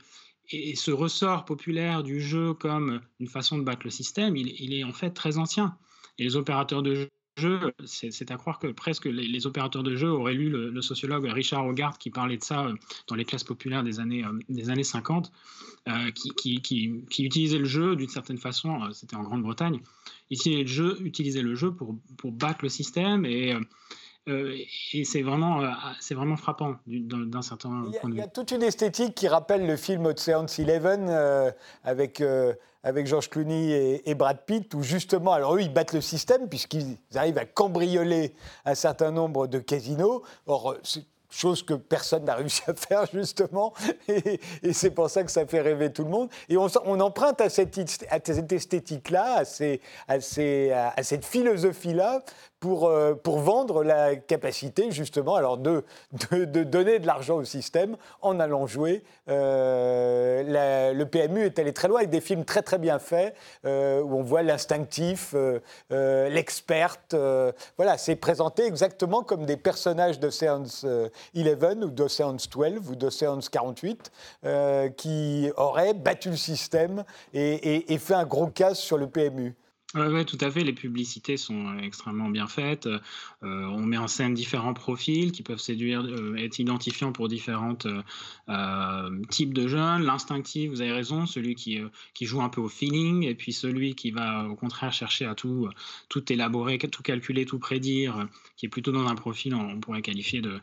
et 0.50 0.76
ce 0.76 0.90
ressort 0.90 1.44
populaire 1.44 2.02
du 2.02 2.20
jeu 2.20 2.54
comme 2.54 3.00
une 3.20 3.26
façon 3.26 3.58
de 3.58 3.64
battre 3.64 3.82
le 3.84 3.90
système, 3.90 4.36
il, 4.36 4.74
est 4.74 4.84
en 4.84 4.92
fait 4.92 5.10
très 5.10 5.38
ancien. 5.38 5.76
Et 6.18 6.24
les 6.24 6.36
opérateurs 6.36 6.82
de 6.82 7.08
jeu, 7.36 7.72
c'est 7.84 8.30
à 8.30 8.36
croire 8.36 8.58
que 8.58 8.68
presque 8.68 9.06
les, 9.06 9.46
opérateurs 9.46 9.82
de 9.82 9.96
jeu 9.96 10.08
auraient 10.08 10.34
lu 10.34 10.48
le, 10.48 10.82
sociologue 10.82 11.26
Richard 11.26 11.66
Hogarth 11.66 11.98
qui 11.98 12.10
parlait 12.10 12.38
de 12.38 12.44
ça 12.44 12.68
dans 13.08 13.14
les 13.14 13.24
classes 13.24 13.44
populaires 13.44 13.82
des 13.82 14.00
années, 14.00 14.24
des 14.48 14.70
années 14.70 14.84
50, 14.84 15.32
qui, 16.14 16.30
qui, 16.30 16.60
qui, 16.62 17.24
utilisait 17.24 17.58
le 17.58 17.66
jeu 17.66 17.96
d'une 17.96 18.08
certaine 18.08 18.38
façon, 18.38 18.90
c'était 18.92 19.16
en 19.16 19.22
Grande-Bretagne, 19.22 19.80
utilisait 20.30 20.62
le 20.62 20.68
jeu, 20.68 20.98
utilisait 21.02 21.42
le 21.42 21.54
jeu 21.54 21.72
pour, 21.72 21.96
pour 22.16 22.32
battre 22.32 22.60
le 22.62 22.68
système 22.68 23.24
et 23.24 23.54
euh, 24.28 24.56
et 24.92 25.04
c'est 25.04 25.22
vraiment, 25.22 25.62
euh, 25.62 25.68
c'est 26.00 26.14
vraiment 26.14 26.36
frappant 26.36 26.76
d'un 26.86 27.42
certain 27.42 27.68
point 27.68 28.10
de 28.10 28.14
vue. 28.14 28.18
Il 28.18 28.18
y 28.18 28.22
a 28.22 28.26
toute 28.26 28.50
une 28.50 28.62
esthétique 28.62 29.14
qui 29.14 29.28
rappelle 29.28 29.66
le 29.66 29.76
film 29.76 30.06
Ocean's 30.06 30.58
Eleven 30.58 31.06
euh, 31.08 31.52
avec, 31.84 32.22
avec 32.82 33.06
George 33.06 33.30
Clooney 33.30 34.02
et, 34.04 34.14
Brad 34.14 34.44
Pitt, 34.44 34.74
où 34.74 34.82
justement, 34.82 35.32
alors 35.32 35.54
eux, 35.54 35.60
ils 35.60 35.72
battent 35.72 35.92
le 35.92 36.00
système 36.00 36.48
puisqu'ils 36.48 36.98
arrivent 37.14 37.38
à 37.38 37.44
cambrioler 37.44 38.34
un 38.64 38.74
certain 38.74 39.12
nombre 39.12 39.46
de 39.46 39.60
casinos. 39.60 40.24
Or, 40.46 40.76
chose 41.30 41.62
que 41.62 41.74
personne 41.74 42.24
n'a 42.24 42.34
réussi 42.34 42.62
à 42.66 42.74
faire 42.74 43.06
justement, 43.12 43.72
et, 44.08 44.40
c'est 44.72 44.90
pour 44.90 45.10
ça 45.10 45.24
que 45.24 45.30
ça 45.30 45.46
fait 45.46 45.60
rêver 45.60 45.92
tout 45.92 46.04
le 46.04 46.10
monde. 46.10 46.30
Et 46.48 46.56
on, 46.56 46.66
emprunte 47.00 47.40
à 47.40 47.48
cette, 47.48 47.76
esthétique-là, 48.52 49.42
à, 50.08 50.20
cette 51.02 51.24
philosophie-là, 51.24 52.22
pour, 52.60 52.88
euh, 52.88 53.14
pour 53.14 53.38
vendre 53.38 53.84
la 53.84 54.16
capacité 54.16 54.90
justement 54.90 55.34
alors 55.34 55.58
de, 55.58 55.84
de, 56.32 56.64
donner 56.64 56.98
de 56.98 57.06
l'argent 57.06 57.36
au 57.36 57.44
système 57.44 57.96
en 58.22 58.40
allant 58.40 58.66
jouer. 58.66 59.02
Euh, 59.28 60.92
le 60.92 61.04
PMU 61.04 61.44
est 61.44 61.58
allé 61.58 61.72
très 61.72 61.88
loin 61.88 61.98
avec 61.98 62.10
des 62.10 62.20
films 62.20 62.44
très 62.44 62.62
très 62.62 62.78
bien 62.78 62.98
faits 62.98 63.34
euh, 63.64 64.00
où 64.00 64.16
on 64.16 64.22
voit 64.22 64.42
l'instinctif, 64.42 65.34
l'experte. 65.90 67.14
voilà, 67.76 67.98
c'est 67.98 68.16
présenté 68.16 68.64
exactement 68.64 69.22
comme 69.22 69.44
des 69.44 69.56
personnages 69.56 70.18
de 70.18 70.30
Séance 70.30 70.84
11 71.34 71.84
ou 71.84 71.90
d'Ocean's 71.90 72.48
12 72.48 72.90
ou 72.90 72.94
d'Ocean's 72.94 73.48
48 73.48 74.10
qui 74.96 75.50
auraient 75.56 75.94
battu 75.94 76.30
le 76.30 76.36
système 76.36 77.04
et 77.34 77.98
fait 77.98 78.14
un 78.14 78.24
gros 78.24 78.46
casse 78.46 78.78
sur 78.78 78.98
le 78.98 79.06
PMU. 79.06 79.54
Oui, 79.94 80.24
tout 80.26 80.38
à 80.40 80.50
fait. 80.50 80.64
Les 80.64 80.72
publicités 80.72 81.36
sont 81.36 81.68
euh, 81.68 81.78
extrêmement 81.78 82.28
bien 82.28 82.48
faites. 82.48 82.86
Euh, 82.86 82.98
on 83.42 83.82
met 83.82 83.96
en 83.96 84.08
scène 84.08 84.34
différents 84.34 84.74
profils 84.74 85.30
qui 85.30 85.44
peuvent 85.44 85.60
séduire, 85.60 86.02
euh, 86.02 86.34
être 86.36 86.58
identifiants 86.58 87.12
pour 87.12 87.28
différents 87.28 87.76
types 89.30 89.54
de 89.54 89.68
jeunes. 89.68 90.02
L'instinctif, 90.02 90.70
vous 90.70 90.80
avez 90.80 90.90
raison, 90.90 91.26
celui 91.26 91.54
qui, 91.54 91.80
qui 92.14 92.26
joue 92.26 92.42
un 92.42 92.48
peu 92.48 92.60
au 92.60 92.68
feeling, 92.68 93.22
et 93.22 93.34
puis 93.36 93.52
celui 93.52 93.94
qui 93.94 94.10
va 94.10 94.48
au 94.48 94.56
contraire 94.56 94.92
chercher 94.92 95.24
à 95.24 95.36
tout, 95.36 95.68
tout 96.08 96.32
élaborer, 96.32 96.78
tout 96.78 97.02
calculer, 97.02 97.46
tout 97.46 97.60
prédire, 97.60 98.28
qui 98.56 98.66
est 98.66 98.68
plutôt 98.68 98.92
dans 98.92 99.06
un 99.06 99.14
profil, 99.14 99.54
on 99.54 99.78
pourrait 99.80 100.02
qualifier 100.02 100.40
de, 100.40 100.60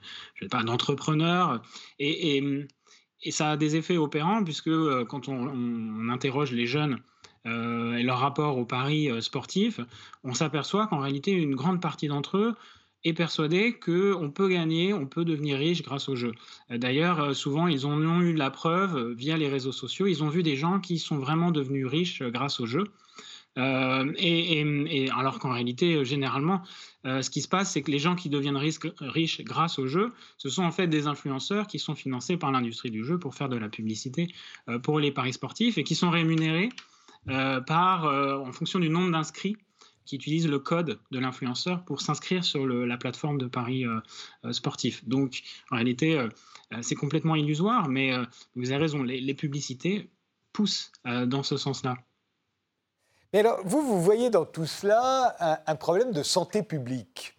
pas, 0.52 0.64
d'entrepreneur. 0.64 1.62
Et, 1.98 2.38
et, 2.38 3.32
ça 3.32 3.52
a 3.52 3.58
des 3.58 3.78
effets 3.78 3.98
opérants, 3.98 4.44
puisque 4.44 4.70
quand 5.06 5.30
on 5.30 6.10
interroge 6.10 6.52
les 6.52 6.68
jeunes, 6.68 7.00
euh, 7.46 7.96
et 7.96 8.04
leur 8.04 8.20
rapport 8.20 8.58
au 8.58 8.66
pari 8.66 9.10
euh, 9.10 9.22
sportif, 9.22 9.80
on 10.24 10.34
s'aperçoit 10.34 10.88
qu'en 10.88 11.00
réalité, 11.00 11.32
une 11.32 11.56
grande 11.56 11.82
partie 11.82 12.08
d'entre 12.08 12.38
eux 12.38 12.56
est 13.04 13.14
persuadée 13.14 13.74
qu'on 13.74 14.32
peut 14.32 14.48
gagner, 14.48 14.94
on 14.94 15.06
peut 15.06 15.26
devenir 15.26 15.58
riche 15.58 15.84
grâce 15.84 16.08
au 16.08 16.16
jeu. 16.16 16.32
Euh, 16.72 16.78
d'ailleurs, 16.78 17.36
souvent, 17.36 17.68
ils 17.68 17.86
ont 17.86 18.22
eu 18.22 18.34
la 18.34 18.50
preuve 18.50 19.12
via 19.12 19.36
les 19.36 19.50
réseaux 19.50 19.74
sociaux. 19.74 20.08
Ils 20.08 20.24
ont 20.24 20.30
vu 20.30 20.42
des 20.42 20.56
gens 20.56 20.80
qui 20.80 21.00
sont 21.00 21.18
vraiment 21.18 21.52
devenus 21.52 21.86
riches 21.86 22.24
grâce 22.24 22.62
au 22.62 22.66
jeu. 22.66 22.86
et, 23.58 25.10
alors 25.16 25.40
qu'en 25.40 25.52
réalité, 25.52 26.06
généralement, 26.06 26.64
ce 27.04 27.30
qui 27.30 27.42
se 27.42 27.50
passe, 27.50 27.74
c'est 27.74 27.82
que 27.84 27.92
les 27.92 28.00
gens 28.00 28.16
qui 28.16 28.30
deviennent 28.30 28.58
riches 28.58 29.42
grâce 29.42 29.78
au 29.78 29.86
jeu, 29.86 30.12
ce 30.38 30.50
sont 30.50 30.64
en 30.64 30.72
fait 30.72 30.88
des 30.88 31.06
influenceurs 31.06 31.68
qui 31.68 31.78
sont 31.78 31.94
financés 31.94 32.38
par 32.38 32.52
l'industrie 32.52 32.90
du 32.90 33.04
jeu 33.04 33.20
pour 33.20 33.36
faire 33.36 33.50
de 33.50 33.58
la 33.58 33.70
publicité 33.70 34.34
pour 34.82 35.00
les 35.00 35.12
paris 35.12 35.34
sportifs 35.34 35.78
et 35.78 35.84
qui 35.84 35.94
sont 35.94 36.10
rémunérés 36.10 36.70
par, 37.28 38.06
euh, 38.06 38.38
en 38.38 38.52
fonction 38.52 38.80
du 38.80 38.90
nombre 38.90 39.12
d'inscrits 39.12 39.58
qui 40.06 40.16
utilisent 40.18 40.50
le 40.50 40.60
code 40.60 41.00
de 41.12 41.20
l'influenceur 41.20 41.86
pour 41.86 42.02
s'inscrire 42.02 42.44
sur 42.44 42.68
la 42.68 42.98
plateforme 42.98 43.38
de 43.38 43.48
paris 43.48 43.86
euh, 43.86 44.52
sportif. 44.52 45.08
Donc, 45.08 45.44
en 45.72 45.76
réalité, 45.76 46.28
c'est 46.82 46.96
complètement 46.96 47.36
illusoire, 47.36 47.88
mais 47.88 48.12
vous 48.56 48.72
avez 48.72 48.82
raison, 48.82 49.02
les, 49.04 49.34
publicités 49.34 50.10
poussent 50.52 50.92
dans 51.06 51.44
ce 51.44 51.56
sens-là. 51.56 51.96
Mais 53.32 53.40
alors, 53.40 53.62
vous, 53.64 53.82
vous 53.82 54.02
voyez 54.02 54.30
dans 54.30 54.44
tout 54.44 54.66
cela 54.66 55.62
un, 55.66 55.76
problème 55.76 56.12
de 56.12 56.22
santé 56.22 56.64
publique. 56.64 57.38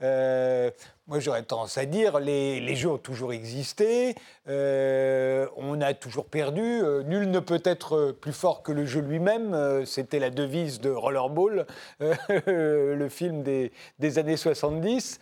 moi, 0.00 1.18
j'aurais 1.18 1.42
tendance 1.42 1.76
à 1.76 1.84
dire 1.84 2.20
les, 2.20 2.58
les 2.60 2.74
jeux 2.74 2.88
ont 2.88 2.98
toujours 2.98 3.34
existé, 3.34 4.14
euh, 4.48 5.46
on 5.56 5.80
a 5.80 5.94
toujours 5.94 6.26
perdu. 6.26 6.62
Euh, 6.62 7.02
nul 7.02 7.30
ne 7.30 7.40
peut 7.40 7.60
être 7.64 8.12
plus 8.12 8.32
fort 8.32 8.62
que 8.62 8.72
le 8.72 8.86
jeu 8.86 9.00
lui-même. 9.00 9.52
Euh, 9.54 9.84
c'était 9.84 10.18
la 10.18 10.30
devise 10.30 10.80
de 10.80 10.90
Rollerball, 10.90 11.66
le 12.00 13.08
film 13.08 13.42
des, 13.42 13.70
années 14.18 14.36
70. 14.36 15.20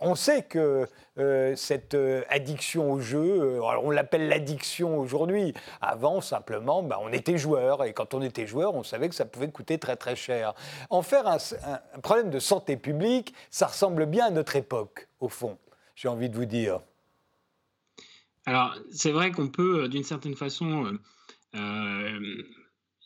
on 0.00 0.14
sait 0.14 0.42
que 0.42 0.86
cette 1.56 1.96
addiction 2.28 2.92
au 2.92 3.00
jeu, 3.00 3.60
on 3.82 3.90
l'appelle 3.90 4.28
l'addiction 4.28 4.98
aujourd'hui. 4.98 5.54
Avant, 5.80 6.20
simplement, 6.20 6.82
bah, 6.82 6.98
on 7.02 7.12
était 7.12 7.38
joueur. 7.38 7.84
Et 7.84 7.92
quand 7.92 8.14
on 8.14 8.22
était 8.22 8.46
joueur, 8.46 8.74
on 8.74 8.82
savait 8.82 9.08
que 9.08 9.14
ça 9.14 9.24
pouvait 9.24 9.48
coûter 9.48 9.78
très 9.78 9.96
très 9.96 10.16
cher. 10.16 10.54
En 10.90 11.02
faire 11.02 11.26
un 11.26 12.00
problème 12.02 12.30
de 12.30 12.38
santé 12.38 12.76
publique, 12.76 13.34
ça 13.50 13.66
ressemble 13.66 14.06
bien 14.06 14.26
à 14.26 14.30
notre 14.30 14.56
époque, 14.56 15.08
au 15.20 15.28
fond, 15.28 15.58
j'ai 15.94 16.08
envie 16.08 16.28
de 16.28 16.36
vous 16.36 16.44
dire. 16.44 16.80
Alors, 18.46 18.76
c'est 18.92 19.10
vrai 19.10 19.32
qu'on 19.32 19.48
peut, 19.48 19.82
euh, 19.82 19.88
d'une 19.88 20.04
certaine 20.04 20.36
façon, 20.36 20.86
euh, 20.86 20.92
euh, 21.56 22.42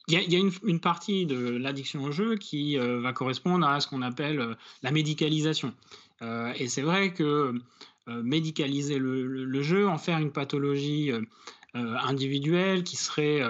il 0.08 0.32
y 0.32 0.36
a, 0.36 0.38
une, 0.38 0.80
partie 0.80 1.24
de 1.24 1.56
l'addiction 1.56 2.02
au 2.02 2.10
jeu 2.10 2.36
qui 2.36 2.76
va 2.76 3.12
correspondre 3.12 3.64
à 3.64 3.78
ce 3.78 3.86
qu'on 3.86 4.02
appelle 4.02 4.56
la 4.82 4.90
médicalisation. 4.90 5.72
et 6.56 6.66
c'est 6.66 6.82
vrai 6.82 7.14
que 7.14 7.52
médicaliser 8.08 8.98
le, 8.98 9.62
jeu, 9.62 9.86
en 9.86 9.98
faire 9.98 10.18
une 10.18 10.32
pathologie 10.32 11.12
individuelle 11.74 12.82
qui 12.82 12.96
serait 12.96 13.40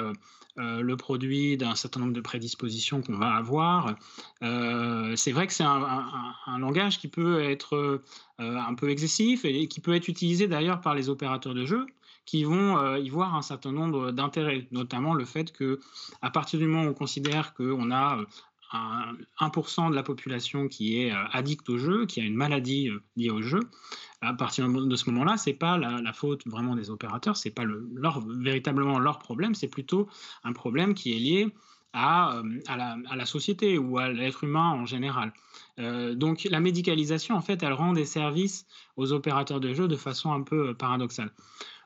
euh, 0.59 0.81
le 0.81 0.97
produit 0.97 1.57
d'un 1.57 1.75
certain 1.77 2.01
nombre 2.01 2.13
de 2.13 2.21
prédispositions 2.21 3.03
qu'on 3.03 3.17
va 3.17 3.35
avoir. 3.35 3.95
Euh, 4.43 5.15
c'est 5.15 5.31
vrai 5.31 5.47
que 5.47 5.53
c'est 5.53 5.65
un, 5.65 6.59
langage 6.59 6.99
qui 6.99 7.09
peut 7.09 7.41
être 7.43 7.77
euh, 7.77 7.99
un 8.39 8.75
peu 8.75 8.91
excessif 8.91 9.45
et, 9.45 9.69
qui 9.69 9.81
peut 9.81 9.95
être 9.95 10.09
utilisé 10.09 10.49
d'ailleurs 10.49 10.81
par 10.81 10.95
les 10.95 11.09
opérateurs 11.09 11.55
de 11.55 11.65
jeu 11.65 11.87
qui 12.27 12.45
vont 12.45 12.97
y 12.97 13.09
voir 13.09 13.35
un 13.35 13.43
certain 13.43 13.73
nombre 13.73 14.13
d'intérêts, 14.13 14.69
notamment 14.71 15.15
le 15.15 15.25
fait 15.25 15.53
que 15.53 15.81
à 16.23 16.31
partir 16.31 16.61
du 16.61 16.67
moment 16.67 16.85
où 16.85 16.91
on 16.91 16.95
considère 16.95 17.55
qu'on 17.55 17.91
a 17.91 18.19
un 18.73 19.15
1% 19.41 19.91
de 19.91 19.95
la 19.95 20.03
population 20.03 20.69
qui 20.69 20.99
est 20.99 21.13
addict 21.33 21.69
au 21.69 21.79
jeu, 21.79 22.07
qui 22.07 22.21
a 22.21 22.25
une 22.25 22.37
maladie 22.37 22.91
liée 23.17 23.31
au 23.31 23.43
jeu, 23.43 23.61
à 24.21 24.35
partir 24.35 24.69
de 24.69 24.97
ce 24.97 25.11
moment-là, 25.11 25.37
c'est 25.37 25.55
pas 25.55 25.79
la, 25.79 26.13
faute 26.13 26.47
vraiment 26.47 26.77
des 26.77 26.91
opérateurs, 26.91 27.37
c'est 27.37 27.51
pas 27.51 27.65
le, 27.65 27.89
leur, 27.95 28.21
véritablement 28.21 28.99
leur 28.99 29.19
problème, 29.19 29.55
c'est 29.55 29.69
plutôt 29.69 30.09
un 30.45 30.53
problème 30.53 30.95
qui 30.95 31.13
est 31.13 31.19
lié 31.19 31.53
à, 31.93 32.37
euh, 32.37 32.43
la, 33.17 33.27
société 33.27 33.79
ou 33.79 33.99
à 33.99 34.09
l'être 34.09 34.45
humain 34.45 34.71
en 34.71 34.87
général. 34.87 35.33
Euh, 35.79 36.15
donc 36.15 36.45
la 36.45 36.61
médicalisation, 36.61 37.35
en 37.35 37.41
fait, 37.41 37.63
elle 37.63 37.73
rend 37.73 37.93
des 37.93 38.05
services 38.05 38.67
aux 38.97 39.13
opérateurs 39.13 39.61
de 39.61 39.73
jeu 39.73 39.89
de 39.89 39.97
façon 39.97 40.33
un 40.33 40.43
peu 40.43 40.69
euh, 40.69 40.75
paradoxale. 40.75 41.33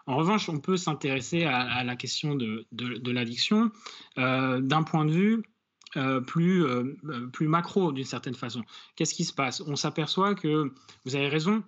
En 0.06 0.16
revanche, 0.16 0.50
on 0.50 0.58
peut 0.58 0.76
s'intéresser 0.76 1.44
à, 1.44 1.82
la 1.82 1.96
question 1.96 2.34
de, 2.34 2.66
l'addiction 3.10 3.70
d'un 4.18 4.82
point 4.82 5.06
de 5.06 5.10
vue 5.10 5.42
plus, 6.26 6.64
plus 7.32 7.48
macro 7.48 7.92
d'une 7.92 8.04
certaine 8.04 8.34
façon. 8.34 8.62
Qu'est-ce 8.96 9.14
qui 9.14 9.24
se 9.24 9.32
passe? 9.32 9.62
On 9.66 9.76
s'aperçoit 9.76 10.34
que, 10.34 10.70
vous 11.04 11.16
avez 11.16 11.28
raison, 11.28 11.62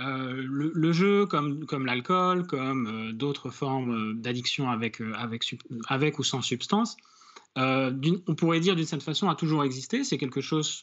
euh, 0.00 0.44
le, 0.48 0.92
jeu, 0.92 1.26
comme, 1.26 1.84
l'alcool, 1.84 2.46
comme 2.46 2.86
euh, 2.86 3.12
d'autres 3.12 3.50
formes 3.50 4.12
euh, 4.12 4.14
d'addiction 4.14 4.70
avec 4.70 4.98
ou 6.18 6.24
sans 6.24 6.40
substance, 6.40 6.96
on 7.56 8.34
pourrait 8.36 8.60
dire 8.60 8.76
d'une 8.76 8.86
certaine 8.86 9.04
façon 9.04 9.28
a 9.28 9.34
toujours 9.34 9.62
existé. 9.62 10.04
C'est 10.04 10.16
quelque 10.16 10.40
chose 10.40 10.82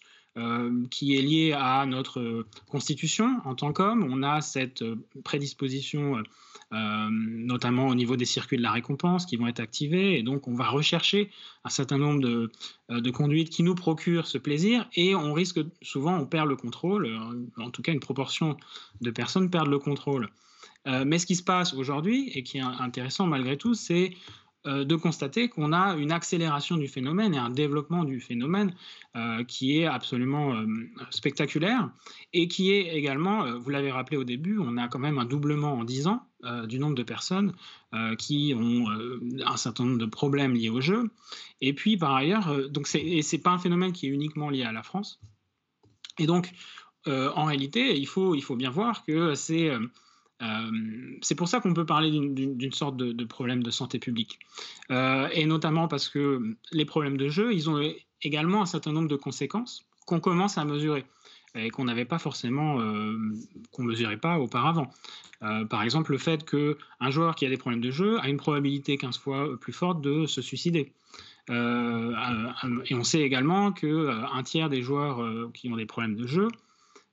qui 0.91 1.17
est 1.17 1.21
lié 1.21 1.53
à 1.53 1.85
notre 1.85 2.45
constitution 2.69 3.39
en 3.45 3.55
tant 3.55 3.73
qu'homme. 3.73 4.07
On 4.09 4.23
a 4.23 4.41
cette 4.41 4.83
prédisposition 5.23 6.21
euh, 6.73 7.07
notamment 7.09 7.87
au 7.87 7.95
niveau 7.95 8.17
des 8.17 8.25
circuits 8.25 8.57
de 8.57 8.61
la 8.61 8.73
récompense 8.73 9.25
qui 9.25 9.37
vont 9.37 9.47
être 9.47 9.61
activés. 9.61 10.19
Et 10.19 10.23
donc, 10.23 10.49
on 10.49 10.53
va 10.53 10.67
rechercher 10.67 11.31
un 11.63 11.69
certain 11.69 11.97
nombre 11.97 12.19
de, 12.19 12.51
euh, 12.91 13.11
conduites 13.13 13.49
qui 13.49 13.63
nous 13.63 13.73
procurent 13.73 14.27
ce 14.27 14.37
plaisir 14.37 14.85
et 14.93 15.15
on 15.15 15.31
risque 15.31 15.61
souvent, 15.81 16.17
on 16.17 16.25
perd 16.25 16.49
le 16.49 16.57
contrôle, 16.57 17.05
euh, 17.05 17.63
en 17.63 17.71
tout 17.71 17.81
cas 17.81 17.93
une 17.93 18.01
proportion 18.01 18.57
de 18.99 19.11
personnes 19.11 19.49
perdent 19.49 19.69
le 19.69 19.79
contrôle. 19.79 20.29
mais 21.05 21.19
ce 21.19 21.25
qui 21.25 21.35
se 21.35 21.43
passe 21.43 21.73
aujourd'hui 21.73 22.29
et 22.33 22.43
qui 22.43 22.59
est 22.59 22.61
intéressant 22.61 23.27
malgré 23.27 23.57
tout, 23.57 23.73
c'est 23.73 24.11
euh, 24.11 24.46
de 24.65 24.95
constater 24.95 25.49
qu'on 25.49 25.71
a 25.71 25.95
une 25.95 26.11
accélération 26.11 26.77
du 26.77 26.87
phénomène 26.87 27.33
et 27.33 27.37
un 27.37 27.49
développement 27.49 28.03
du 28.03 28.19
phénomène 28.19 28.73
euh, 29.15 29.43
qui 29.43 29.79
est 29.79 29.85
absolument 29.85 30.55
euh, 30.55 30.65
spectaculaire 31.09 31.89
et 32.33 32.47
qui 32.47 32.71
est 32.73 32.95
également, 32.95 33.57
vous 33.57 33.69
l'avez 33.69 33.91
rappelé 33.91 34.17
au 34.17 34.23
début, 34.23 34.59
on 34.59 34.77
a 34.77 34.87
quand 34.87 34.99
même 34.99 35.17
un 35.19 35.25
doublement 35.25 35.73
en 35.73 35.83
10 35.83 36.07
ans 36.07 36.23
du 36.67 36.77
nombre 36.77 36.93
de 36.93 37.01
personnes 37.01 37.53
qui 38.19 38.53
ont 38.55 38.85
un 39.43 39.57
certain 39.57 39.85
nombre 39.85 39.97
de 39.97 40.05
problèmes 40.05 40.53
liés 40.53 40.69
au 40.69 40.81
jeu. 40.81 41.09
Et 41.61 41.73
puis 41.73 41.97
par 41.97 42.13
ailleurs, 42.13 42.69
donc 42.69 42.85
c'est, 42.85 43.23
c'est 43.23 43.39
pas 43.39 43.49
un 43.49 43.57
phénomène 43.57 43.91
qui 43.91 44.05
est 44.05 44.09
uniquement 44.09 44.51
lié 44.51 44.61
à 44.61 44.71
la 44.71 44.83
France. 44.83 45.19
Et 46.19 46.27
donc, 46.27 46.51
en 47.07 47.45
réalité, 47.45 47.97
il 47.97 48.05
faut, 48.05 48.35
il 48.35 48.43
faut 48.43 48.55
bien 48.55 48.69
voir 48.69 49.03
que 49.03 49.33
c'est 49.33 49.71
c'est 51.21 51.35
pour 51.35 51.47
ça 51.47 51.59
qu'on 51.59 51.73
peut 51.73 51.85
parler 51.85 52.11
d'une 52.11 52.71
sorte 52.71 52.97
de, 52.97 53.25
problème 53.25 53.63
de 53.63 53.71
santé 53.71 53.99
publique. 53.99 54.39
et 54.89 55.45
notamment 55.45 55.87
parce 55.87 56.09
que 56.09 56.55
les 56.71 56.85
problèmes 56.85 57.17
de 57.17 57.29
jeu, 57.29 57.53
ils 57.53 57.69
ont 57.69 57.81
également 58.21 58.61
un 58.61 58.65
certain 58.65 58.91
nombre 58.91 59.07
de 59.07 59.15
conséquences 59.15 59.85
qu'on 60.05 60.19
commence 60.19 60.57
à 60.57 60.65
mesurer 60.65 61.05
et 61.55 61.69
qu'on 61.69 61.85
n'avait 61.85 62.05
pas 62.05 62.19
forcément, 62.19 62.77
qu'on 63.71 63.83
mesurait 63.83 64.17
pas 64.17 64.39
auparavant. 64.39 64.91
par 65.69 65.81
exemple, 65.83 66.11
le 66.11 66.17
fait 66.17 66.47
qu'un 66.47 67.09
joueur 67.09 67.35
qui 67.35 67.45
a 67.45 67.49
des 67.49 67.57
problèmes 67.57 67.81
de 67.81 67.91
jeu 67.91 68.19
a 68.19 68.29
une 68.29 68.37
probabilité 68.37 68.97
15 68.97 69.17
fois 69.17 69.59
plus 69.59 69.73
forte 69.73 70.01
de 70.01 70.27
se 70.27 70.41
suicider. 70.41 70.93
et 71.49 71.53
on 71.53 73.03
sait 73.03 73.21
également 73.21 73.71
qu'un 73.71 74.43
tiers 74.43 74.69
des 74.69 74.83
joueurs 74.83 75.51
qui 75.53 75.69
ont 75.69 75.77
des 75.77 75.87
problèmes 75.87 76.15
de 76.15 76.27
jeu 76.27 76.47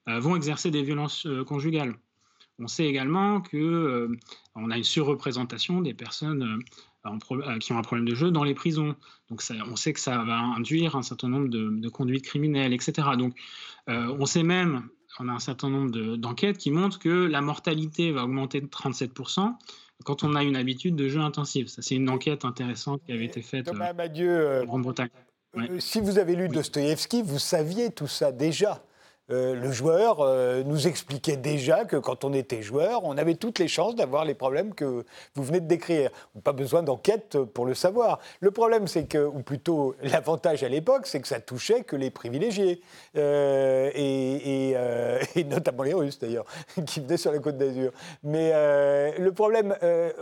vont 0.06 0.36
exercer 0.36 0.70
des 0.70 0.82
violences 0.82 1.26
conjugales. 1.46 1.94
On 2.60 2.68
sait 2.68 2.84
également 2.84 3.40
qu'on 3.40 3.56
euh, 3.56 4.08
a 4.54 4.76
une 4.76 4.84
surreprésentation 4.84 5.80
des 5.80 5.94
personnes 5.94 6.62
euh, 7.06 7.10
euh, 7.32 7.58
qui 7.58 7.72
ont 7.72 7.78
un 7.78 7.82
problème 7.82 8.08
de 8.08 8.14
jeu 8.14 8.30
dans 8.30 8.44
les 8.44 8.54
prisons. 8.54 8.94
Donc 9.28 9.42
on 9.68 9.76
sait 9.76 9.92
que 9.92 10.00
ça 10.00 10.18
va 10.18 10.38
induire 10.38 10.94
un 10.96 11.02
certain 11.02 11.28
nombre 11.28 11.48
de, 11.48 11.88
conduites 11.88 12.24
criminelles, 12.24 12.72
etc. 12.72 13.08
Donc 13.18 13.34
on 13.86 14.26
sait 14.26 14.42
même, 14.42 14.88
on 15.18 15.28
a 15.28 15.32
un 15.32 15.38
certain 15.38 15.68
nombre 15.68 16.16
d'enquêtes 16.16 16.58
qui 16.58 16.70
montrent 16.70 16.98
que 16.98 17.26
la 17.26 17.40
mortalité 17.40 18.12
va 18.12 18.24
augmenter 18.24 18.60
de 18.60 18.66
37% 18.66 19.52
quand 20.04 20.24
on 20.24 20.34
a 20.34 20.42
une 20.42 20.56
habitude 20.56 20.96
de 20.96 21.08
jeu 21.08 21.20
intensif. 21.20 21.68
Ça, 21.68 21.82
c'est 21.82 21.94
une 21.94 22.10
enquête 22.10 22.44
intéressante 22.44 23.02
qui 23.04 23.12
avait 23.12 23.24
été 23.24 23.42
faite 23.42 23.68
en 23.68 24.64
Grande-Bretagne. 24.64 25.10
Si 25.78 26.00
vous 26.00 26.18
avez 26.18 26.36
lu 26.36 26.48
Dostoïevski, 26.48 27.22
vous 27.22 27.38
saviez 27.38 27.90
tout 27.90 28.06
ça 28.08 28.32
déjà. 28.32 28.84
Euh, 29.30 29.54
le 29.54 29.72
joueur 29.72 30.20
euh, 30.20 30.62
nous 30.64 30.86
expliquait 30.86 31.36
déjà 31.36 31.86
que 31.86 31.96
quand 31.96 32.24
on 32.24 32.34
était 32.34 32.60
joueur, 32.60 33.04
on 33.04 33.16
avait 33.16 33.36
toutes 33.36 33.58
les 33.58 33.68
chances 33.68 33.94
d'avoir 33.94 34.26
les 34.26 34.34
problèmes 34.34 34.74
que 34.74 35.04
vous 35.34 35.42
venez 35.42 35.60
de 35.60 35.66
décrire. 35.66 36.10
Pas 36.42 36.52
besoin 36.52 36.82
d'enquête 36.82 37.38
pour 37.38 37.64
le 37.64 37.74
savoir. 37.74 38.18
Le 38.40 38.50
problème, 38.50 38.86
c'est 38.86 39.06
que, 39.06 39.24
ou 39.24 39.40
plutôt 39.40 39.94
l'avantage 40.02 40.62
à 40.62 40.68
l'époque, 40.68 41.06
c'est 41.06 41.20
que 41.20 41.28
ça 41.28 41.40
touchait 41.40 41.84
que 41.84 41.96
les 41.96 42.10
privilégiés, 42.10 42.82
euh, 43.16 43.90
et, 43.94 44.72
et, 45.34 45.44
notamment 45.44 45.84
les 45.84 45.94
Russes 45.94 46.18
d'ailleurs, 46.18 46.44
qui 46.86 47.00
venaient 47.00 47.16
sur 47.16 47.32
la 47.32 47.38
côte 47.38 47.56
d'Azur. 47.56 47.92
Mais 48.22 48.52
le 49.18 49.32
problème, 49.32 49.74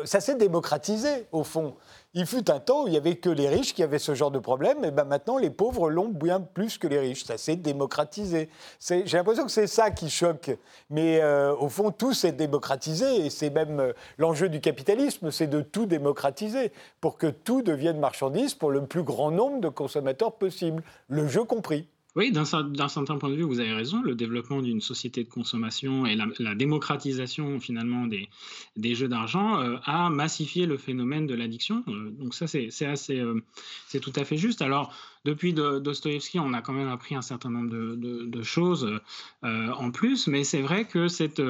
ça 0.05 0.21
s'est 0.21 0.37
démocratisé 0.37 1.27
au 1.33 1.43
fond. 1.43 1.75
Il 2.15 2.27
fut 2.27 2.51
un 2.51 2.61
temps 2.61 2.85
où 2.85 2.89
il 2.89 2.91
n'y 2.91 2.99
avait 2.99 3.17
que 3.17 3.31
les 3.31 3.49
riches 3.49 3.73
qui 3.73 3.83
avaient 3.83 3.99
ce 3.99 4.15
genre 4.15 4.31
de 4.31 4.39
problème, 4.39 4.85
et 4.85 4.91
ben 4.91 5.05
maintenant 5.05 5.39
les 5.39 5.49
pauvres 5.49 5.89
l'ont 5.89 6.11
bien 6.11 6.41
plus 6.41 6.77
que 6.77 6.87
les 6.87 6.99
riches. 6.99 7.25
Ça 7.25 7.39
s'est 7.39 7.57
démocratisé. 7.57 8.51
J'ai 8.87 9.17
l'impression 9.17 9.47
que 9.47 9.51
c'est 9.51 9.67
ça 9.67 9.91
qui 9.91 10.11
choque. 10.11 10.51
Mais 10.91 11.23
euh, 11.23 11.55
au 11.57 11.71
fond, 11.71 11.91
tout 11.91 12.13
s'est 12.13 12.33
démocratisé, 12.33 13.25
et 13.25 13.31
c'est 13.31 13.49
même 13.49 13.81
euh, 13.81 13.93
l'enjeu 14.19 14.51
du 14.51 14.61
capitalisme, 14.61 15.31
c'est 15.31 15.47
de 15.47 15.63
tout 15.63 15.87
démocratiser, 15.87 16.71
pour 17.01 17.17
que 17.17 17.29
tout 17.29 17.63
devienne 17.63 17.99
marchandise 17.99 18.53
pour 18.53 18.71
le 18.71 18.85
plus 18.85 19.05
grand 19.05 19.31
nombre 19.31 19.63
de 19.63 19.71
consommateurs 19.71 20.33
possible, 20.33 20.83
le 21.09 21.27
jeu 21.29 21.45
compris. 21.45 21.89
Oui, 22.15 22.31
d'un 22.31 22.45
certain 22.45 23.17
point 23.17 23.31
de 23.31 23.37
vue, 23.37 23.43
vous 23.43 23.61
avez 23.61 23.73
raison. 23.73 24.03
Le 24.03 24.15
développement 24.15 24.61
d'une 24.61 24.83
société 24.83 25.25
de 25.25 25.31
consommation 25.31 26.05
et 26.05 26.15
la, 26.15 26.55
démocratisation 26.55 27.59
finalement 27.59 28.07
des, 28.07 28.95
jeux 28.95 29.09
d'argent 29.09 29.59
euh, 29.59 29.79
a 29.85 30.11
massifié 30.11 30.67
le 30.67 30.77
phénomène 30.77 31.27
de 31.27 31.35
l'addiction. 31.35 31.83
Euh, 31.89 32.11
donc 32.11 32.35
ça, 32.35 32.45
euh, 32.55 33.41
c'est 33.87 34.01
tout 34.01 34.13
à 34.15 34.25
fait 34.25 34.37
juste. 34.37 34.61
Alors, 34.61 34.95
depuis 35.25 35.55
Dostoevsky, 35.55 36.39
on 36.39 36.53
a 36.53 36.61
quand 36.61 36.75
même 36.75 36.89
appris 36.89 37.15
un 37.15 37.23
certain 37.23 37.49
nombre 37.49 37.71
de, 37.71 38.27
de, 38.27 38.43
choses 38.43 39.01
en 39.43 39.91
plus, 39.91 40.27
mais 40.27 40.45
c'est 40.45 40.61
vrai 40.61 40.85
que 40.85 41.09
cette 41.09 41.41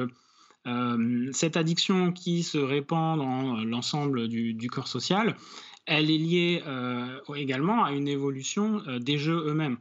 addiction 1.57 2.13
qui 2.13 2.43
se 2.43 2.57
répand 2.57 3.17
dans 3.17 3.63
l'ensemble 3.65 4.29
du, 4.29 4.69
corps 4.69 4.87
social, 4.87 5.35
elle 5.87 6.09
est 6.09 6.17
liée 6.17 6.63
également 7.35 7.83
à 7.83 7.91
une 7.91 8.07
évolution 8.07 8.81
des 9.01 9.17
jeux 9.17 9.43
eux-mêmes. 9.47 9.77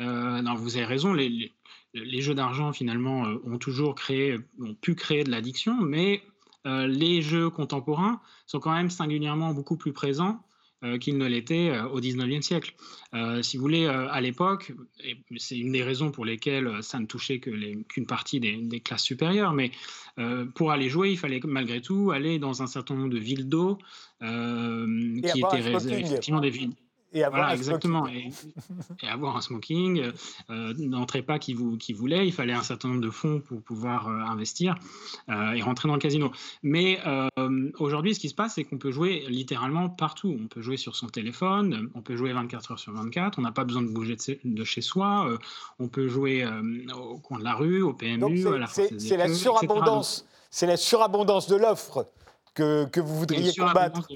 Euh, 0.00 0.42
non, 0.42 0.54
vous 0.54 0.76
avez 0.76 0.86
raison, 0.86 1.12
les, 1.12 1.52
jeux 1.94 2.34
d'argent 2.34 2.72
finalement 2.72 3.26
euh, 3.26 3.42
ont 3.44 3.58
toujours 3.58 3.94
créé, 3.94 4.38
ont 4.60 4.74
pu 4.74 4.94
créer 4.94 5.24
de 5.24 5.30
l'addiction, 5.30 5.80
mais 5.80 6.22
euh, 6.66 6.86
les 6.86 7.22
jeux 7.22 7.50
contemporains 7.50 8.20
sont 8.46 8.60
quand 8.60 8.72
même 8.72 8.90
singulièrement 8.90 9.52
beaucoup 9.52 9.76
plus 9.76 9.92
présents 9.92 10.44
qu'ils 10.98 11.16
ne 11.16 11.26
l'étaient 11.26 11.78
au 11.78 12.00
19e 12.00 12.42
siècle. 12.42 12.74
si 13.42 13.56
vous 13.56 13.62
voulez, 13.62 13.86
à 13.86 14.20
l'époque, 14.20 14.72
c'est 15.36 15.56
une 15.56 15.70
des 15.70 15.84
raisons 15.84 16.10
pour 16.10 16.24
lesquelles 16.24 16.82
ça 16.82 16.98
ne 16.98 17.06
touchait 17.06 17.38
qu'une 17.38 18.06
partie 18.08 18.40
des, 18.40 18.80
classes 18.80 19.04
supérieures, 19.04 19.52
mais 19.52 19.70
pour 20.56 20.72
aller 20.72 20.88
jouer, 20.88 21.12
il 21.12 21.16
fallait 21.16 21.38
malgré 21.44 21.80
tout 21.80 22.10
aller 22.10 22.40
dans 22.40 22.64
un 22.64 22.66
certain 22.66 22.96
nombre 22.96 23.10
de 23.10 23.18
villes 23.20 23.48
d'eau 23.48 23.78
qui 24.20 25.40
étaient 25.40 25.60
effectivement 25.60 26.40
des 26.40 26.50
villes 26.50 26.72
et 27.14 27.24
avoir 27.24 27.42
voilà, 27.42 27.56
exactement. 27.56 28.06
Et, 28.08 28.30
avoir 29.06 29.36
un 29.36 29.40
smoking, 29.40 30.12
euh, 30.50 30.74
n'entrait 30.78 31.22
pas 31.22 31.38
qui, 31.38 31.52
vous, 31.52 31.76
qui 31.76 31.92
voulait, 31.92 32.26
il 32.26 32.32
fallait 32.32 32.52
un 32.52 32.62
certain 32.62 32.88
nombre 32.88 33.00
de 33.00 33.10
fonds 33.10 33.40
pour 33.40 33.60
pouvoir 33.62 34.08
euh, 34.08 34.12
investir 34.12 34.74
euh, 35.28 35.52
et 35.52 35.62
rentrer 35.62 35.88
dans 35.88 35.94
le 35.94 36.00
casino. 36.00 36.32
Mais 36.62 36.98
euh, 37.06 37.28
aujourd'hui, 37.78 38.14
ce 38.14 38.20
qui 38.20 38.28
se 38.28 38.34
passe, 38.34 38.54
c'est 38.54 38.64
qu'on 38.64 38.78
peut 38.78 38.90
jouer 38.92 39.24
littéralement 39.28 39.88
partout. 39.88 40.36
On 40.40 40.46
peut 40.46 40.62
jouer 40.62 40.76
sur 40.76 40.96
son 40.96 41.06
téléphone, 41.08 41.90
on 41.94 42.00
peut 42.00 42.16
jouer 42.16 42.32
24 42.32 42.72
heures 42.72 42.78
sur 42.78 42.92
24, 42.92 43.38
on 43.38 43.42
n'a 43.42 43.52
pas 43.52 43.64
besoin 43.64 43.82
de 43.82 43.88
bouger 43.88 44.16
de, 44.44 44.64
chez 44.64 44.80
soi, 44.80 45.28
on 45.78 45.88
peut 45.88 46.08
jouer 46.08 46.46
au 46.94 47.18
coin 47.18 47.38
de 47.38 47.44
la 47.44 47.54
rue, 47.54 47.82
au 47.82 47.92
PMU, 47.92 48.46
à 48.46 48.58
la 48.58 48.66
C'est 48.66 49.16
la 49.16 49.32
surabondance, 49.32 50.26
c'est 50.50 50.66
la 50.66 50.76
surabondance 50.76 51.48
de 51.48 51.56
l'offre 51.56 52.06
que, 52.54 52.86
que 52.86 53.00
vous 53.00 53.16
voudriez 53.16 53.52
combattre. 53.54 54.06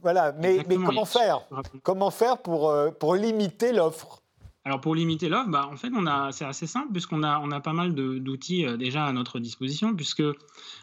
Voilà, 0.00 0.32
mais, 0.32 0.64
mais 0.68 0.76
comment 0.76 1.04
faire? 1.04 1.40
Comment 1.82 2.10
faire 2.10 2.38
pour, 2.38 2.70
euh, 2.70 2.90
pour 2.90 3.14
limiter 3.14 3.72
l'offre? 3.72 4.22
Alors 4.64 4.80
pour 4.80 4.94
limiter 4.94 5.28
l'offre, 5.28 5.50
bah, 5.50 5.68
en 5.70 5.76
fait, 5.76 5.90
on 5.94 6.06
a, 6.06 6.30
c'est 6.32 6.44
assez 6.44 6.66
simple 6.66 6.92
puisqu'on 6.92 7.22
a, 7.22 7.40
on 7.40 7.50
a 7.50 7.60
pas 7.60 7.72
mal 7.72 7.94
d'outils 7.94 8.64
euh, 8.64 8.76
déjà 8.76 9.04
à 9.04 9.12
notre 9.12 9.38
disposition. 9.38 9.94
Puisque, 9.94 10.22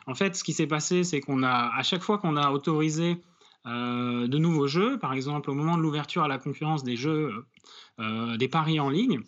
en 0.06 0.16
fait, 0.16 0.36
ce 0.36 0.44
qui 0.44 0.54
s'est 0.54 0.68
passé, 0.68 1.04
c'est 1.04 1.22
qu'on 1.22 1.44
a, 1.44 1.72
à 1.76 1.84
chaque 1.84 2.02
fois 2.02 2.18
qu'on 2.18 2.36
a 2.36 2.52
autorisé 2.52 3.22
euh, 3.66 4.28
de 4.28 4.38
nouveaux 4.38 4.68
jeux, 4.68 5.00
par 5.00 5.14
exemple 5.14 5.50
au 5.50 5.54
moment 5.54 5.78
de 5.78 5.82
l'ouverture 5.82 6.24
à 6.24 6.28
la 6.28 6.38
concurrence 6.38 6.84
des 6.84 6.96
jeux, 6.96 7.46
des 8.38 8.48
paris 8.48 8.80
en 8.80 8.90
ligne, 8.90 9.20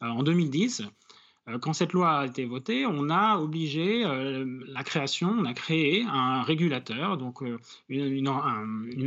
en 0.00 0.22
2010, 0.22 0.80
euh, 0.80 0.84
quand 1.62 1.72
cette 1.72 1.94
loi 1.94 2.10
a 2.10 2.26
été 2.26 2.44
votée, 2.44 2.84
on 2.84 3.08
a 3.08 3.38
obligé 3.38 4.04
euh, 4.04 4.44
la 4.68 4.84
création, 4.84 5.34
on 5.38 5.44
a 5.46 5.54
créé 5.54 6.04
un 6.04 6.42
régulateur, 6.42 7.16
donc 7.16 7.42
euh, 7.42 7.58
une, 7.88 8.28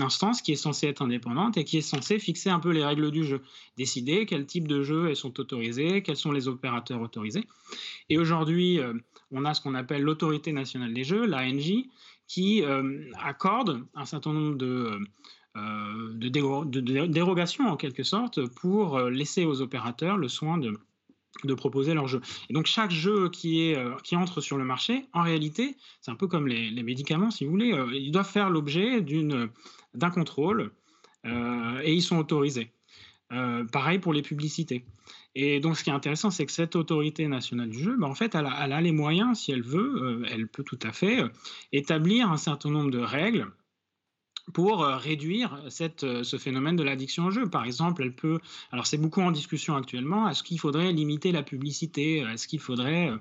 instance 0.02 0.42
qui 0.42 0.54
est 0.54 0.56
censée 0.56 0.88
être 0.88 1.04
indépendante 1.04 1.58
et 1.58 1.64
qui 1.64 1.78
est 1.78 1.82
censée 1.82 2.18
fixer 2.18 2.50
un 2.50 2.60
peu 2.60 2.72
les 2.72 2.84
règles 2.84 3.12
du 3.12 3.26
jeu, 3.26 3.42
décider 3.78 4.26
quel 4.26 4.48
type 4.48 4.68
de 4.68 4.82
jeux 4.82 5.14
sont 5.14 5.40
autorisés, 5.40 6.02
quels 6.02 6.16
sont 6.16 6.32
les 6.32 6.48
opérateurs 6.48 7.02
autorisés. 7.02 7.46
Et 8.10 8.18
aujourd'hui, 8.18 8.80
on 9.32 9.46
a 9.46 9.54
ce 9.54 9.62
qu'on 9.62 9.76
appelle 9.76 10.02
l'autorité 10.02 10.52
nationale 10.52 10.94
des 10.94 11.04
jeux, 11.04 11.28
l'ANJ, 11.28 11.86
qui 12.28 12.64
accorde 13.20 13.84
un 13.94 14.06
certain 14.06 14.34
nombre 14.34 14.58
de, 14.58 14.98
dérogations 17.08 17.68
en 17.68 17.78
quelque 17.78 18.04
sorte 18.04 18.44
pour 18.48 19.00
laisser 19.02 19.46
aux 19.46 19.62
opérateurs 19.62 20.18
le 20.18 20.28
soin 20.28 20.58
de, 20.58 20.74
de 21.44 21.54
proposer 21.54 21.94
leur 21.94 22.08
jeu. 22.08 22.22
Et 22.50 22.54
donc 22.54 22.66
chaque 22.66 22.92
jeu 22.92 23.30
qui, 23.30 23.62
est, 23.62 23.78
euh, 23.78 23.96
qui 24.04 24.16
entre 24.16 24.42
sur 24.42 24.58
le 24.58 24.64
marché, 24.64 25.06
en 25.14 25.24
réalité, 25.24 25.76
c'est 26.02 26.12
un 26.12 26.16
peu 26.16 26.28
comme 26.28 26.48
les, 26.48 26.84
médicaments, 26.84 27.32
si 27.32 27.46
vous 27.46 27.52
voulez, 27.52 27.74
euh, 27.74 27.88
ils 27.94 28.12
doivent 28.12 28.30
faire 28.30 28.50
l'objet 28.50 29.02
d'un 29.02 30.10
contrôle 30.10 30.72
euh, 31.26 31.82
et 31.84 31.94
ils 31.94 32.02
sont 32.02 32.18
autorisés. 32.18 32.72
pareil 33.72 34.00
pour 34.00 34.14
les 34.14 34.22
publicités. 34.22 34.86
Et 35.34 35.62
donc 35.62 35.78
ce 35.78 35.84
qui 35.84 35.90
est 35.90 35.94
intéressant, 35.94 36.30
c'est 36.30 36.46
que 36.46 36.52
cette 36.52 36.76
autorité 36.76 37.28
nationale 37.28 37.70
du 37.70 37.80
jeu, 37.80 37.96
ben, 37.96 38.08
en 38.08 38.16
fait, 38.16 38.36
elle 38.36 38.46
a, 38.46 38.66
elle 38.66 38.74
a, 38.74 38.82
les 38.82 38.92
moyens, 38.92 39.40
si 39.40 39.52
elle 39.54 39.64
veut, 39.64 40.24
elle 40.30 40.48
peut 40.48 40.64
tout 40.64 40.80
à 40.84 40.92
fait 40.92 41.24
établir 41.72 42.30
un 42.30 42.38
certain 42.38 42.70
nombre 42.70 42.92
de 42.92 43.00
règles 43.00 43.48
pour 44.54 44.84
euh, 44.84 44.98
réduire 44.98 45.62
euh, 46.04 46.24
ce 46.24 46.38
phénomène 46.38 46.76
de 46.76 46.84
l'addiction 46.84 47.26
au 47.26 47.32
jeu. 47.32 47.50
Par 47.50 47.66
exemple, 47.66 48.04
elle 48.04 48.14
peut, 48.14 48.40
alors 48.72 48.88
c'est 48.88 48.98
beaucoup 48.98 49.22
en 49.22 49.32
discussion 49.32 49.76
actuellement, 49.76 50.30
est-ce 50.30 50.44
qu'il 50.44 50.60
faudrait 50.60 50.92
limiter 50.92 51.32
la 51.32 51.44
publicité? 51.44 52.20
Est-ce 52.20 52.48
qu'il 52.48 52.60
faudrait 52.60 53.12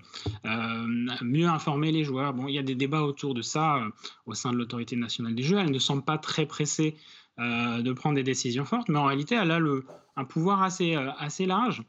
euh, 0.44 0.86
mieux 1.22 1.46
informer 1.46 1.92
les 1.92 2.04
joueurs? 2.04 2.32
Bon, 2.34 2.48
il 2.48 2.54
y 2.54 2.58
a 2.58 2.62
des 2.62 2.74
débats 2.74 3.02
autour 3.02 3.34
de 3.34 3.42
ça 3.42 3.82
au 4.26 4.34
sein 4.34 4.52
de 4.52 4.56
l'autorité 4.56 4.96
nationale 4.96 5.34
des 5.34 5.42
jeux. 5.42 5.58
Elle 5.58 5.70
ne 5.70 5.78
semble 5.78 6.02
pas 6.02 6.18
très 6.18 6.46
pressée 6.46 6.96
de 7.38 7.92
prendre 7.94 8.16
des 8.16 8.22
décisions 8.22 8.66
fortes, 8.66 8.90
mais 8.90 8.98
en 8.98 9.06
réalité, 9.06 9.34
elle 9.34 9.50
a 9.50 9.58
un 10.16 10.24
pouvoir 10.24 10.62
assez, 10.62 10.94
assez 10.94 11.46
large. 11.46 11.82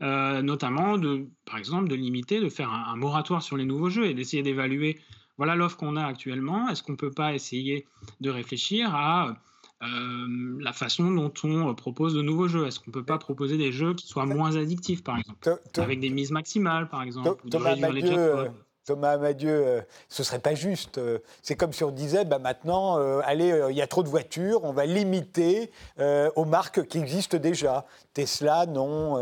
notamment 0.00 0.98
de, 0.98 1.26
par 1.46 1.58
exemple, 1.58 1.88
de 1.88 1.96
limiter, 1.96 2.40
de 2.40 2.48
faire 2.48 2.70
un 2.70 2.94
moratoire 2.96 3.42
sur 3.42 3.56
les 3.56 3.64
nouveaux 3.64 3.90
jeux 3.90 4.06
et 4.06 4.14
d'essayer 4.14 4.44
d'évaluer, 4.44 5.00
voilà 5.36 5.56
l'offre 5.56 5.76
qu'on 5.76 5.96
a 5.96 6.04
actuellement, 6.04 6.68
est-ce 6.68 6.82
qu'on 6.82 6.92
ne 6.92 6.96
peut 6.96 7.10
pas 7.10 7.34
essayer 7.34 7.86
de 8.20 8.30
réfléchir 8.30 8.94
à 8.94 9.36
euh, 9.82 10.56
la 10.60 10.72
façon 10.72 11.10
dont 11.10 11.32
on 11.42 11.74
propose 11.74 12.14
de 12.14 12.22
nouveaux 12.22 12.48
jeux? 12.48 12.66
Est-ce 12.66 12.78
qu'on 12.78 12.90
ne 12.90 12.94
peut 12.94 13.04
pas 13.04 13.18
proposer 13.18 13.56
des 13.56 13.72
jeux 13.72 13.94
qui 13.94 14.06
soient 14.06 14.26
moins 14.26 14.56
addictifs, 14.56 15.02
par 15.02 15.18
exemple? 15.18 15.38
Avec 15.76 16.00
des 16.00 16.10
mises 16.10 16.30
maximales, 16.30 16.88
par 16.88 17.02
exemple 17.02 17.44
ou 17.44 17.50
Thomas, 17.50 17.76
Madieu, 17.76 18.50
Thomas 18.84 19.12
Amadieu, 19.12 19.82
ce 20.08 20.22
serait 20.22 20.38
pas 20.38 20.54
juste. 20.54 21.00
C'est 21.42 21.56
comme 21.56 21.72
si 21.72 21.84
on 21.84 21.90
disait, 21.90 22.24
bah 22.24 22.38
maintenant, 22.38 22.98
euh, 22.98 23.20
allez, 23.24 23.66
il 23.70 23.76
y 23.76 23.82
a 23.82 23.86
trop 23.86 24.02
de 24.02 24.08
voitures, 24.08 24.62
on 24.64 24.72
va 24.72 24.86
limiter 24.86 25.70
aux 25.98 26.44
marques 26.44 26.86
qui 26.86 26.98
existent 26.98 27.38
déjà. 27.38 27.86
Tesla, 28.12 28.66
non. 28.66 29.14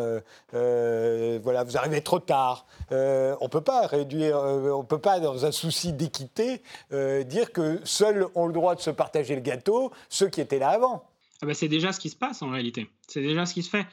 voilà, 0.53 1.65
vous 1.65 1.77
arrivez 1.77 2.01
trop 2.01 2.19
tard. 2.19 2.67
on 2.91 3.49
peut 3.51 3.61
pas 3.61 3.87
réduire, 3.87 4.37
on 4.39 4.85
peut 4.85 4.99
pas, 4.99 5.21
dans 5.21 5.47
un 5.47 5.53
souci 5.53 5.93
d'équité, 5.93 6.63
dire 6.91 7.53
que 7.53 7.81
seuls 7.85 8.27
ont 8.35 8.47
le 8.47 8.53
droit 8.53 8.75
de 8.75 8.81
se 8.81 8.91
partager 8.91 9.35
le 9.35 9.41
gâteau, 9.41 9.93
ceux 10.09 10.29
qui 10.29 10.41
étaient 10.41 10.59
là 10.59 10.71
avant. 10.71 11.05
Ah 11.43 11.47
bah, 11.47 11.55
c'est 11.55 11.69
déjà 11.69 11.93
ce 11.93 11.99
qui 11.99 12.09
se 12.09 12.17
passe 12.17 12.41
en 12.43 12.51
réalité. 12.51 12.89
C'est 13.09 13.21
déjà 13.21 13.47
ce 13.47 13.55
qui 13.55 13.65
se 13.65 13.71
fait. 13.71 13.85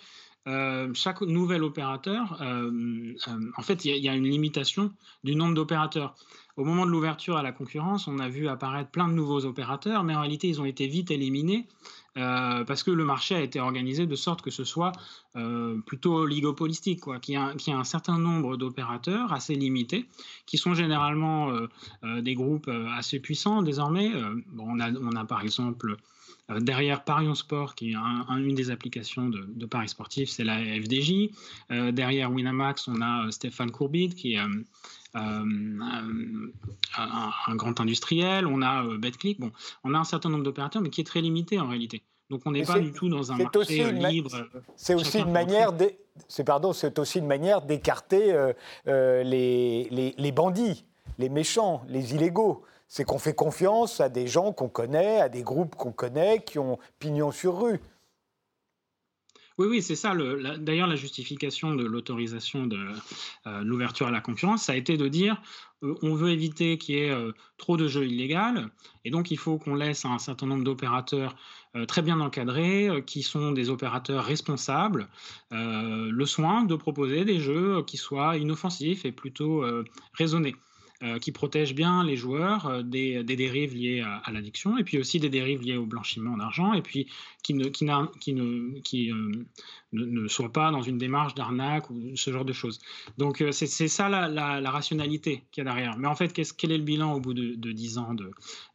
Euh, 0.48 0.92
chaque 0.94 1.22
nouvel 1.22 1.64
opérateur, 1.64 2.42
euh, 2.42 2.72
euh, 3.28 3.52
en 3.58 3.62
fait, 3.62 3.86
il 3.86 3.98
y, 3.98 4.10
a 4.10 4.16
une 4.16 4.28
limitation 4.28 4.92
du 5.24 5.36
nombre 5.36 5.54
d'opérateurs. 5.54 6.16
Au 6.56 6.64
moment 6.64 6.86
de 6.86 6.92
l'ouverture 6.92 7.38
à 7.38 7.44
la 7.44 7.52
concurrence, 7.52 8.08
on 8.08 8.20
a 8.20 8.30
vu 8.30 8.48
apparaître 8.48 8.90
plein 8.90 9.08
de 9.08 9.14
nouveaux 9.14 9.46
opérateurs, 9.46 10.04
mais 10.04 10.16
en 10.16 10.22
réalité, 10.22 10.48
ils 10.48 10.62
ont 10.62 10.66
été 10.66 10.88
vite 10.88 11.12
éliminés 11.12 11.68
parce 12.16 12.84
que 12.84 12.92
le 12.92 13.06
marché 13.06 13.34
a 13.34 13.40
été 13.40 13.62
organisé 13.62 14.06
de 14.06 14.16
sorte 14.16 14.42
que 14.42 14.52
ce 14.52 14.66
soit 14.66 14.92
plutôt 15.86 16.16
oligopolistique, 16.16 17.00
quoi, 17.00 17.18
qu'il 17.20 17.36
y, 17.36 17.38
a 17.38 17.78
un 17.78 17.84
certain 17.86 18.18
nombre 18.18 18.58
d'opérateurs 18.58 19.32
assez 19.32 19.56
limités, 19.56 20.06
qui 20.46 20.58
sont 20.58 20.74
généralement 20.74 21.54
des 22.04 22.36
groupes 22.36 22.70
assez 22.94 23.22
puissants 23.22 23.62
désormais. 23.62 24.12
Bon, 24.48 24.66
on, 24.68 24.80
a, 24.82 24.92
on 24.92 25.16
a 25.16 25.24
par 25.24 25.44
exemple 25.44 25.96
derrière 26.58 27.04
Parion 27.04 27.36
Sport, 27.36 27.76
qui 27.76 27.92
est 27.92 27.96
une 27.96 28.56
des 28.56 28.72
applications 28.72 29.30
de, 29.30 29.66
Paris 29.66 29.90
sportif, 29.90 30.30
c'est 30.30 30.44
la 30.44 30.58
FDJ. 30.58 31.30
Euh, 31.72 31.92
derrière 31.92 32.32
Winamax, 32.32 32.88
on 32.88 33.02
a 33.02 33.26
euh, 33.26 33.32
Stéphane 33.32 33.72
Courbide, 33.72 34.16
qui 34.16 34.34
est 34.34 34.40
un, 34.40 34.64
grand 37.56 37.80
industriel. 37.80 38.48
On 38.48 38.62
a 38.62 38.84
BetClick. 38.98 39.40
Bon, 39.40 39.52
on 39.84 39.94
a 39.94 40.00
un 40.00 40.04
certain 40.04 40.30
nombre 40.30 40.44
d'opérateurs, 40.44 40.82
mais 40.82 40.90
qui 40.90 41.02
est 41.02 41.06
très 41.06 41.22
limité 41.22 41.60
en 41.60 41.68
réalité. 41.68 42.02
Donc 42.30 42.42
on 42.46 42.52
n'est 42.52 42.64
pas 42.64 42.80
du 42.80 42.92
tout 42.92 43.10
dans 43.10 43.32
un 43.32 43.38
marché 43.38 43.92
libre. 43.92 44.32
C'est 44.76 44.94
aussi 44.94 45.20
une 45.20 45.32
manière 45.32 45.72
c'est 46.28 46.44
pardon, 46.44 46.74
c'est 46.74 47.00
aussi 47.00 47.20
une 47.20 47.28
manière 47.28 47.62
d'écarter 47.62 48.52
les, 48.86 50.14
les 50.18 50.32
bandits, 50.32 50.86
les 51.18 51.30
méchants, 51.30 51.84
les 51.88 52.14
illégaux 52.14 52.64
c'est 52.90 53.06
qu'on 53.06 53.20
fait 53.20 53.36
confiance 53.36 54.02
à 54.02 54.10
des 54.10 54.28
gens 54.28 54.52
qu'on 54.52 54.68
connaît, 54.68 55.22
à 55.22 55.30
des 55.30 55.44
groupes 55.44 55.76
qu'on 55.76 55.94
connaît, 55.94 56.44
qui 56.44 56.60
ont 56.60 56.80
pignon 57.00 57.32
sur 57.32 57.62
rue. 57.62 57.80
Oui, 59.60 59.68
oui, 59.68 59.82
c'est 59.82 59.98
ça. 59.98 60.14
D'ailleurs, 60.58 60.88
la 60.88 60.96
justification 60.96 61.76
de 61.76 61.84
l'autorisation 61.84 62.66
de 62.66 62.80
euh, 63.46 63.62
l'ouverture 63.62 64.08
à 64.08 64.12
la 64.12 64.22
concurrence, 64.22 64.64
ça 64.64 64.72
a 64.72 64.76
été 64.76 64.96
de 64.96 65.10
dire 65.10 65.42
euh, 65.84 65.96
on 66.02 66.16
veut 66.16 66.30
éviter 66.30 66.78
qu'il 66.78 66.96
y 66.96 67.00
ait 67.00 67.12
euh, 67.12 67.34
trop 67.58 67.76
de 67.76 67.90
jeux 67.90 68.06
illégaux, 68.06 68.70
et 69.04 69.12
donc 69.12 69.32
il 69.32 69.38
faut 69.38 69.58
qu'on 69.58 69.76
laisse 69.76 70.06
un 70.06 70.18
certain 70.18 70.48
nombre 70.48 70.64
d'opérateurs 70.64 71.36
très 71.88 72.02
bien 72.02 72.20
encadrés, 72.20 72.90
qui 73.06 73.22
sont 73.22 73.52
des 73.52 73.70
opérateurs 73.70 74.24
responsables, 74.24 75.08
le 75.52 76.26
soin 76.26 76.64
de 76.64 76.76
proposer 76.76 77.26
des 77.26 77.40
jeux 77.40 77.84
qui 77.84 77.98
soient 77.98 78.38
inoffensifs 78.38 79.06
et 79.06 79.12
plutôt 79.12 79.64
raisonnés. 80.14 80.56
Euh, 81.02 81.18
qui 81.18 81.32
protège 81.32 81.74
bien 81.76 82.04
les 82.04 82.18
joueurs 82.18 82.66
euh, 82.66 82.84
des, 82.84 83.24
dérives 83.24 83.74
liées 83.74 84.02
à, 84.02 84.30
l'addiction 84.34 84.78
et 84.78 84.84
puis 84.84 84.98
aussi 84.98 85.18
des 85.18 85.30
dérives 85.30 85.62
liées 85.62 85.78
au 85.78 85.86
blanchiment 85.86 86.36
d'argent 86.36 86.74
et 86.74 86.82
puis 86.82 87.08
qui 87.42 87.54
ne, 87.54 87.70
qui, 87.70 89.10
euh, 89.14 90.28
soit 90.28 90.52
pas 90.52 90.72
dans 90.72 90.82
une 90.82 90.98
démarche 90.98 91.36
d'arnaque 91.36 91.90
ou 91.90 92.18
ce 92.18 92.34
genre 92.34 92.44
de 92.44 92.52
choses. 92.52 92.82
Donc 93.18 93.42
c'est 93.52 93.88
ça 93.88 94.10
la, 94.10 94.28
la, 94.28 94.72
rationalité 94.72 95.46
qu'il 95.54 95.64
y 95.64 95.68
a 95.68 95.72
derrière. 95.72 95.98
Mais 95.98 96.10
en 96.10 96.16
fait, 96.16 96.34
quel 96.34 96.72
est 96.74 96.78
le 96.78 96.84
bilan 96.84 97.14
au 97.14 97.22
bout 97.22 97.34
de, 97.34 97.56
de 97.56 97.72
10 97.72 97.98
ans 97.98 98.14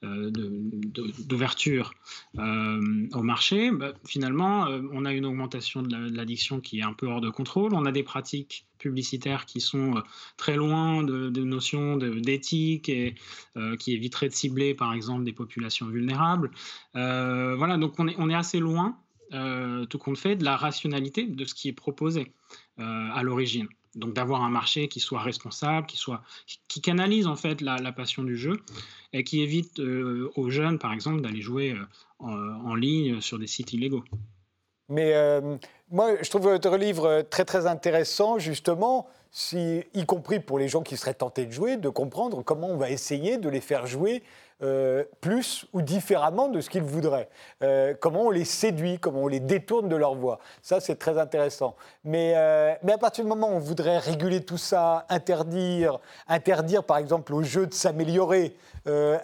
d'ouverture 0.00 1.92
au 2.38 3.22
marché? 3.22 3.70
Bah, 3.70 3.92
Finalement, 4.06 4.66
on 4.92 5.04
a 5.04 5.12
une 5.12 5.26
augmentation 5.26 5.82
de 5.82 5.94
l'addiction 5.94 6.60
qui 6.60 6.78
est 6.78 6.84
un 6.84 6.94
peu 6.94 7.06
hors 7.06 7.20
de 7.20 7.28
contrôle. 7.28 7.74
On 7.74 7.84
a 7.84 7.92
des 7.92 8.02
pratiques 8.02 8.64
publicitaires 8.84 9.46
qui 9.46 9.60
sont 9.62 9.96
euh, 9.96 10.00
très 10.36 10.56
loin 10.56 11.02
de, 11.02 11.44
notions 11.44 11.96
d'éthique 11.96 12.90
et 12.90 13.14
euh, 13.56 13.76
qui 13.76 13.94
éviteraient 13.94 14.28
de 14.28 14.34
cibler, 14.34 14.74
par 14.74 14.92
exemple, 14.92 15.24
des 15.24 15.32
populations 15.32 15.86
vulnérables. 15.86 16.50
Euh, 16.94 17.54
voilà, 17.56 17.78
donc 17.78 17.98
on 17.98 18.08
est, 18.08 18.14
on 18.18 18.28
est 18.28 18.34
assez 18.34 18.60
loin, 18.60 18.96
tout 19.90 19.98
compte 19.98 20.18
fait, 20.18 20.36
de 20.36 20.44
la 20.44 20.56
rationalité 20.56 21.26
de 21.26 21.44
ce 21.44 21.54
qui 21.54 21.68
est 21.68 21.72
proposé 21.72 22.30
à 22.78 23.20
l'origine. 23.24 23.66
Donc 23.96 24.14
d'avoir 24.14 24.44
un 24.44 24.50
marché 24.50 24.86
qui 24.86 25.00
soit 25.00 25.22
responsable, 25.22 25.88
qui 25.88 25.96
soit 25.96 26.22
qui 26.68 26.80
canalise 26.80 27.26
en 27.26 27.34
fait 27.34 27.60
la, 27.60 27.92
passion 27.92 28.22
du 28.22 28.36
jeu 28.36 28.60
et 29.12 29.24
qui 29.24 29.40
évite 29.40 29.80
aux 29.80 30.50
jeunes, 30.50 30.78
par 30.78 30.92
exemple, 30.92 31.20
d'aller 31.20 31.40
jouer 31.40 31.74
en, 32.20 32.76
ligne 32.76 33.20
sur 33.20 33.40
des 33.40 33.48
sites 33.48 33.72
illégaux. 33.72 34.04
Mais 34.88 35.14
moi, 35.90 36.10
je 36.20 36.28
trouve 36.28 36.42
votre 36.42 36.76
livre 36.76 37.22
très 37.22 37.44
très 37.44 37.66
intéressant, 37.66 38.38
justement, 38.38 39.06
y 39.52 40.06
compris 40.06 40.40
pour 40.40 40.58
les 40.58 40.68
gens 40.68 40.82
qui 40.82 40.96
seraient 40.96 41.14
tentés 41.14 41.46
de 41.46 41.52
jouer, 41.52 41.76
de 41.76 41.88
comprendre 41.88 42.42
comment 42.42 42.68
on 42.68 42.76
va 42.76 42.90
essayer 42.90 43.38
de 43.38 43.48
les 43.48 43.60
faire 43.60 43.86
jouer 43.86 44.22
euh, 44.62 45.02
plus 45.20 45.66
ou 45.72 45.82
différemment 45.82 46.48
de 46.48 46.60
ce 46.60 46.70
qu'ils 46.70 46.84
voudraient. 46.84 47.28
Euh, 47.62 47.92
comment 48.00 48.26
on 48.26 48.30
les 48.30 48.44
séduit, 48.44 49.00
comment 49.00 49.22
on 49.22 49.26
les 49.26 49.40
détourne 49.40 49.88
de 49.88 49.96
leur 49.96 50.14
voix. 50.14 50.38
Ça, 50.62 50.78
c'est 50.78 50.94
très 50.94 51.18
intéressant. 51.18 51.74
Mais, 52.04 52.34
euh, 52.36 52.72
mais 52.84 52.92
à 52.92 52.98
partir 52.98 53.24
du 53.24 53.28
moment 53.28 53.48
où 53.48 53.54
on 53.54 53.58
voudrait 53.58 53.98
réguler 53.98 54.44
tout 54.44 54.56
ça, 54.56 55.06
interdire, 55.08 55.98
interdire 56.28 56.84
par 56.84 56.98
exemple 56.98 57.34
aux 57.34 57.42
jeux 57.42 57.66
de 57.66 57.74
s'améliorer, 57.74 58.56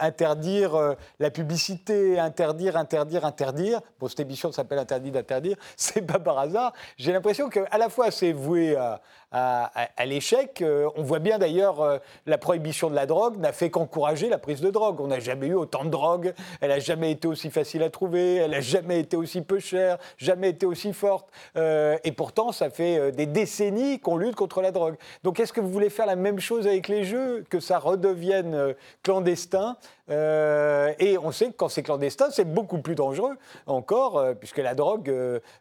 interdire 0.01 0.97
la 1.19 1.31
publicité, 1.31 2.19
interdire, 2.19 2.79
interdire, 2.79 3.27
interdire. 3.27 3.81
Bon, 4.01 4.09
cette 4.09 4.21
émission 4.21 4.51
s'appelle 4.53 4.79
Interdit 4.79 5.11
d'interdire, 5.11 5.59
c'est 5.77 6.01
pas 6.01 6.19
par 6.19 6.39
hasard. 6.39 6.73
J'ai 6.97 7.13
l'impression 7.13 7.51
qu'à 7.51 7.77
la 7.77 7.91
fois 7.91 8.11
c'est 8.11 8.33
voué 8.33 8.75
à, 8.77 9.03
à, 9.33 10.07
l'échec. 10.07 10.61
Euh, 10.61 10.89
on 10.97 11.03
voit 11.03 11.21
bien 11.21 11.39
d'ailleurs 11.39 11.81
euh, 11.81 11.99
la 12.27 12.37
prohibition 12.37 12.91
de 12.91 12.97
la 12.97 13.07
drogue 13.07 13.39
n'a 13.39 13.53
fait 13.53 13.71
qu'encourager 13.71 14.29
la 14.29 14.39
prise 14.39 14.61
de 14.61 14.71
drogue. 14.71 15.01
On 15.01 15.07
n'a 15.07 15.21
jamais 15.21 15.49
eu 15.49 15.55
autant 15.55 15.85
de 15.85 15.91
drogue, 15.91 16.35
elle 16.61 16.71
n'a 16.71 16.81
jamais 16.81 17.13
été 17.13 17.29
aussi 17.29 17.51
facile 17.51 17.83
à 17.83 17.91
trouver, 17.91 18.37
elle 18.37 18.51
n'a 18.51 18.61
jamais 18.61 18.99
été 18.99 19.17
aussi 19.17 19.43
peu 19.43 19.61
chère, 19.61 19.99
jamais 20.17 20.51
été 20.51 20.67
aussi 20.67 20.93
forte. 20.93 21.29
Euh, 21.57 21.97
et 22.03 22.13
pourtant, 22.13 22.51
ça 22.51 22.71
fait 22.71 23.13
des 23.13 23.27
décennies 23.27 24.01
qu'on 24.01 24.17
lutte 24.17 24.35
contre 24.35 24.63
la 24.63 24.73
drogue. 24.73 24.97
Donc 25.23 25.39
est-ce 25.39 25.53
que 25.53 25.61
vous 25.61 25.71
voulez 25.71 25.91
faire 25.91 26.07
la 26.07 26.17
même 26.17 26.41
chose 26.41 26.67
avec 26.67 26.89
les 26.89 27.05
jeux, 27.05 27.45
que 27.49 27.61
ça 27.61 27.79
redevienne 27.79 28.75
clandestin? 29.03 29.77
Et 30.09 31.19
on 31.23 31.31
sait 31.31 31.47
que 31.47 31.57
quand 31.57 31.69
c'est 31.69 31.85
clandestin, 31.85 32.31
c'est 32.31 32.45
beaucoup 32.45 32.79
plus 32.79 32.97
dangereux 32.97 33.37
encore, 33.67 34.25
puisque 34.41 34.59
la 34.59 34.75
drogue, 34.75 35.13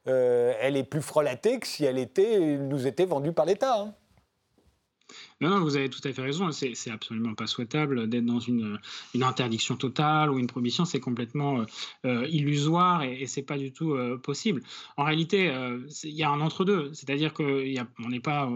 elle 0.06 0.76
est 0.76 0.84
plus 0.84 1.04
frelatée 1.04 1.60
que 1.60 1.68
si 1.68 1.86
elle 1.86 2.00
nous 2.68 2.88
était 2.88 3.06
vendue 3.06 3.32
par 3.32 3.46
l'État. 3.46 3.59
Hein. 3.64 3.94
Non, 5.42 5.50
non, 5.50 5.60
vous 5.62 5.76
avez 5.76 5.90
tout 5.90 6.02
à 6.08 6.14
fait 6.14 6.22
raison. 6.22 6.52
C'est 6.52 6.92
absolument 6.92 7.34
pas 7.34 7.48
souhaitable 7.48 8.08
d'être 8.10 8.26
dans 8.26 8.40
une, 8.40 8.80
interdiction 9.20 9.76
totale 9.76 10.30
ou 10.30 10.38
une 10.38 10.48
prohibition. 10.48 10.86
C'est 10.86 11.00
complètement 11.00 11.66
illusoire 12.04 13.02
et, 13.02 13.22
et 13.22 13.26
c'est 13.26 13.42
pas 13.42 13.58
du 13.58 13.72
tout 13.72 13.98
possible. 14.22 14.62
En 14.98 15.06
réalité, 15.06 15.52
il 16.04 16.12
y 16.12 16.22
a 16.22 16.30
un 16.30 16.42
entre-deux. 16.42 16.94
C'est-à-dire 16.94 17.34
qu'on 17.34 18.10
n'est 18.10 18.20
pas 18.20 18.48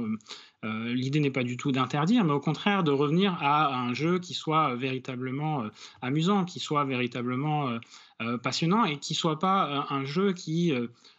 euh, 0.63 0.93
l'idée 0.93 1.19
n'est 1.19 1.31
pas 1.31 1.43
du 1.43 1.57
tout 1.57 1.71
d'interdire, 1.71 2.23
mais 2.23 2.31
au 2.31 2.39
contraire 2.39 2.83
de 2.83 2.91
revenir 2.91 3.37
à 3.41 3.75
un 3.75 3.93
jeu 3.93 4.19
qui 4.19 4.33
soit 4.33 4.75
véritablement 4.75 5.63
euh, 5.63 5.69
amusant, 6.01 6.45
qui 6.45 6.59
soit 6.59 6.85
véritablement 6.85 7.77
euh, 8.21 8.37
passionnant 8.37 8.85
et 8.85 8.97
qui 8.97 9.15
soit 9.15 9.39
pas 9.39 9.85
un 9.89 10.05
jeu 10.05 10.31
qui 10.31 10.71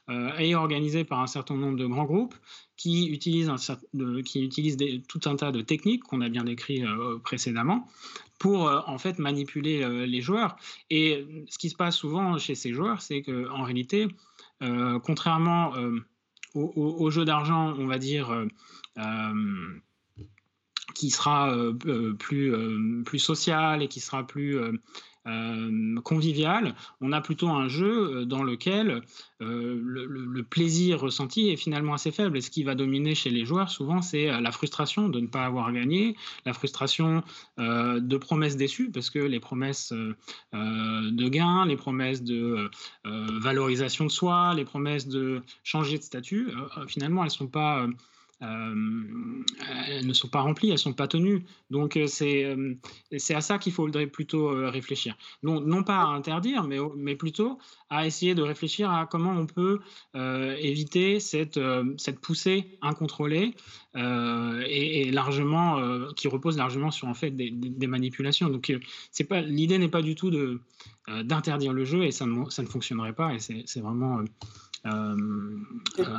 est 0.09 0.55
organisé 0.55 1.05
par 1.05 1.21
un 1.21 1.27
certain 1.27 1.55
nombre 1.55 1.77
de 1.77 1.85
grands 1.85 2.05
groupes 2.05 2.35
qui 2.79 3.09
utilisent, 3.09 3.51
qui 4.25 4.43
utilisent 4.43 4.79
tout 5.07 5.21
un 5.27 5.37
tas 5.37 5.53
de 5.53 5.61
techniques 5.61 6.03
qu'on 6.05 6.23
a 6.23 6.31
bien 6.31 6.45
décrites 6.45 6.87
précédemment 7.23 7.87
pour 8.39 8.63
en 8.87 8.97
fait 8.97 9.19
manipuler 9.19 10.07
les 10.07 10.21
joueurs. 10.23 10.57
Et 10.89 11.27
ce 11.51 11.59
qui 11.59 11.69
se 11.69 11.77
passe 11.77 11.97
souvent 11.97 12.39
chez 12.39 12.55
ces 12.55 12.73
joueurs, 12.73 13.03
c'est 13.03 13.21
qu'en 13.21 13.65
réalité, 13.65 14.09
contrairement 15.03 15.75
aux, 16.55 17.11
jeux 17.11 17.25
d'argent, 17.25 17.75
on 17.79 17.87
va 17.87 17.99
dire, 17.99 18.31
euh, 18.31 18.47
qui 20.95 21.11
sera 21.11 21.57
plus, 22.19 22.55
plus 23.05 23.19
social 23.19 23.83
et 23.83 23.89
qui 23.89 24.01
sera 24.01 24.27
plus 24.27 24.61
euh, 25.27 26.01
convivial, 26.03 26.75
on 27.01 27.11
a 27.13 27.23
plutôt 27.23 27.49
un 27.49 27.67
jeu 27.67 28.19
euh, 28.19 28.25
dans 28.27 28.43
lequel 28.43 29.01
euh, 29.41 29.81
le, 29.83 30.43
plaisir 30.43 31.01
ressenti 31.01 31.49
est 31.49 31.57
finalement 31.57 31.95
assez 31.95 32.11
faible. 32.11 32.37
Et 32.37 32.43
ce 32.43 32.51
qui 32.51 32.63
va 32.63 32.75
dominer 32.75 33.15
chez 33.15 33.31
les 33.31 33.47
joueurs, 33.47 33.71
souvent, 33.71 34.03
c'est 34.03 34.27
la 34.27 34.53
frustration 34.53 35.09
de 35.09 35.21
ne 35.21 35.27
pas 35.27 35.47
avoir 35.47 35.73
gagné, 35.73 36.15
la 36.45 36.53
frustration 36.53 37.23
de 37.57 38.17
promesses 38.19 38.57
déçues, 38.57 38.91
parce 38.91 39.09
que 39.09 39.19
les 39.19 39.41
promesses 39.41 39.93
de 40.53 41.29
gain, 41.29 41.65
les 41.67 41.77
promesses 41.77 42.23
de 42.23 42.71
valorisation 43.05 44.05
de 44.05 44.11
soi, 44.11 44.53
les 44.55 44.65
promesses 44.65 45.09
de 45.09 45.43
changer 45.63 45.99
de 45.99 46.03
statut, 46.03 46.51
finalement, 46.87 47.23
elles 47.23 47.29
ne 47.29 47.31
sont 47.31 47.49
pas 47.49 47.83
euh, 47.83 47.89
elles 49.89 50.07
ne 50.07 50.13
sont 50.13 50.29
pas 50.29 50.41
remplies, 50.41 50.69
elles 50.69 50.75
ne 50.75 50.79
sont 50.79 50.93
pas 50.93 51.09
tenues. 51.09 51.45
Donc 51.71 51.97
euh, 51.97 52.07
euh, 52.23 52.75
c'est 53.17 53.35
à 53.35 53.41
ça 53.41 53.59
qu'il 53.59 53.73
faudrait 53.73 54.07
plutôt 54.07 54.49
réfléchir. 54.71 55.17
Non, 55.43 55.61
non 55.61 55.83
pas 55.83 55.99
à 55.99 56.07
interdire, 56.07 56.65
mais, 56.65 56.79
mais 56.97 57.17
plutôt 57.17 57.59
à 57.91 58.07
essayer 58.07 58.35
de 58.35 58.43
réfléchir 58.43 58.91
à 58.91 59.07
comment 59.07 59.33
on 59.33 59.47
peut 59.47 59.81
éviter 60.15 61.21
cette, 61.21 61.61
cette 61.97 62.21
poussée 62.21 62.79
incontrôlée 62.83 63.55
et, 63.95 65.11
largement 65.11 65.81
qui 66.15 66.29
repose 66.29 66.57
largement 66.57 66.91
sur 66.91 67.09
en 67.09 67.15
fait 67.15 67.31
des, 67.31 67.51
des, 67.51 67.87
manipulations. 67.87 68.49
Donc 68.49 68.73
c'est 69.11 69.25
pas 69.25 69.41
l'idée 69.41 69.79
n'est 69.79 69.89
pas 69.89 70.03
du 70.03 70.15
tout 70.15 70.31
de 70.31 70.61
d'interdire 71.25 71.73
le 71.73 71.85
jeu 71.85 72.05
et 72.05 72.11
ça 72.11 72.27
ne, 72.27 72.49
ça 72.49 72.63
ne 72.63 72.69
fonctionnerait 72.69 73.13
pas 73.13 73.35
et 73.35 73.39
c'est 73.39 73.81
vraiment 73.81 74.21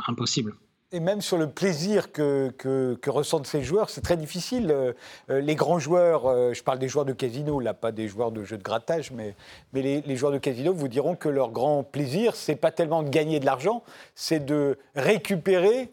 impossible 0.08 0.56
et 0.96 1.02
même 1.02 1.22
sur 1.22 1.38
le 1.38 1.50
plaisir 1.50 2.14
que, 2.14 2.54
que, 2.58 3.10
ressentent 3.10 3.48
ces 3.48 3.62
joueurs, 3.62 3.90
c'est 3.90 4.00
très 4.00 4.16
difficile. 4.16 4.72
Euh, 4.72 4.94
euh, 5.30 5.42
les 5.42 5.56
grands 5.56 5.78
joueurs, 5.78 6.26
euh, 6.26 6.54
je 6.54 6.64
parle 6.64 6.80
des 6.80 6.88
joueurs 6.88 7.04
de 7.04 7.12
casino, 7.12 7.60
là, 7.60 7.74
pas 7.74 7.92
des 7.92 8.08
joueurs 8.08 8.32
de 8.32 8.46
jeux 8.46 8.58
de 8.58 8.64
grattage, 8.64 9.12
mais, 9.12 9.36
les, 9.74 10.16
joueurs 10.16 10.32
de 10.32 10.38
casino 10.38 10.74
vous 10.74 10.88
diront 10.88 11.16
que 11.16 11.28
leur 11.28 11.52
grand 11.52 11.84
plaisir, 11.84 12.38
c'est 12.38 12.56
pas 12.56 12.72
tellement 12.72 13.04
de 13.04 13.10
gagner 13.10 13.42
de 13.42 13.46
l'argent, 13.46 13.84
c'est 14.16 14.46
de 14.46 14.80
récupérer, 14.96 15.92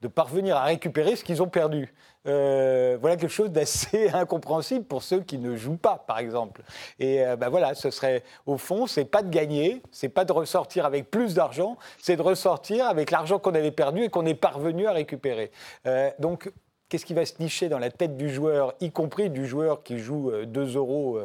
de 0.00 0.08
parvenir 0.08 0.56
à 0.56 0.64
récupérer 0.64 1.14
ce 1.14 1.24
qu'ils 1.24 1.42
ont 1.42 1.48
perdu. 1.48 1.92
Euh, 2.28 2.98
voilà 3.00 3.16
quelque 3.16 3.30
chose 3.30 3.50
d'assez 3.50 4.08
incompréhensible 4.12 4.84
pour 4.84 5.02
ceux 5.02 5.20
qui 5.20 5.38
ne 5.38 5.56
jouent 5.56 5.76
pas, 5.76 6.04
par 6.06 6.18
exemple. 6.18 6.62
Et 6.98 7.24
euh, 7.24 7.36
ben 7.36 7.48
voilà, 7.48 7.74
ce 7.74 7.90
serait, 7.90 8.22
au 8.46 8.58
fond, 8.58 8.86
c'est 8.86 9.04
pas 9.04 9.22
de 9.22 9.30
gagner, 9.30 9.82
c'est 9.90 10.08
pas 10.08 10.24
de 10.24 10.32
ressortir 10.32 10.84
avec 10.84 11.10
plus 11.10 11.34
d'argent, 11.34 11.76
c'est 11.98 12.16
de 12.16 12.22
ressortir 12.22 12.86
avec 12.86 13.10
l'argent 13.10 13.38
qu'on 13.38 13.54
avait 13.54 13.70
perdu 13.70 14.04
et 14.04 14.08
qu'on 14.08 14.26
est 14.26 14.34
parvenu 14.34 14.86
à 14.86 14.92
récupérer. 14.92 15.50
Euh, 15.86 16.10
donc, 16.18 16.52
qu'est-ce 16.88 17.06
qui 17.06 17.14
va 17.14 17.24
se 17.24 17.34
nicher 17.40 17.68
dans 17.68 17.78
la 17.78 17.90
tête 17.90 18.16
du 18.16 18.28
joueur, 18.28 18.74
y 18.80 18.90
compris 18.90 19.30
du 19.30 19.46
joueur 19.46 19.82
qui 19.82 19.98
joue 19.98 20.32
2 20.46 20.76
euros 20.76 21.20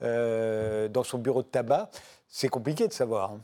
dans 0.00 1.02
son 1.04 1.18
bureau 1.18 1.42
de 1.42 1.48
tabac? 1.48 1.90
C'est 2.28 2.48
compliqué 2.48 2.88
de 2.88 2.94
savoir. 2.94 3.32
Hein. 3.32 3.40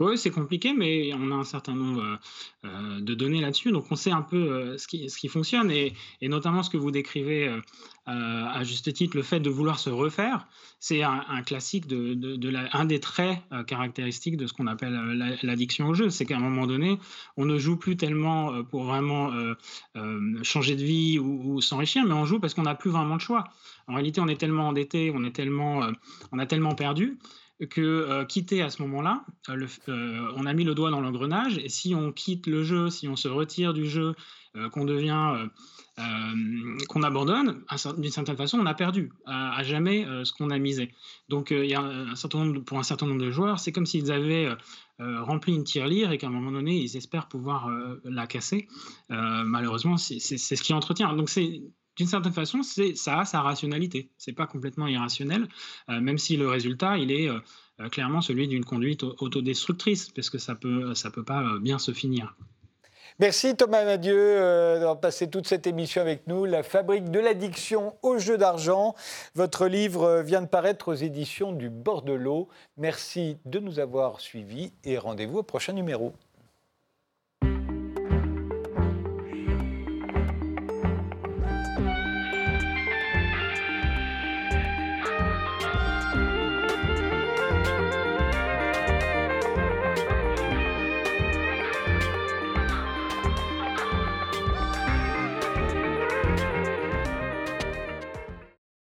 Oui, 0.00 0.18
c'est 0.18 0.30
compliqué, 0.30 0.72
mais 0.72 1.12
on 1.14 1.30
a 1.30 1.34
un 1.34 1.44
certain 1.44 1.74
nombre 1.74 2.02
euh, 2.02 2.16
euh, 2.64 3.00
de 3.00 3.14
données 3.14 3.40
là-dessus, 3.40 3.70
donc 3.70 3.86
on 3.90 3.96
sait 3.96 4.10
un 4.10 4.22
peu 4.22 4.36
euh, 4.36 4.78
ce, 4.78 4.88
qui, 4.88 5.08
ce 5.08 5.18
qui 5.18 5.28
fonctionne, 5.28 5.70
et, 5.70 5.94
notamment 6.22 6.62
ce 6.62 6.70
que 6.70 6.76
vous 6.76 6.90
décrivez 6.90 7.60
à 8.06 8.64
juste 8.64 8.92
titre, 8.92 9.16
le 9.16 9.22
fait 9.22 9.40
de 9.40 9.48
vouloir 9.48 9.78
se 9.78 9.88
refaire, 9.88 10.46
c'est 10.80 11.02
un, 11.02 11.42
classique, 11.42 11.86
de, 11.86 12.14
de, 12.14 12.52
un 12.72 12.84
des 12.84 13.00
traits 13.00 13.38
caractéristiques 13.66 14.36
de 14.36 14.46
ce 14.46 14.52
qu'on 14.52 14.66
appelle 14.66 15.38
l'addiction 15.42 15.88
au 15.88 15.94
jeu, 15.94 16.10
c'est 16.10 16.26
qu'à 16.26 16.36
un 16.36 16.40
moment 16.40 16.66
donné, 16.66 16.98
on 17.36 17.44
ne 17.44 17.56
joue 17.58 17.76
plus 17.76 17.96
tellement 17.96 18.62
pour 18.64 18.84
vraiment 18.84 19.32
changer 20.42 20.76
de 20.76 20.84
vie 20.84 21.18
ou, 21.18 21.54
ou 21.54 21.60
s'enrichir, 21.60 22.04
mais 22.04 22.14
on 22.14 22.26
joue 22.26 22.40
parce 22.40 22.52
qu'on 22.52 22.62
n'a 22.62 22.74
plus 22.74 22.90
vraiment 22.90 23.16
de 23.16 23.22
choix. 23.22 23.44
En 23.86 23.94
réalité, 23.94 24.20
on 24.20 24.28
est 24.28 24.40
tellement 24.40 24.68
endetté, 24.68 25.12
on, 25.14 25.24
est 25.24 25.34
tellement, 25.34 25.86
on 26.32 26.38
a 26.38 26.46
tellement 26.46 26.74
perdu 26.74 27.18
que 27.70 27.80
euh, 27.80 28.24
quitter 28.24 28.62
à 28.62 28.70
ce 28.70 28.82
moment-là, 28.82 29.24
euh, 29.48 29.66
euh, 29.88 30.32
on 30.36 30.46
a 30.46 30.52
mis 30.52 30.64
le 30.64 30.74
doigt 30.74 30.90
dans 30.90 31.00
l'engrenage, 31.00 31.58
et 31.58 31.68
si 31.68 31.94
on 31.94 32.12
quitte 32.12 32.46
le 32.46 32.64
jeu, 32.64 32.90
si 32.90 33.06
on 33.08 33.16
se 33.16 33.28
retire 33.28 33.72
du 33.72 33.88
jeu, 33.88 34.14
qu'on 34.70 34.84
devient, 34.84 35.48
qu'on 36.88 37.02
abandonne, 37.02 37.64
d'une 37.98 38.10
certaine 38.12 38.36
façon, 38.36 38.60
on 38.60 38.66
a 38.66 38.74
perdu 38.74 39.10
à, 39.26 39.64
jamais 39.64 40.06
ce 40.22 40.32
qu'on 40.32 40.50
a 40.50 40.58
misé. 40.58 40.92
Donc, 41.28 41.52
pour 42.64 42.78
un 42.78 42.84
certain 42.84 43.06
nombre 43.06 43.20
de 43.20 43.32
joueurs, 43.32 43.58
c'est 43.58 43.72
comme 43.72 43.84
s'ils 43.84 44.12
avaient 44.12 44.48
rempli 45.00 45.56
une 45.56 45.64
tirelire 45.64 46.12
et 46.12 46.18
qu'à 46.18 46.28
un 46.28 46.30
moment 46.30 46.52
donné, 46.52 46.76
ils 46.76 46.96
espèrent 46.96 47.26
pouvoir 47.26 47.68
la 48.04 48.28
casser. 48.28 48.68
malheureusement, 49.08 49.96
c'est 49.96 50.20
ce 50.20 50.62
qui 50.62 50.72
entretient. 50.72 51.12
Donc, 51.14 51.28
c'est 51.28 51.62
d'une 51.96 52.06
certaine 52.06 52.32
façon, 52.32 52.62
ça 52.62 53.20
a 53.20 53.24
sa 53.24 53.40
rationalité. 53.40 54.10
C'est 54.18 54.32
pas 54.32 54.46
complètement 54.46 54.86
irrationnel, 54.86 55.48
euh, 55.88 56.00
même 56.00 56.18
si 56.18 56.36
le 56.36 56.48
résultat, 56.48 56.98
il 56.98 57.12
est 57.12 57.28
euh, 57.28 57.38
euh, 57.80 57.88
clairement 57.88 58.20
celui 58.20 58.48
d'une 58.48 58.64
conduite 58.64 59.04
autodestructrice, 59.04 60.10
parce 60.10 60.30
que 60.30 60.38
ça 60.38 60.54
peut, 60.54 60.94
ça 60.94 61.10
peut 61.10 61.24
pas 61.24 61.44
bien 61.60 61.78
se 61.78 61.92
finir. 61.92 62.34
Merci 63.20 63.54
Thomas 63.54 63.84
Madieu 63.84 64.40
d'avoir 64.74 64.98
passé 64.98 65.30
toute 65.30 65.46
cette 65.46 65.68
émission 65.68 66.00
avec 66.00 66.26
nous. 66.26 66.46
La 66.46 66.64
fabrique 66.64 67.12
de 67.12 67.20
l'addiction 67.20 67.94
au 68.02 68.18
jeu 68.18 68.36
d'argent. 68.36 68.96
Votre 69.36 69.68
livre 69.68 70.20
vient 70.22 70.42
de 70.42 70.48
paraître 70.48 70.88
aux 70.88 70.94
éditions 70.94 71.52
du 71.52 71.70
Bordelot. 71.70 72.48
Merci 72.76 73.38
de 73.44 73.60
nous 73.60 73.78
avoir 73.78 74.20
suivis 74.20 74.72
et 74.82 74.98
rendez-vous 74.98 75.38
au 75.38 75.42
prochain 75.44 75.74
numéro. 75.74 76.12